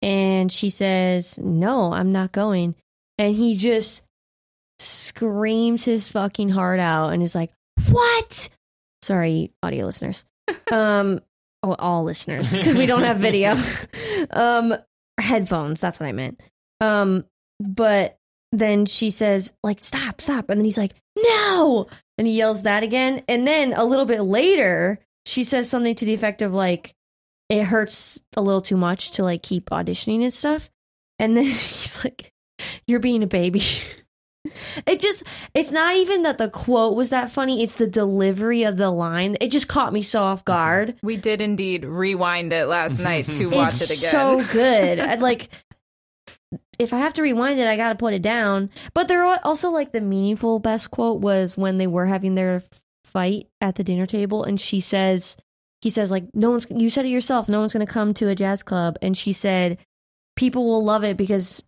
[0.02, 2.74] And she says, No, I'm not going.
[3.18, 4.02] And he just
[4.78, 7.50] screams his fucking heart out and is like,
[7.90, 8.48] What?
[9.02, 10.24] Sorry, audio listeners.
[10.72, 11.20] Um,
[11.64, 13.56] oh, all listeners, because we don't have video.
[14.30, 14.74] um,
[15.18, 16.40] headphones, that's what I meant.
[16.80, 17.24] Um,
[17.60, 18.18] but
[18.52, 21.86] then she says like stop stop and then he's like no
[22.20, 26.04] and he yells that again and then a little bit later she says something to
[26.04, 26.94] the effect of like
[27.48, 30.68] it hurts a little too much to like keep auditioning and stuff
[31.18, 32.30] and then he's like
[32.86, 33.62] you're being a baby
[34.86, 35.22] It just,
[35.52, 39.36] it's not even that the quote was that funny, it's the delivery of the line.
[39.40, 40.96] It just caught me so off guard.
[41.02, 44.10] We did indeed rewind it last night to watch it's it again.
[44.10, 44.98] so good.
[44.98, 45.50] I'd like,
[46.80, 48.70] if I have to rewind it, I got to put it down.
[48.94, 52.62] But there are also like the meaningful best quote was when they were having their
[53.04, 55.36] fight at the dinner table, and she says,
[55.82, 56.66] he says like, no one's.
[56.70, 57.48] You said it yourself.
[57.48, 59.78] No one's going to come to a jazz club, and she said,
[60.36, 61.62] people will love it because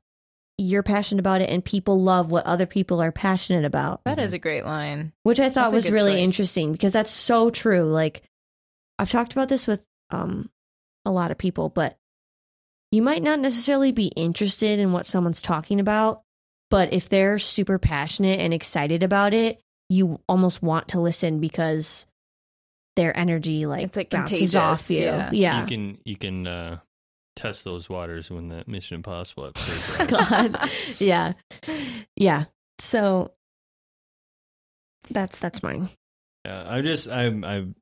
[0.59, 4.01] you're passionate about it, and people love what other people are passionate about.
[4.05, 5.13] that is a great line.
[5.25, 6.23] which I thought That's was really choice.
[6.23, 7.85] interesting because that's so true.
[7.85, 8.23] Like
[8.99, 10.51] I've talked about this with um
[11.05, 11.97] a lot of people, but
[12.93, 16.23] you might not necessarily be interested in what someone's talking about,
[16.71, 22.07] but if they're super passionate and excited about it, you almost want to listen because
[22.97, 25.01] their energy like, It's, like, bounces contagious, off you.
[25.01, 25.31] yeah.
[25.33, 25.61] Yeah.
[25.63, 26.79] You can you can uh,
[27.37, 30.29] test those waters when that Mission Impossible episode drops.
[30.31, 30.71] God.
[30.99, 31.33] yeah.
[32.17, 32.45] Yeah.
[32.79, 33.33] So
[35.11, 35.89] that's that's mine.
[36.47, 37.75] Uh, I just I'm I'm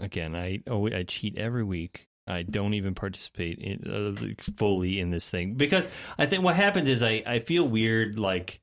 [0.00, 2.06] again I oh I cheat every week.
[2.30, 5.88] I don't even participate in uh, fully in this thing because
[6.18, 8.60] I think what happens is I I feel weird like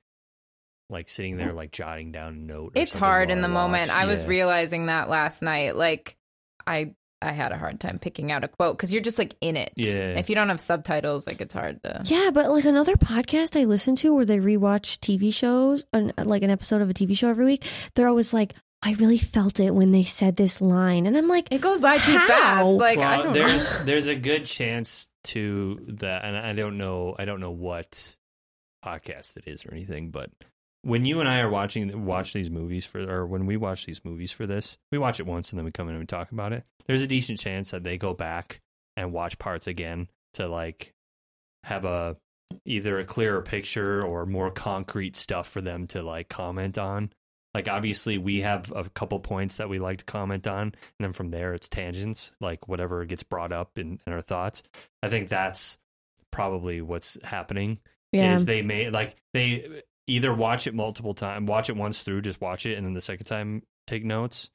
[0.89, 2.71] like sitting there like jotting down a note.
[2.75, 3.89] It's hard while in the I moment.
[3.89, 3.97] watch.
[3.97, 5.75] I was realizing that last night.
[5.75, 6.17] Like,
[6.65, 9.57] I I had a hard time picking out a quote because you're just like in
[9.57, 9.73] it.
[9.75, 10.17] Yeah.
[10.17, 12.03] If you don't have subtitles, like it's hard to.
[12.05, 16.43] Yeah, but like another podcast I listen to where they rewatch TV shows, an, like
[16.43, 17.65] an episode of a TV show every week,
[17.95, 21.07] they're always like, I really felt it when they said this line.
[21.07, 22.27] And I'm like, It goes by too How?
[22.27, 22.69] fast.
[22.69, 23.83] Like I don't there's know.
[23.85, 28.15] there's a good chance to that, and I don't know I don't know what
[28.85, 30.29] podcast it is or anything, but
[30.83, 34.05] when you and I are watching watch these movies for, or when we watch these
[34.05, 36.31] movies for this, we watch it once and then we come in and we talk
[36.31, 36.63] about it.
[36.85, 38.61] There's a decent chance that they go back
[38.95, 40.93] and watch parts again to like
[41.63, 42.15] have a
[42.63, 47.11] either a clearer picture or more concrete stuff for them to like comment on.
[47.57, 51.11] Like obviously we have a couple points that we like to comment on, and then
[51.11, 54.61] from there it's tangents, like whatever gets brought up in, in our thoughts.
[55.01, 55.79] I think that's
[56.29, 57.79] probably what's happening
[58.11, 58.35] yeah.
[58.35, 62.39] is they may like they either watch it multiple times, watch it once through, just
[62.39, 64.51] watch it, and then the second time take notes,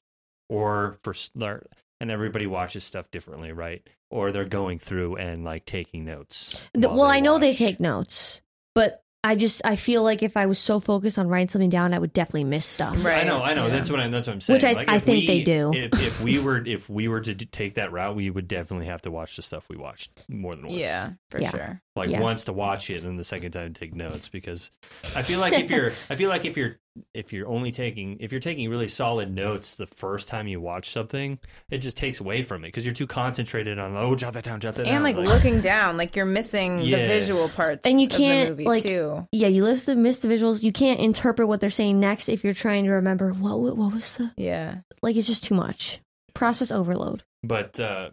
[0.48, 3.84] or for start and everybody watches stuff differently, right?
[4.12, 6.56] Or they're going through and like taking notes.
[6.72, 8.42] The- well, I know they take notes,
[8.76, 11.94] but I just, I feel like if I was so focused on writing something down,
[11.94, 13.04] I would definitely miss stuff.
[13.04, 13.20] Right.
[13.20, 13.66] I know, I know.
[13.68, 13.72] Yeah.
[13.72, 14.10] That's what I'm.
[14.10, 14.56] that's what I'm saying.
[14.56, 15.72] Which I- Like, I think we- they do.
[15.72, 18.86] If, if we were if we were to d- take that route, we would definitely
[18.86, 20.74] have to watch the stuff we watched more than once.
[20.76, 21.50] Yeah, for Yeah.
[21.50, 21.82] sure.
[21.94, 22.20] like Yeah.
[22.20, 24.70] once to watch it and the second time to take notes because
[25.14, 26.78] I feel like if you're I feel like if you're
[27.14, 30.90] if you're only taking if you're taking really solid notes the first time you watch
[30.90, 31.38] something
[31.70, 34.60] it just takes away from it because you're too concentrated on oh jot that down
[34.60, 38.06] jot that down And like looking down, like you're missing the visual parts And you
[38.08, 39.26] of the can't, movie like- too.
[39.32, 40.62] Yeah, you listen to miss the visuals.
[40.62, 43.94] You can't interpret what they're saying next if you're trying to remember what what what
[43.94, 44.80] was the Yeah.
[45.00, 45.16] like.
[45.16, 45.98] It's just too much
[46.34, 47.22] process overload.
[47.42, 48.10] but uh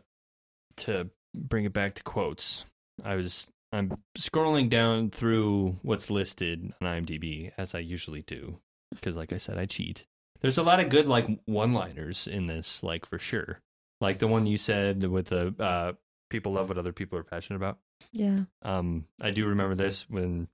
[0.78, 2.64] to bring it back to quotes
[3.04, 8.58] I was I'm scrolling down through what's listed on IMDb as I usually do
[9.00, 10.06] because like I said I cheat
[10.42, 13.60] there's a lot of good like one-liners in this like for sure
[14.02, 15.94] like the one you said with the uh
[16.30, 17.78] people love what other people are passionate about
[18.14, 18.42] Yeah.
[18.62, 20.48] Um, I do remember this when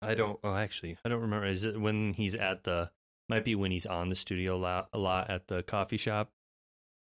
[0.00, 0.38] I don't.
[0.42, 1.46] Oh, actually, I don't remember.
[1.46, 2.90] Is it when he's at the?
[3.28, 6.30] Might be when he's on the studio lot, a lot at the coffee shop.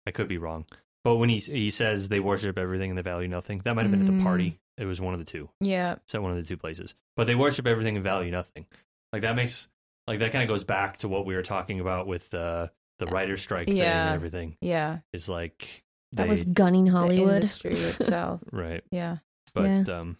[0.05, 0.65] I could be wrong,
[1.03, 3.91] but when he he says they worship everything and they value nothing, that might have
[3.91, 4.23] been at the Mm.
[4.23, 4.59] party.
[4.77, 5.49] It was one of the two.
[5.61, 5.93] Yeah.
[6.03, 6.93] It's at one of the two places.
[7.15, 8.65] But they worship everything and value nothing.
[9.13, 9.67] Like that makes
[10.09, 13.05] like that kind of goes back to what we were talking about with the the
[13.05, 14.07] writer's strike thing Yeah.
[14.07, 14.57] and everything.
[14.61, 14.99] Yeah.
[15.13, 15.83] Is like
[16.13, 17.35] That was gunning The Hollywood.
[17.35, 18.41] industry itself.
[18.51, 18.83] right.
[18.91, 19.17] Yeah.
[19.53, 20.17] But um,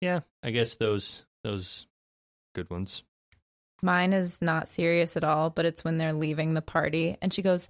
[0.00, 1.86] yeah, I guess those those
[2.54, 3.02] good ones.
[3.82, 7.42] Mine is not serious at all, but it's when they're leaving the party and she
[7.42, 7.68] goes,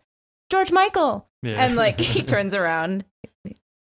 [0.51, 1.27] George Michael.
[1.43, 1.65] Yeah.
[1.65, 3.05] And like he turns around.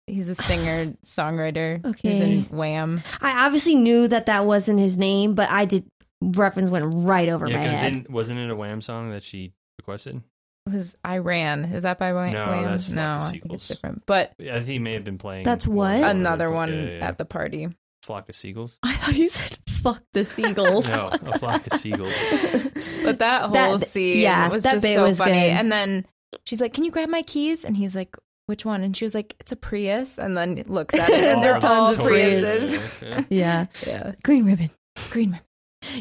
[0.07, 1.83] He's a singer, songwriter.
[1.85, 2.31] Okay he's Okay.
[2.31, 3.03] in Wham.
[3.21, 5.85] I obviously knew that that wasn't his name, but I did
[6.21, 7.93] reference went right over yeah, my head.
[7.93, 10.21] didn't wasn't it a Wham song that she requested?
[10.65, 11.65] It was I Ran.
[11.65, 12.33] Is that by Wham?
[12.33, 12.63] No, Wham?
[12.65, 13.67] that's Flock no, of I think it's Seagulls.
[13.67, 14.03] different.
[14.05, 15.43] But I think he may have been playing.
[15.45, 15.95] That's what?
[16.01, 17.07] another one yeah, yeah, yeah.
[17.07, 17.69] at the party.
[18.03, 18.77] flock of seagulls.
[18.83, 22.13] I thought you said "fuck the seagulls." No, a flock of seagulls.
[23.03, 25.31] But that whole That- scene yeah, was that just bit so was funny.
[25.33, 25.39] good.
[25.51, 26.05] And then
[26.45, 28.17] she's like, "Can you grab my keys?" And he's like,
[28.47, 31.41] "Which one?" And she was like, "It's a Prius." And then looks at it, and
[31.43, 32.77] they're All all tons of Priuses.
[32.77, 33.01] Priuses.
[33.01, 34.69] Yeah, yeah, Yeah, green ribbon.
[35.09, 35.31] green.
[35.31, 35.39] man.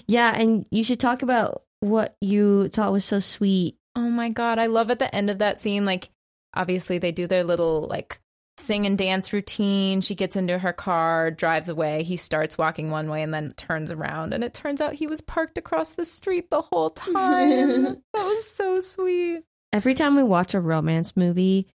[0.07, 3.77] Yeah, and you should talk about what you thought was so sweet.
[3.95, 5.85] Oh my god, I love at the end of that scene.
[5.85, 6.11] Like,
[6.55, 8.21] obviously they do their little like
[8.59, 10.01] sing and dance routine.
[10.01, 12.03] She gets into her car, drives away.
[12.03, 14.33] He starts walking one way and then turns around.
[14.33, 17.83] And it turns out he was parked across the street the whole time.
[17.85, 19.43] that was so sweet.
[19.73, 21.69] Every time we watch a romance movie,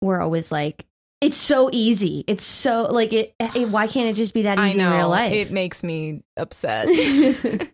[0.00, 0.86] we're always like,
[1.20, 2.24] it's so easy.
[2.26, 3.34] It's so like it.
[3.40, 4.90] it why can't it just be that I easy know.
[4.92, 5.32] in real life?
[5.32, 6.88] It makes me upset.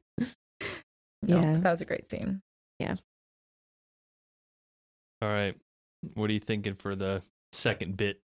[1.27, 1.57] No, yeah.
[1.61, 2.43] that was a great scene.
[2.79, 2.97] Yeah.
[5.23, 5.57] All right.
[6.15, 7.23] What are you thinking for the
[7.53, 8.21] second bit?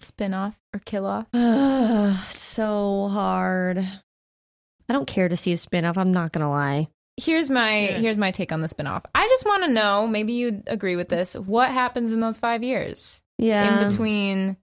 [0.00, 1.28] Spin off or kill off?
[2.30, 3.78] so hard.
[3.78, 5.96] I don't care to see a spin-off.
[5.96, 6.88] I'm not gonna lie.
[7.16, 7.98] Here's my Yeah.
[7.98, 9.04] here's my take on the spin-off.
[9.14, 11.34] I just want to know, maybe you'd agree with this.
[11.34, 13.22] What happens in those 5 years?
[13.38, 13.82] Yeah.
[13.82, 14.56] in between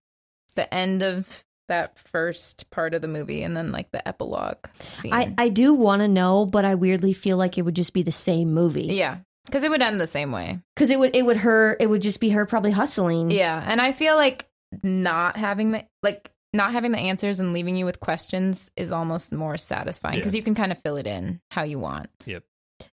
[0.56, 5.14] the end of that first part of the movie and then like the epilogue scene.
[5.14, 8.04] I, I do want to know, but I weirdly feel like it would just be
[8.04, 8.88] the same movie.
[8.88, 10.60] yeah, because it would end the same way.
[10.76, 13.32] because it would it would her it would just be her probably hustling.
[13.32, 14.48] Yeah, and I feel like
[14.84, 19.32] not having the like not having the answers and leaving you with questions is almost
[19.32, 20.40] more satisfying because Yeah.
[20.40, 22.10] you can kind of fill it in how you want.
[22.26, 22.44] Yep.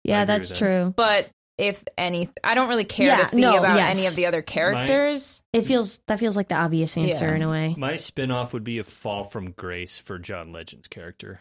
[0.05, 0.59] Yeah, that's that.
[0.59, 0.93] true.
[0.95, 3.97] But if any, I don't really care Yeah, to see no, about yes.
[3.97, 5.43] any of the other characters.
[5.53, 7.35] It feels that feels like the obvious answer Yeah.
[7.35, 7.75] in a way.
[7.77, 11.41] My spin-off would be a fall from grace for John Legend's character.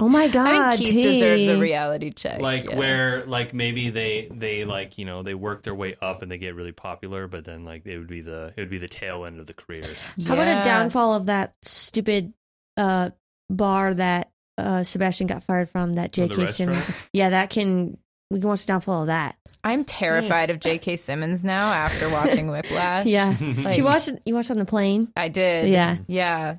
[0.00, 1.02] Oh my god, I think Keith T.
[1.12, 2.40] deserves a reality check.
[2.40, 2.78] like yeah.
[2.78, 6.38] where like maybe they they like you know they work their way up and they
[6.38, 9.24] get really popular but then like it would be the it would be the tail
[9.26, 9.84] end of the career
[10.26, 12.32] How about a downfall of that stupid
[12.76, 13.10] uh
[13.50, 16.46] bar that uh Sebastian got fired from that Oh, J.K.
[16.46, 16.90] Simmons?
[17.12, 17.98] Yeah, that can
[18.32, 19.36] we can watch the downfall of that.
[19.64, 20.96] I'm terrified of J.K.
[20.96, 23.06] Simmons now after watching Whiplash.
[23.06, 23.36] Yeah.
[23.40, 25.12] Like, you watched it you watched on the plane?
[25.16, 25.68] I did.
[25.72, 25.98] Yeah.
[26.08, 26.56] Yeah.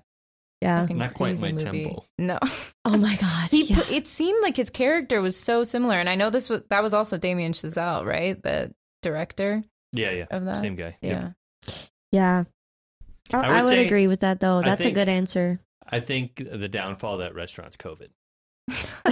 [0.61, 0.81] Yeah.
[0.81, 1.83] Fucking Not quite crazy my movie.
[1.85, 2.05] tempo.
[2.17, 2.39] No.
[2.85, 3.49] Oh my god.
[3.49, 3.81] He yeah.
[3.89, 6.93] it seemed like his character was so similar and I know this was that was
[6.93, 8.41] also Damien Chazelle, right?
[8.41, 9.63] The director
[9.93, 10.57] yeah yeah of that.
[10.59, 11.31] same guy Yeah.
[11.67, 11.75] Yep.
[12.11, 12.43] yeah.
[13.33, 14.61] I, I I would would, say- agree with that though.
[14.61, 15.59] That's think- a good answer.
[15.89, 18.09] i think the downfall of that restaurant's covid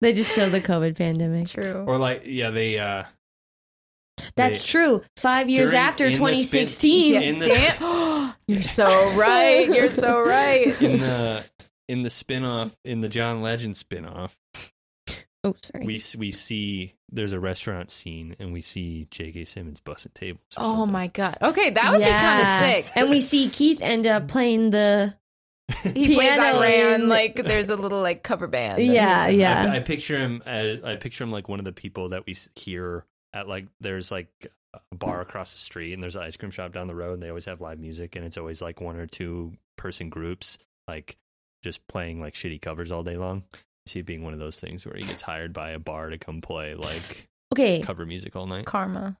[0.00, 1.48] they just show the COVID pandemic.
[1.48, 1.84] True.
[1.86, 3.04] or like yeah they uh
[4.36, 5.02] That's they- true.
[5.16, 6.26] Five years During- after in the spin-
[6.66, 7.14] 2016.
[7.14, 8.86] yeah, in the- You're so
[9.16, 9.66] right.
[9.66, 10.80] You're so right.
[10.82, 11.44] in the
[11.88, 14.36] in the spin-off in the john legend spin-off
[15.44, 15.86] Oh, sorry.
[15.86, 20.64] we we see there's a restaurant scene and we see j.k simmons busting tables or
[20.64, 20.92] Oh something.
[20.92, 21.38] my god.
[21.40, 22.06] Okay, that would Yeah.
[22.06, 22.92] be kind of sick.
[22.96, 25.14] And we see Keith end up playing the.
[25.82, 28.82] He plays piano I Ran in- like there's a little like cover band.
[28.82, 29.70] Yeah, yeah.
[29.70, 30.42] I, I picture him.
[30.46, 33.04] As, I picture him like one of the people that we hear
[33.34, 33.66] at like.
[33.80, 34.28] There's like
[34.74, 37.22] a bar across the street, and there's an ice cream shop down the road, and
[37.22, 40.58] they always have live music, and it's always like one or two person groups,
[40.88, 41.16] like
[41.62, 43.44] just playing like shitty covers all day long.
[43.54, 43.58] I
[43.90, 46.18] see it being one of those things where he gets hired by a bar to
[46.18, 47.80] come play like Okay.
[47.82, 48.64] cover music all night.
[48.66, 49.16] Karma.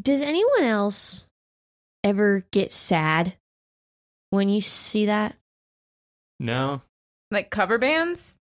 [0.00, 1.26] Does anyone else
[2.04, 3.34] ever get sad
[4.30, 5.36] when you see that?
[6.42, 6.82] No,
[7.30, 8.36] Like cover bands?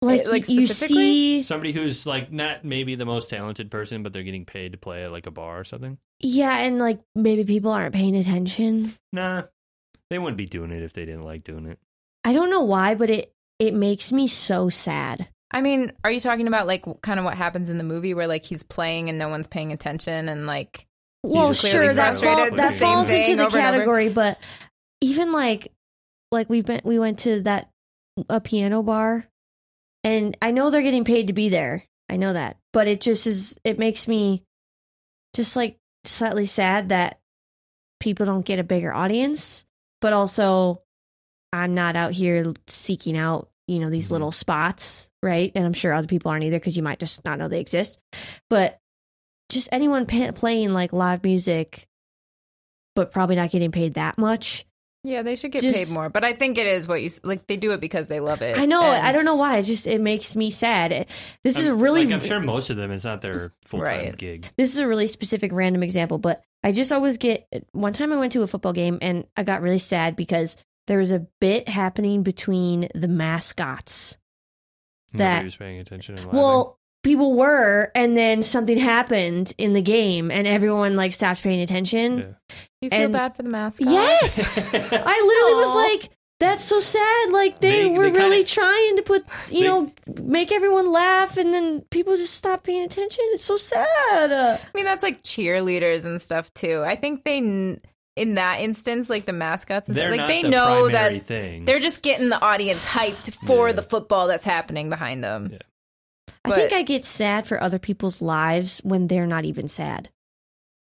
[0.00, 1.42] Like, like you see.
[1.42, 5.04] somebody who's like not maybe the most talented person, but they're getting paid to play
[5.04, 5.98] at like a bar or something.
[6.20, 8.94] Yeah, and like maybe people aren't paying attention.
[9.12, 9.42] Nah,
[10.10, 11.78] they wouldn't be doing it if they didn't like doing it.
[12.24, 15.28] I don't know why, but it it makes me so sad.
[15.50, 18.26] I mean, are you talking about like kind of what happens in the movie where
[18.28, 20.86] like he's playing and no one's paying attention and like
[21.24, 23.78] Well, sure, that, fall, that falls into the over and over.
[23.78, 24.38] category, but
[25.00, 25.72] even like
[26.30, 27.70] like we've been we went to that
[28.28, 29.26] a piano bar,
[30.04, 31.84] and I know they're getting paid to be there.
[32.08, 33.58] I know that, but it just is.
[33.64, 34.42] It makes me
[35.34, 37.18] just like slightly sad that
[38.00, 39.64] people don't get a bigger audience,
[40.00, 40.82] but also
[41.52, 44.12] I'm not out here seeking out you know these Mhm.
[44.12, 45.52] little spots, right?
[45.54, 47.98] And I'm sure other people aren't either because you might just not know they exist,
[48.48, 48.78] but
[49.50, 51.86] just anyone pa- playing like live music
[52.94, 54.64] but probably not getting paid that much
[55.04, 56.08] yeah, they should get Just- paid more.
[56.08, 58.58] But I think it is what you like they do it because they love it.
[58.58, 61.10] i know i don't know why it just it makes me sad It-
[61.42, 63.80] this is a I'm- really like, I'm sure most of them is not their full
[63.80, 64.16] time Right.
[64.16, 64.48] gig.
[64.56, 68.16] this is a really specific random example but i just always get one time i
[68.16, 70.56] went to a football game and i got really sad because
[70.88, 74.16] there was a bit happening between the mascots
[75.14, 76.18] That- Nobody was paying attention.
[76.18, 81.42] And well people were and then something happened in the game and everyone like stopped
[81.42, 82.56] paying attention Yeah.
[82.82, 83.88] You feel and- bad for the mascot.
[83.90, 86.10] yes I literally was like,
[86.40, 87.32] that's so sad.
[87.32, 89.92] Like they, They- were they kinda- really trying to put, you They- know,
[90.22, 93.24] make everyone laugh, and then people just stop paying attention.
[93.30, 94.30] It's so sad.
[94.30, 96.82] Uh, I mean, that's like cheerleaders and stuff too.
[96.86, 100.42] I think they, in that instance, like the mascots and they're stuff, like not they
[100.42, 101.64] the know that thing.
[101.64, 103.72] they're just getting the audience hyped for Yeah.
[103.74, 105.48] the football that's happening behind them.
[105.52, 105.58] Yeah.
[106.52, 110.08] I think I get sad for other people's lives when they're not even sad.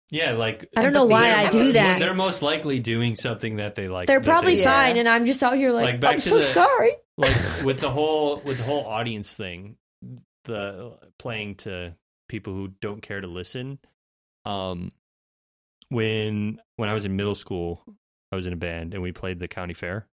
[0.10, 2.00] Yeah, like I don't know why I do that.
[2.00, 4.08] They're most likely doing something that they like.
[4.08, 4.88] They're probably they- Yeah.
[4.88, 6.92] fine, and I'm just out here like, Like, back I'm so the- sorry.
[7.18, 9.78] like with the whole with the whole audience thing,
[10.46, 11.96] the playing to
[12.28, 13.80] people who don't care to listen.
[14.46, 14.92] Um,
[15.90, 17.84] when when I was in middle school,
[18.32, 20.08] I was in a band and we played the county fair.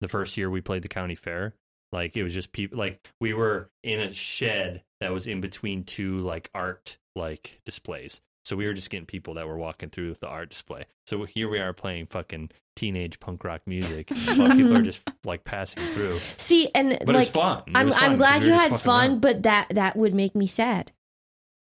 [0.00, 1.54] The first year we played the county fair,
[1.92, 2.78] like it was just people.
[2.78, 8.20] Like we were in a shed that was in between two like art like displays.
[8.44, 10.84] So we were just getting people that were walking through the art display.
[11.06, 15.44] So here we are playing fucking teenage punk rock music while people are just like
[15.44, 16.18] passing through.
[16.38, 17.62] See, and But like it's fun.
[17.66, 19.20] It I'm was fun I'm 'cause glad we you had fun, around.
[19.20, 20.90] but that that would make me sad.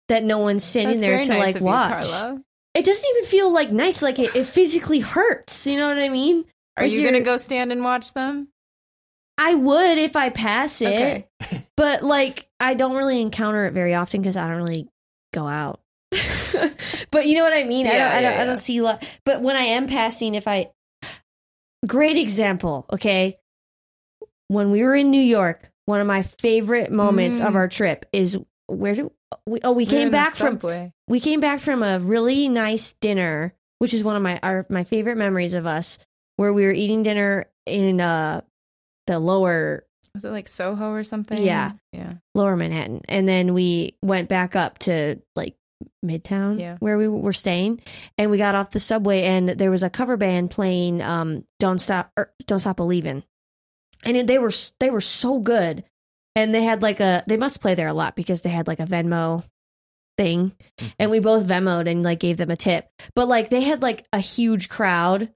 [0.08, 2.10] That no one's standing That's there very to nice like of you, watch.
[2.10, 2.42] Carla.
[2.74, 4.02] It doesn't even feel like nice.
[4.02, 5.66] Like it, it physically hurts.
[5.66, 6.44] You know what I mean?
[6.76, 8.48] Are Like you gonna go stand and watch them?
[9.38, 11.64] I would if I pass it, Okay.
[11.76, 14.88] but like I don't really encounter it very often because I don't really
[15.32, 15.80] go out.
[17.10, 17.86] but you know what I mean.
[17.86, 17.98] I don't.
[17.98, 18.32] Yeah, I don't.
[18.34, 19.06] yeah, I don't see a lot.
[19.24, 20.70] But when I am passing, if I,
[21.86, 22.86] great example.
[22.92, 23.38] Okay,
[24.48, 27.56] when we were in New York, one of my favorite moments of Mm.
[27.56, 28.36] our trip is
[28.66, 29.12] where do
[29.46, 29.60] we?
[29.62, 30.58] Oh, we We're came back from
[31.06, 34.84] we came back from a really nice dinner, which is one of my our my
[34.84, 35.98] favorite memories of us,
[36.36, 38.40] where we were eating dinner in uh
[39.08, 41.42] the lower Was it like Soho or something?
[41.42, 41.72] Yeah.
[41.92, 42.14] Yeah.
[42.34, 45.56] lower Manhattan, and then we went back up to like
[46.04, 46.76] Midtown, Yeah.
[46.80, 47.80] where we were staying,
[48.16, 51.80] and we got off the subway, and there was a cover band playing um "Don't
[51.80, 53.22] Stop er, Don't Stop Believing,"
[54.04, 55.84] and they were they were so good,
[56.36, 58.80] and they had like a they must play there a lot because they had like
[58.80, 59.44] a Venmo
[60.16, 60.52] thing,
[60.98, 64.04] and we both Venmoed and like gave them a tip, but like they had like
[64.12, 65.30] a huge crowd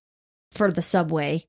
[0.50, 1.44] for the subway.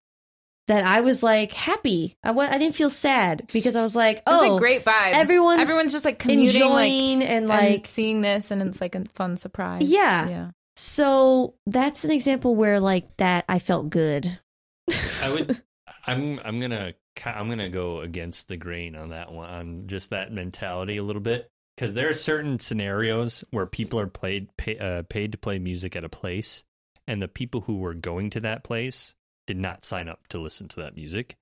[0.69, 2.15] That I was like happy.
[2.23, 5.13] I I didn't feel sad because I was like, oh, like great vibes.
[5.13, 8.95] everyone's everyone's just like commuting, like enjoying and and like seeing this, and it's like
[8.95, 9.81] a fun surprise.
[9.83, 10.29] Yeah.
[10.29, 10.51] yeah.
[10.77, 14.39] so that's an example where like that I felt good.
[15.21, 15.61] I would.
[16.07, 16.39] I'm.
[16.45, 16.93] I'm gonna.
[17.25, 19.49] I'm gonna go against the grain on that one.
[19.49, 24.07] On just that mentality a little bit, because there are certain scenarios where people are
[24.07, 26.63] played pay, uh, paid to play music at a place,
[27.05, 29.13] and the people who were going to that place
[29.47, 31.35] did not sign up to listen to that music.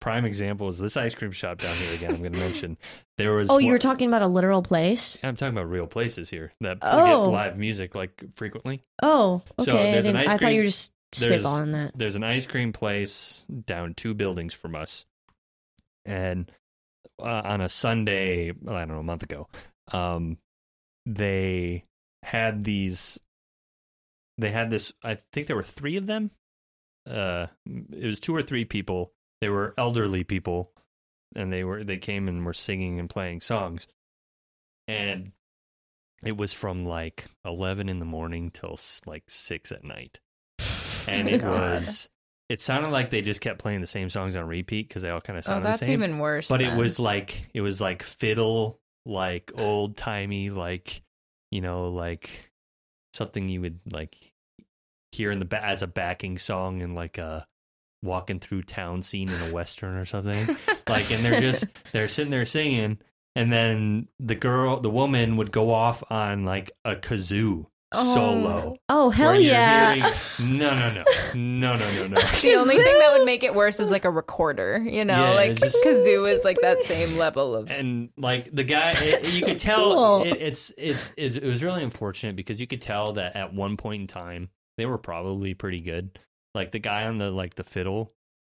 [0.00, 2.10] Prime example is this ice cream shop down here again.
[2.14, 2.76] I'm going to mention
[3.16, 3.48] there was.
[3.48, 5.16] Oh, you were talking about a literal place?
[5.22, 7.24] I'm talking about real places here that Oh.
[7.26, 8.82] get live music like frequently.
[9.02, 9.64] Oh, okay.
[9.64, 11.96] So I, there's an didn't- ice I thought you cream- were just spitballing that.
[11.96, 15.06] there's an ice cream place down two buildings from us
[16.04, 16.50] and
[17.22, 19.46] uh, on a sunday i don't know a month ago
[19.92, 20.38] um
[21.06, 21.84] they
[22.24, 23.20] had these
[24.38, 26.32] they had this i think there were three of them
[27.08, 27.46] uh
[27.92, 30.72] it was two or three people they were elderly people
[31.36, 33.86] and they were they came and were singing and playing songs
[34.88, 35.32] and
[36.24, 40.20] it was from like 11 in the morning till like 6 at night
[41.06, 41.50] and it God.
[41.50, 42.08] was
[42.48, 45.20] it sounded like they just kept playing the same songs on repeat because they all
[45.20, 46.48] kind of Oh, sounded that's the same even worse.
[46.48, 51.02] but it was like it was like fiddle like old timey like
[51.50, 52.30] you know like
[53.12, 54.16] something you would like
[55.14, 57.46] hear in the ba- as a backing song in like a
[58.02, 60.56] walking through town scene in a western or something
[60.88, 62.98] like and they're just they're sitting there singing
[63.34, 67.64] and then the girl the woman would go off on like a kazoo
[67.94, 69.94] solo Oh, oh hell yeah.
[69.94, 71.02] hearing- no no no
[71.34, 74.10] no no no no the only thing that would make it worse is like a
[74.10, 74.78] recorder.
[74.84, 77.70] You know, Yeah, like just- kazoo is like that same level of.
[77.70, 80.22] and like the guy it, you so could tell cool.
[80.24, 83.76] it, it's it's it, it was really unfortunate because you could tell that at one
[83.76, 84.48] point in time
[84.78, 86.18] they were probably pretty good
[86.54, 88.12] like the guy on the like the fiddle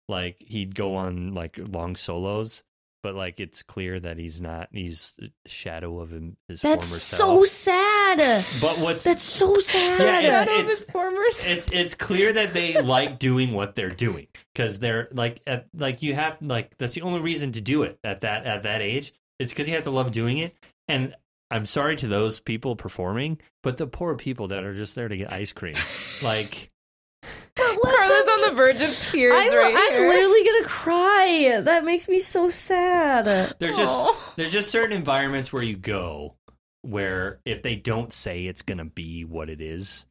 [0.08, 2.62] like he'd go on like long solos
[3.02, 6.98] but like it's clear that he's not he's a shadow of him his That's former
[6.98, 8.44] so self sad.
[8.62, 10.00] but what's That's so sad.
[10.00, 11.52] Yeah, it's- Shadow of his former self.
[11.58, 16.02] it's it's clear that they like doing what they're doing because they're like at, like
[16.02, 19.12] you have like that's the only reason to do it at that at that age
[19.38, 20.54] it's because you have to love doing it
[20.88, 21.14] and
[21.54, 25.16] i'm sorry to those people performing but the poor people that are just there to
[25.16, 25.74] get ice cream
[26.22, 26.70] like
[27.56, 30.08] Carla's on the verge of tears I'm, right I'm here.
[30.08, 31.60] literally gonna cry.
[31.62, 33.54] That makes me so sad.
[33.58, 34.04] there's just
[34.36, 36.34] there's just certain environments where you go
[36.82, 40.04] where if they don't say it's gonna be what it is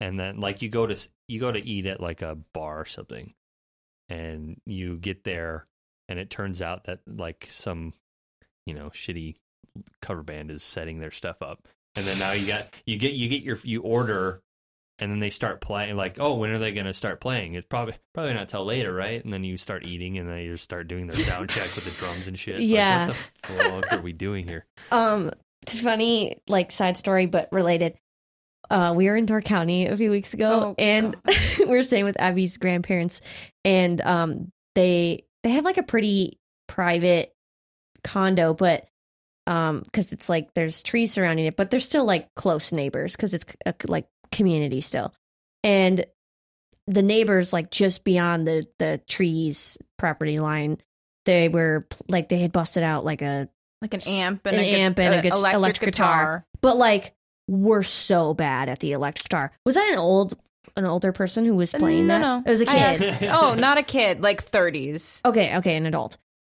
[0.00, 2.84] and then like you go to you go to eat at like a bar or
[2.84, 3.32] something
[4.08, 5.66] and you get there
[6.08, 7.92] and it turns out that like some
[8.64, 9.36] you know shitty
[10.02, 11.66] cover band is setting their stuff up.
[11.94, 14.42] And then now you got you get you get your you order
[14.98, 17.54] and then they start playing like oh when are they going to start playing?
[17.54, 19.22] It's probably probably not till later right?
[19.24, 21.84] And then you start eating and then you just start doing their sound check with
[21.84, 22.56] the drums and shit.
[22.60, 23.06] It's Yeah.
[23.08, 23.16] like,
[23.48, 24.66] what the fuck are we doing here?
[24.92, 25.30] Um,
[25.62, 27.96] it's funny, like side story, but related.
[28.70, 31.16] uh, we were in Door County a few weeks ago, Oh, and
[31.58, 33.20] we were staying with Abby's grandparents,
[33.64, 36.38] and um, they they have like a pretty
[36.68, 37.32] private
[38.04, 38.86] condo, but
[39.46, 43.34] um, because it's like there's trees surrounding it, but they're still like close neighbors because
[43.34, 45.12] it's a, like community still,
[45.62, 46.04] and
[46.86, 50.78] the neighbors like just beyond the the trees property line,
[51.24, 53.48] they were like they had busted out like a
[53.82, 56.46] like an amp and An a, amp and a uh, gu- electric, electric guitar.
[56.60, 57.14] but like
[57.48, 59.52] we're so bad at the electric guitar.
[59.64, 60.36] Was that an old
[60.76, 62.22] an older person who was playing no, that?
[62.22, 63.28] no, It was a kid.
[63.30, 65.24] oh, not a kid, like 30s.
[65.24, 66.18] Okay, okay, an adult.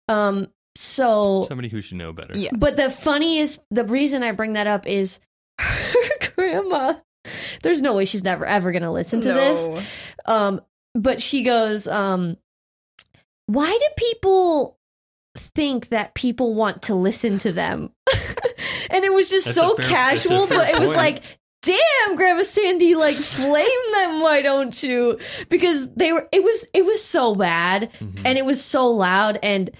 [0.08, 0.46] Um
[0.76, 2.36] so Somebody who should know better.
[2.36, 5.18] Yes, but the funniest the reason I bring that up is
[5.60, 6.94] her grandma.
[7.62, 9.68] There's no way she's never ever gonna listen to this.
[10.26, 10.60] Um
[10.94, 12.36] but she goes, um,
[13.46, 14.78] why do people
[15.36, 17.90] think that people want to listen to them?
[18.90, 20.96] and it was just That's so fair- casual, but it was point.
[20.96, 21.22] like,
[21.62, 25.18] damn, Grandma Sandy, like flame them, why don't you?
[25.50, 28.20] Because they were it was it was so bad Mhm.
[28.24, 29.70] and it was so loud and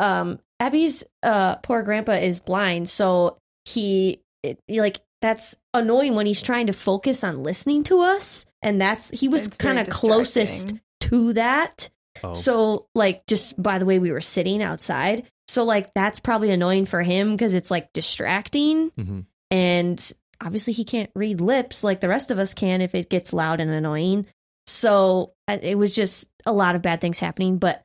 [0.00, 6.42] um Abby's uh poor grandpa is blind, so he it, like that's annoying when he's
[6.42, 11.34] trying to focus on listening to us and that's he was kind of closest to
[11.34, 11.90] that.
[12.24, 12.32] Oh.
[12.32, 15.26] So like just by the way we were sitting outside.
[15.48, 19.26] So like that's probably annoying for him because it's like distracting Mhm.
[19.50, 20.12] and
[20.42, 23.60] obviously he can't read lips like the rest of us can if it gets loud
[23.60, 24.26] and annoying.
[24.66, 27.82] So uh, it was just a lot of bad things happening, but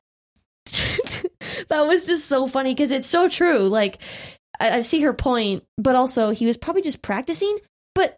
[1.70, 3.68] that was just so funny because it's so true.
[3.70, 4.00] Like
[4.60, 7.58] I, I see her point, but also he was probably just practicing.
[7.94, 8.18] But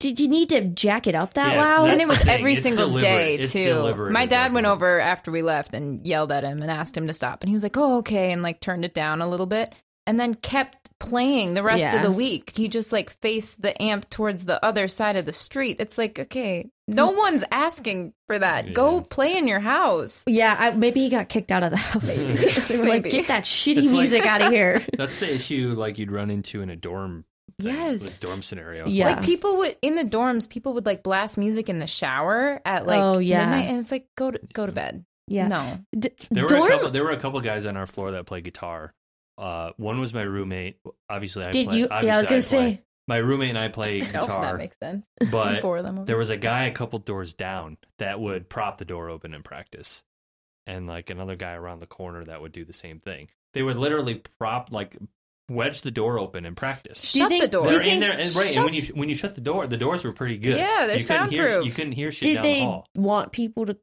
[0.00, 1.88] did you need to jack it up that Yes, loud?
[1.90, 3.02] and it was every It's single deliberate.
[3.08, 4.08] day It's too.
[4.10, 7.12] My dad went over after we left and yelled at him and asked him to
[7.12, 9.72] stop, and he was like, "Oh, okay," and like turned it down a little bit,
[10.08, 11.96] and then kept playing the rest Yeah.
[11.96, 12.52] of the week.
[12.56, 15.76] He just like faced the amp towards the other side of the street.
[15.78, 18.74] It's like, okay, no one's asking for that.
[18.74, 20.24] Go play in your house.
[20.26, 22.26] Yeah, I, maybe he got kicked out of the house.
[22.26, 22.50] Maybe.
[22.68, 25.74] they were like, "Get that shitty It's like- music out of here." That's the issue
[25.76, 27.24] like you'd run into in a dorm.
[27.60, 28.02] thing, Yes.
[28.02, 28.86] like dorm scenario.
[28.86, 29.06] Yeah.
[29.14, 32.86] Like people would in the dorms, people would like blast music in the shower at
[32.86, 33.40] like Oh, yeah.
[33.46, 35.04] midnight, and it's like go to go to bed.
[35.28, 36.90] Yeah, No, D- There were dorm- a couple.
[36.90, 38.92] There were a couple guys on our floor that play guitar.
[39.38, 40.78] Uh, one was my roommate.
[41.08, 41.88] Obviously, I Did play, you?
[41.90, 42.40] Yeah, I was gonna play.
[42.40, 42.82] say.
[43.12, 45.04] My roommate and I play oh, that makes sense.
[45.30, 46.04] but Four of them.
[46.06, 49.42] there was a guy a couple doors down that would prop the door open in
[49.42, 50.02] practice,
[50.66, 53.28] and like another guy around the corner that would do the same thing.
[53.54, 54.96] They would literally prop like
[55.50, 57.12] wedge the door open in practice.
[57.12, 57.66] Do you Shut the door.
[57.66, 58.46] They're in think- there, and, right?
[58.48, 60.56] Shut- And when you when you shut the door, the doors were pretty good.
[60.56, 61.66] Yeah, they're you couldn't hear soundproof.
[61.66, 62.86] you couldn't hear shit Did down they the hall.
[62.96, 63.76] want people to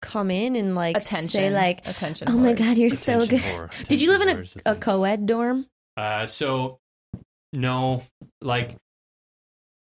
[0.00, 1.28] come in and like attention.
[1.28, 2.28] say like, attention.
[2.30, 3.42] "Oh my god, you're so good"?
[3.88, 5.66] Did you live in Attention whore is the a, a co-ed dorm?
[5.96, 6.78] Uh, so
[7.52, 8.02] no,
[8.40, 8.76] like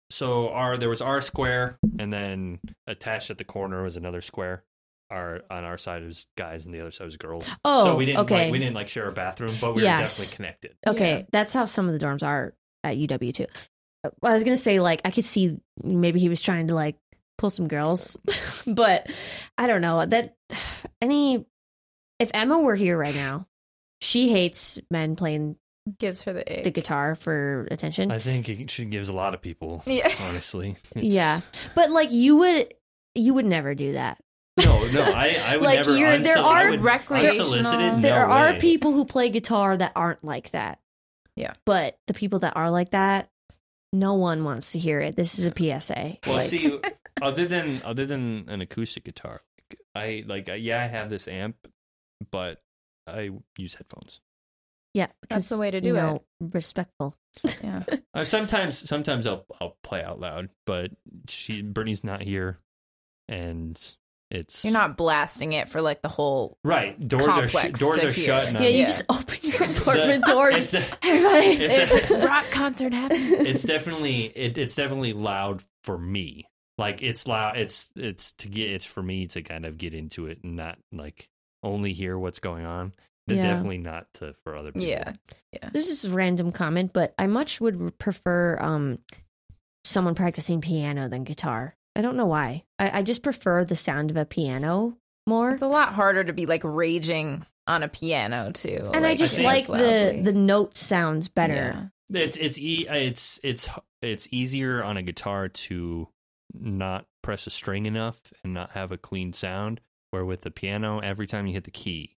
[0.09, 4.63] so R there was R square, and then attached at the corner was another square.
[5.09, 7.49] Our on our side was guys, and the other side was girls.
[7.65, 8.43] Oh, so we didn't okay.
[8.45, 10.17] like, we didn't like share a bathroom, but we Yes.
[10.19, 10.75] were definitely connected.
[10.87, 11.23] Okay, Yeah.
[11.31, 12.53] that's how some of the dorms are
[12.83, 13.47] at UW too.
[14.21, 16.97] I was gonna say like I could see maybe he was trying to like
[17.37, 18.17] pull some girls,
[18.67, 19.07] but
[19.57, 20.35] I don't know that
[21.01, 21.45] any.
[22.19, 23.47] If Emma were here right now,
[23.99, 25.57] she hates men playing
[25.99, 26.73] gives her the the egg.
[26.73, 27.11] guitar.
[27.11, 28.11] guitar for attention.
[28.11, 29.83] I think it she gives a lot of people.
[29.85, 30.09] Yeah.
[30.29, 30.77] honestly.
[30.95, 31.41] It's- yeah,
[31.75, 32.73] but like you would,
[33.15, 34.19] you would never do that.
[34.63, 35.97] No, no, I, I would Like, never.
[35.97, 38.59] you're- there unsolicited- are recreational- there no are way.
[38.59, 40.79] people who play guitar that aren't like that.
[41.35, 41.53] Yeah.
[41.65, 43.29] But the people that are like that,
[43.91, 45.15] no one wants to hear it.
[45.15, 46.17] This is a PSA.
[46.27, 46.79] Well, Like, see,
[47.21, 49.41] other than other than an acoustic guitar,
[49.71, 51.55] like, I like yeah, I have this amp,
[52.31, 52.61] but
[53.07, 54.21] I use headphones.
[54.93, 56.01] Yeah, That's the way to you do it.
[56.01, 57.15] know, Respectful.
[57.63, 57.83] Yeah.
[58.15, 60.91] Uh, sometimes sometimes I'll I'll play out loud, but
[61.27, 62.59] she Brittany's not here,
[63.27, 63.79] and
[64.29, 66.57] it's You're not blasting it for like the whole.
[66.63, 66.95] right.
[67.07, 68.25] Doors are sh- complex doors are hear.
[68.35, 68.51] shut.
[68.53, 68.85] Yeah, you Yeah.
[68.85, 70.55] just open your apartment doors.
[70.55, 73.23] It's, the, Everybody, it's a- rock concert happening.
[73.47, 76.45] it's definitely it, it's definitely loud for me.
[76.77, 77.57] Like it's loud.
[77.57, 80.77] It's it's to get it's for me to kind of get into it and not
[80.91, 81.29] like
[81.63, 82.93] only hear what's going on.
[83.27, 83.43] But Yeah.
[83.53, 84.87] Definitely not to for other people.
[84.87, 85.13] Yeah.
[85.51, 85.69] Yeah.
[85.71, 88.99] this is a random comment, but I much would prefer um
[89.85, 91.75] someone practicing piano than guitar.
[91.95, 92.63] I don't know why.
[92.79, 94.97] I, I just prefer the sound of a piano
[95.27, 95.51] more.
[95.51, 98.89] It's a lot harder to be like raging on a piano too.
[98.93, 101.53] and I just think like dance the the note sounds better.
[102.09, 102.21] Yeah.
[102.21, 103.69] It's it's e- it's it's
[104.01, 106.07] it's easier on a guitar to
[106.53, 109.79] not press a string enough and not have a clean sound.
[110.11, 112.17] Where with the piano, every time you hit the key,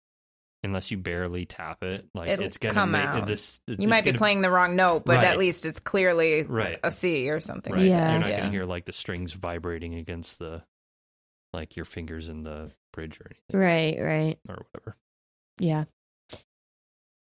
[0.63, 3.25] unless you barely tap it, like It'll it's gonna come make out.
[3.27, 3.59] this.
[3.67, 5.25] You might be playing the wrong note, but Right.
[5.25, 7.73] at least it's clearly right, a C or something.
[7.73, 7.85] right.
[7.85, 8.11] Yeah.
[8.11, 8.37] You're not yeah.
[8.39, 10.63] gonna hear like the strings vibrating against the,
[11.53, 14.39] like your fingers in the bridge or anything Right, right.
[14.49, 14.95] or whatever.
[15.59, 15.83] Yeah.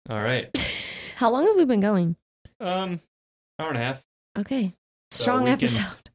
[0.10, 0.49] All right,
[1.16, 2.16] How long have we been going?
[2.60, 2.99] um,
[3.60, 4.03] hour and a half.
[4.38, 4.74] Okay.
[5.12, 6.10] So Strong we can- episode.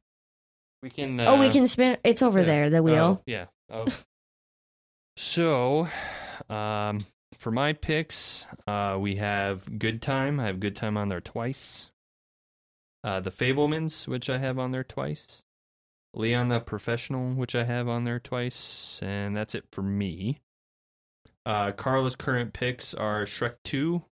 [0.83, 1.19] We can.
[1.19, 1.97] Uh, oh, we can spin.
[2.03, 2.45] It's over yeah.
[2.45, 3.19] there, the wheel.
[3.19, 3.45] Oh, yeah.
[3.69, 3.85] Oh.
[5.17, 5.87] so,
[6.51, 6.99] um,
[7.37, 10.39] for my picks, uh, we have Good Time.
[10.39, 11.89] I have Good Time on there twice.
[13.03, 15.43] Uh, the Fabelmans, which I have on there twice.
[16.13, 20.39] Leon the Professional, which I have on there twice, and that's it for me.
[21.45, 24.03] Uh, Carla's current picks are Shrek 2,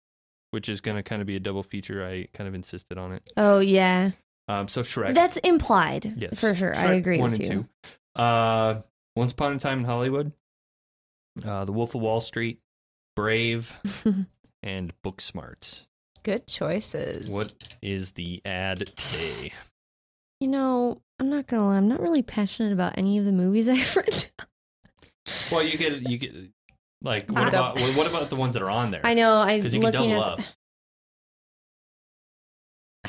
[0.53, 2.07] which is going to kind of be a double feature.
[2.07, 3.29] I kind of insisted on it.
[3.37, 4.11] Oh, yeah.
[4.47, 5.15] Um, so Shrek.
[5.15, 6.15] That's implied.
[6.17, 6.39] Yes.
[6.41, 6.75] For sure.
[6.75, 7.67] I agree with you.
[8.17, 8.21] Two.
[8.23, 8.81] Uh,
[9.17, 10.33] Once Upon a Time in Hollywood,
[11.45, 12.61] uh, The Wolf of Wall Street,
[13.17, 13.73] Brave,
[14.63, 15.87] and Booksmart.
[16.25, 17.29] Good choices.
[17.29, 17.53] What
[17.83, 19.53] is the ad today?
[20.41, 21.77] you know, I'm not going to lie.
[21.77, 24.27] I'm not really passionate about any of the movies I've read.
[25.51, 26.33] Well, you get you get
[27.03, 29.01] like what I about don't- what about the ones that are on there?
[29.05, 29.35] I know.
[29.35, 30.29] I'm because you can looking double at.
[30.33, 30.39] up.
[30.39, 30.45] the-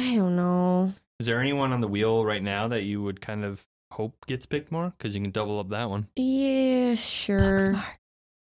[0.03, 0.93] I don't know.
[1.19, 4.45] Is there anyone on the wheel right now that you would kind of hope gets
[4.45, 4.93] picked more?
[4.97, 6.07] Because you can double up that one.
[6.15, 7.39] Yeah, sure.
[7.69, 7.84] Booksmart.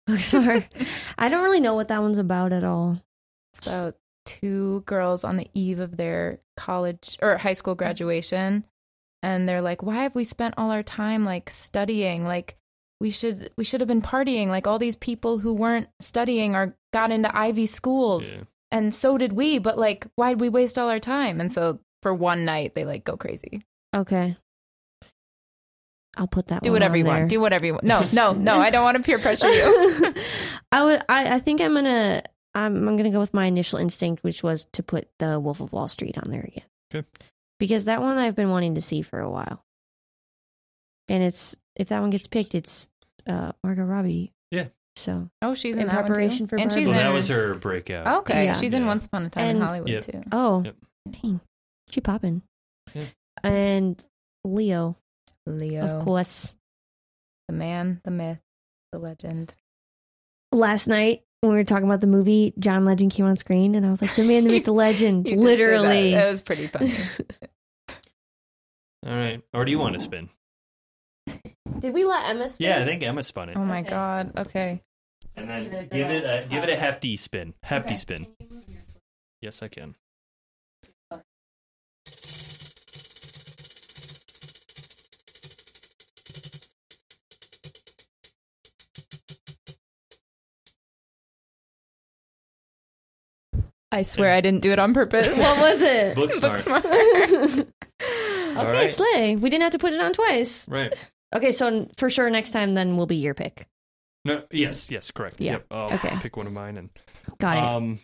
[0.09, 0.65] Booksmart.
[1.19, 3.01] I don't really know what that one's about at all.
[3.55, 8.65] It's about two girls on the eve of their college or high school graduation
[9.23, 12.57] and they're like why have we spent all our time like studying like
[13.01, 16.77] we should we should have been partying like all these people who weren't studying or
[16.93, 18.43] got into ivy schools Yeah.
[18.71, 22.15] and so did we but like why'd we waste all our time and so for
[22.15, 23.65] one night they like go crazy
[23.95, 24.37] Okay.
[26.17, 27.13] I'll put that do one whatever on you there.
[27.19, 30.15] want do whatever you want no no no i don't want to peer pressure you
[30.73, 31.03] I would.
[31.09, 32.23] I, I think I'm gonna.
[32.55, 35.71] I'm, I'm gonna go with my initial instinct, which was to put the Wolf of
[35.73, 36.65] Wall Street on there again.
[36.95, 37.07] Okay.
[37.59, 39.63] Because that one I've been wanting to see for a while,
[41.09, 42.89] and it's if that one gets picked, it's
[43.27, 44.33] uh Margot Robbie.
[44.51, 44.67] Yeah.
[44.97, 46.07] So oh she's in, In that one too?
[46.09, 46.81] preparation for and Barbie.
[46.83, 48.07] she's Well, in that was her breakout.
[48.21, 48.55] okay Yeah.
[48.55, 48.89] she's in Yeah.
[48.89, 50.05] once upon a time And- in hollywood Yep.
[50.05, 50.77] too oh, Yep.
[51.11, 51.41] dang,
[51.91, 52.43] she popping.
[52.95, 53.05] Yeah.
[53.43, 54.03] And
[54.45, 54.97] Leo,
[55.47, 56.55] leo of course.
[57.49, 58.41] the man the myth
[58.93, 59.55] the legend
[60.53, 63.85] Last night when we were talking about the movie, John Legend came on screen, and
[63.87, 66.11] I was like, "The man, the myth, the legend." You did say Literally.
[66.13, 66.27] that.
[66.27, 66.93] It was pretty funny.
[69.07, 69.43] All right.
[69.53, 70.29] Or do you want to spin?
[71.81, 72.67] Did we let Emma spin?
[72.69, 73.57] Yeah, I think Emma spun it.
[73.57, 73.91] oh my Okay.
[73.91, 74.33] god.
[74.39, 74.83] Okay.
[75.35, 77.55] and then give it a give it a hefty spin.
[77.63, 78.27] Hefty spin.
[79.41, 79.97] Yes, I can.
[93.93, 95.37] I swear I didn't do it on purpose.
[95.37, 96.17] What was it?
[96.17, 96.67] Booksmart.
[98.03, 98.89] okay, All right.
[98.89, 99.37] Slay.
[99.37, 100.69] We didn't have to put it on twice.
[100.69, 100.93] Right.
[101.35, 103.67] Okay, so for sure next time then will be your pick.
[104.25, 104.43] No.
[104.51, 104.91] Yes.
[104.91, 105.11] Yes.
[105.11, 105.41] Correct.
[105.41, 105.53] Yeah.
[105.53, 105.67] Yep.
[105.71, 106.17] I'll Okay.
[106.21, 106.91] pick one of mine and
[107.39, 107.63] Got it.
[107.63, 107.99] um.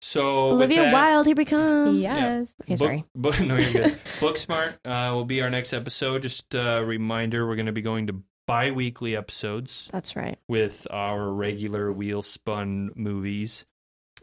[0.00, 1.96] So Olivia that- Wilde, here we come.
[1.96, 2.56] yes.
[2.62, 3.04] Okay, sorry.
[3.14, 3.98] Book, no, you're good.
[4.18, 6.22] Booksmart uh, will be our next episode.
[6.22, 10.38] Just a reminder, we're going to be going to bi-weekly episodes That's right.
[10.48, 13.64] with our regular wheel spun movies.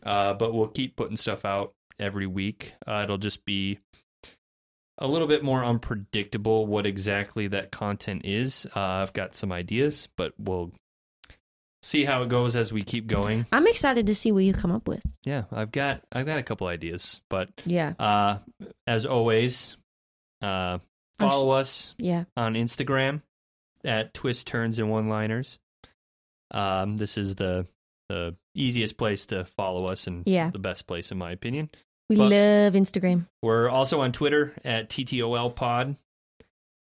[0.04, 2.74] Uh, but we'll keep putting stuff out every week.
[2.88, 3.80] Uh, it'll just be
[4.98, 8.66] a little bit more unpredictable what exactly that content is.
[8.76, 10.72] Uh, I've got some ideas, but we'll
[11.82, 13.46] see how it goes as we keep going.
[13.52, 15.04] I'm excited to see what you come up with.
[15.24, 17.94] Yeah, I've got I've got a couple ideas, but Yeah.
[17.98, 18.40] uh,
[18.86, 19.78] as always,
[20.42, 20.80] uh,
[21.20, 22.26] follow us Yeah.
[22.36, 23.22] on Instagram
[23.86, 25.60] at Twist Turns and One Liners.
[26.52, 27.66] Um, this is the
[28.10, 30.50] the easiest place to follow us and Yeah.
[30.52, 31.70] the best place in my opinion.
[32.10, 33.28] We But- love Instagram.
[33.42, 35.96] We're also on Twitter at TTOL Pod.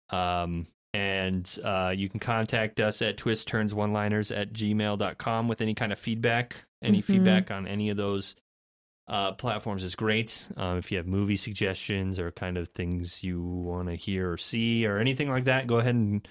[0.09, 5.61] Um, and uh, you can contact us at twist turns one liners at gmail.com with
[5.61, 6.55] any kind of feedback.
[6.83, 7.03] Any Mhm.
[7.05, 8.35] feedback on any of those
[9.07, 10.47] uh, platforms is great.
[10.55, 14.37] Um, if you have movie suggestions or kind of things you want to hear or
[14.37, 16.25] see or anything like that, go ahead and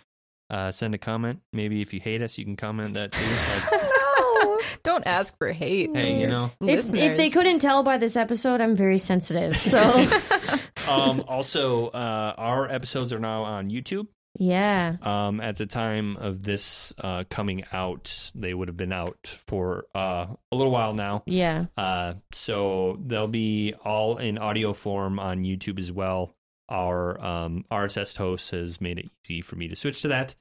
[0.49, 1.41] uh, send a comment.
[1.53, 3.89] Maybe if you hate us, you can comment that too.
[4.63, 4.93] Like, no.
[4.93, 5.91] Don't ask for hate.
[5.95, 6.51] hey, you know.
[6.61, 9.59] If, if they couldn't tell by this episode, I'm very sensitive.
[9.59, 9.79] So,
[10.89, 14.07] um, also, uh, our episodes are now on YouTube.
[14.39, 14.97] yeah.
[15.03, 19.85] Um, at the time of this uh, coming out, they would have been out for
[19.95, 21.23] uh, a little while now.
[21.27, 21.67] Yeah.
[21.77, 26.35] Uh, so they'll be all in audio form on YouTube as well.
[26.69, 30.35] Our um, RSS host has made it easy for me to switch to that.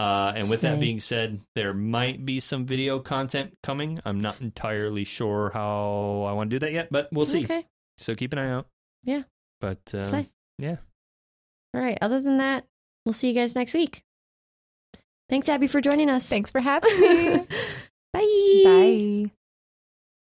[0.00, 3.98] Uh, and with that being said, there might be some video content coming.
[4.06, 7.44] I'm not entirely sure how I want to do that yet, but we'll see.
[7.44, 7.66] Okay.
[7.98, 8.66] So keep an eye out.
[9.04, 9.24] Yeah.
[9.60, 10.76] But um, yeah.
[11.74, 11.98] All right.
[12.00, 12.64] Other than that,
[13.04, 14.02] we'll see you guys next week.
[15.28, 16.26] Thanks, Abby, for joining us.
[16.26, 17.46] Thanks for having me.
[18.14, 18.62] Bye.
[18.64, 19.30] Bye.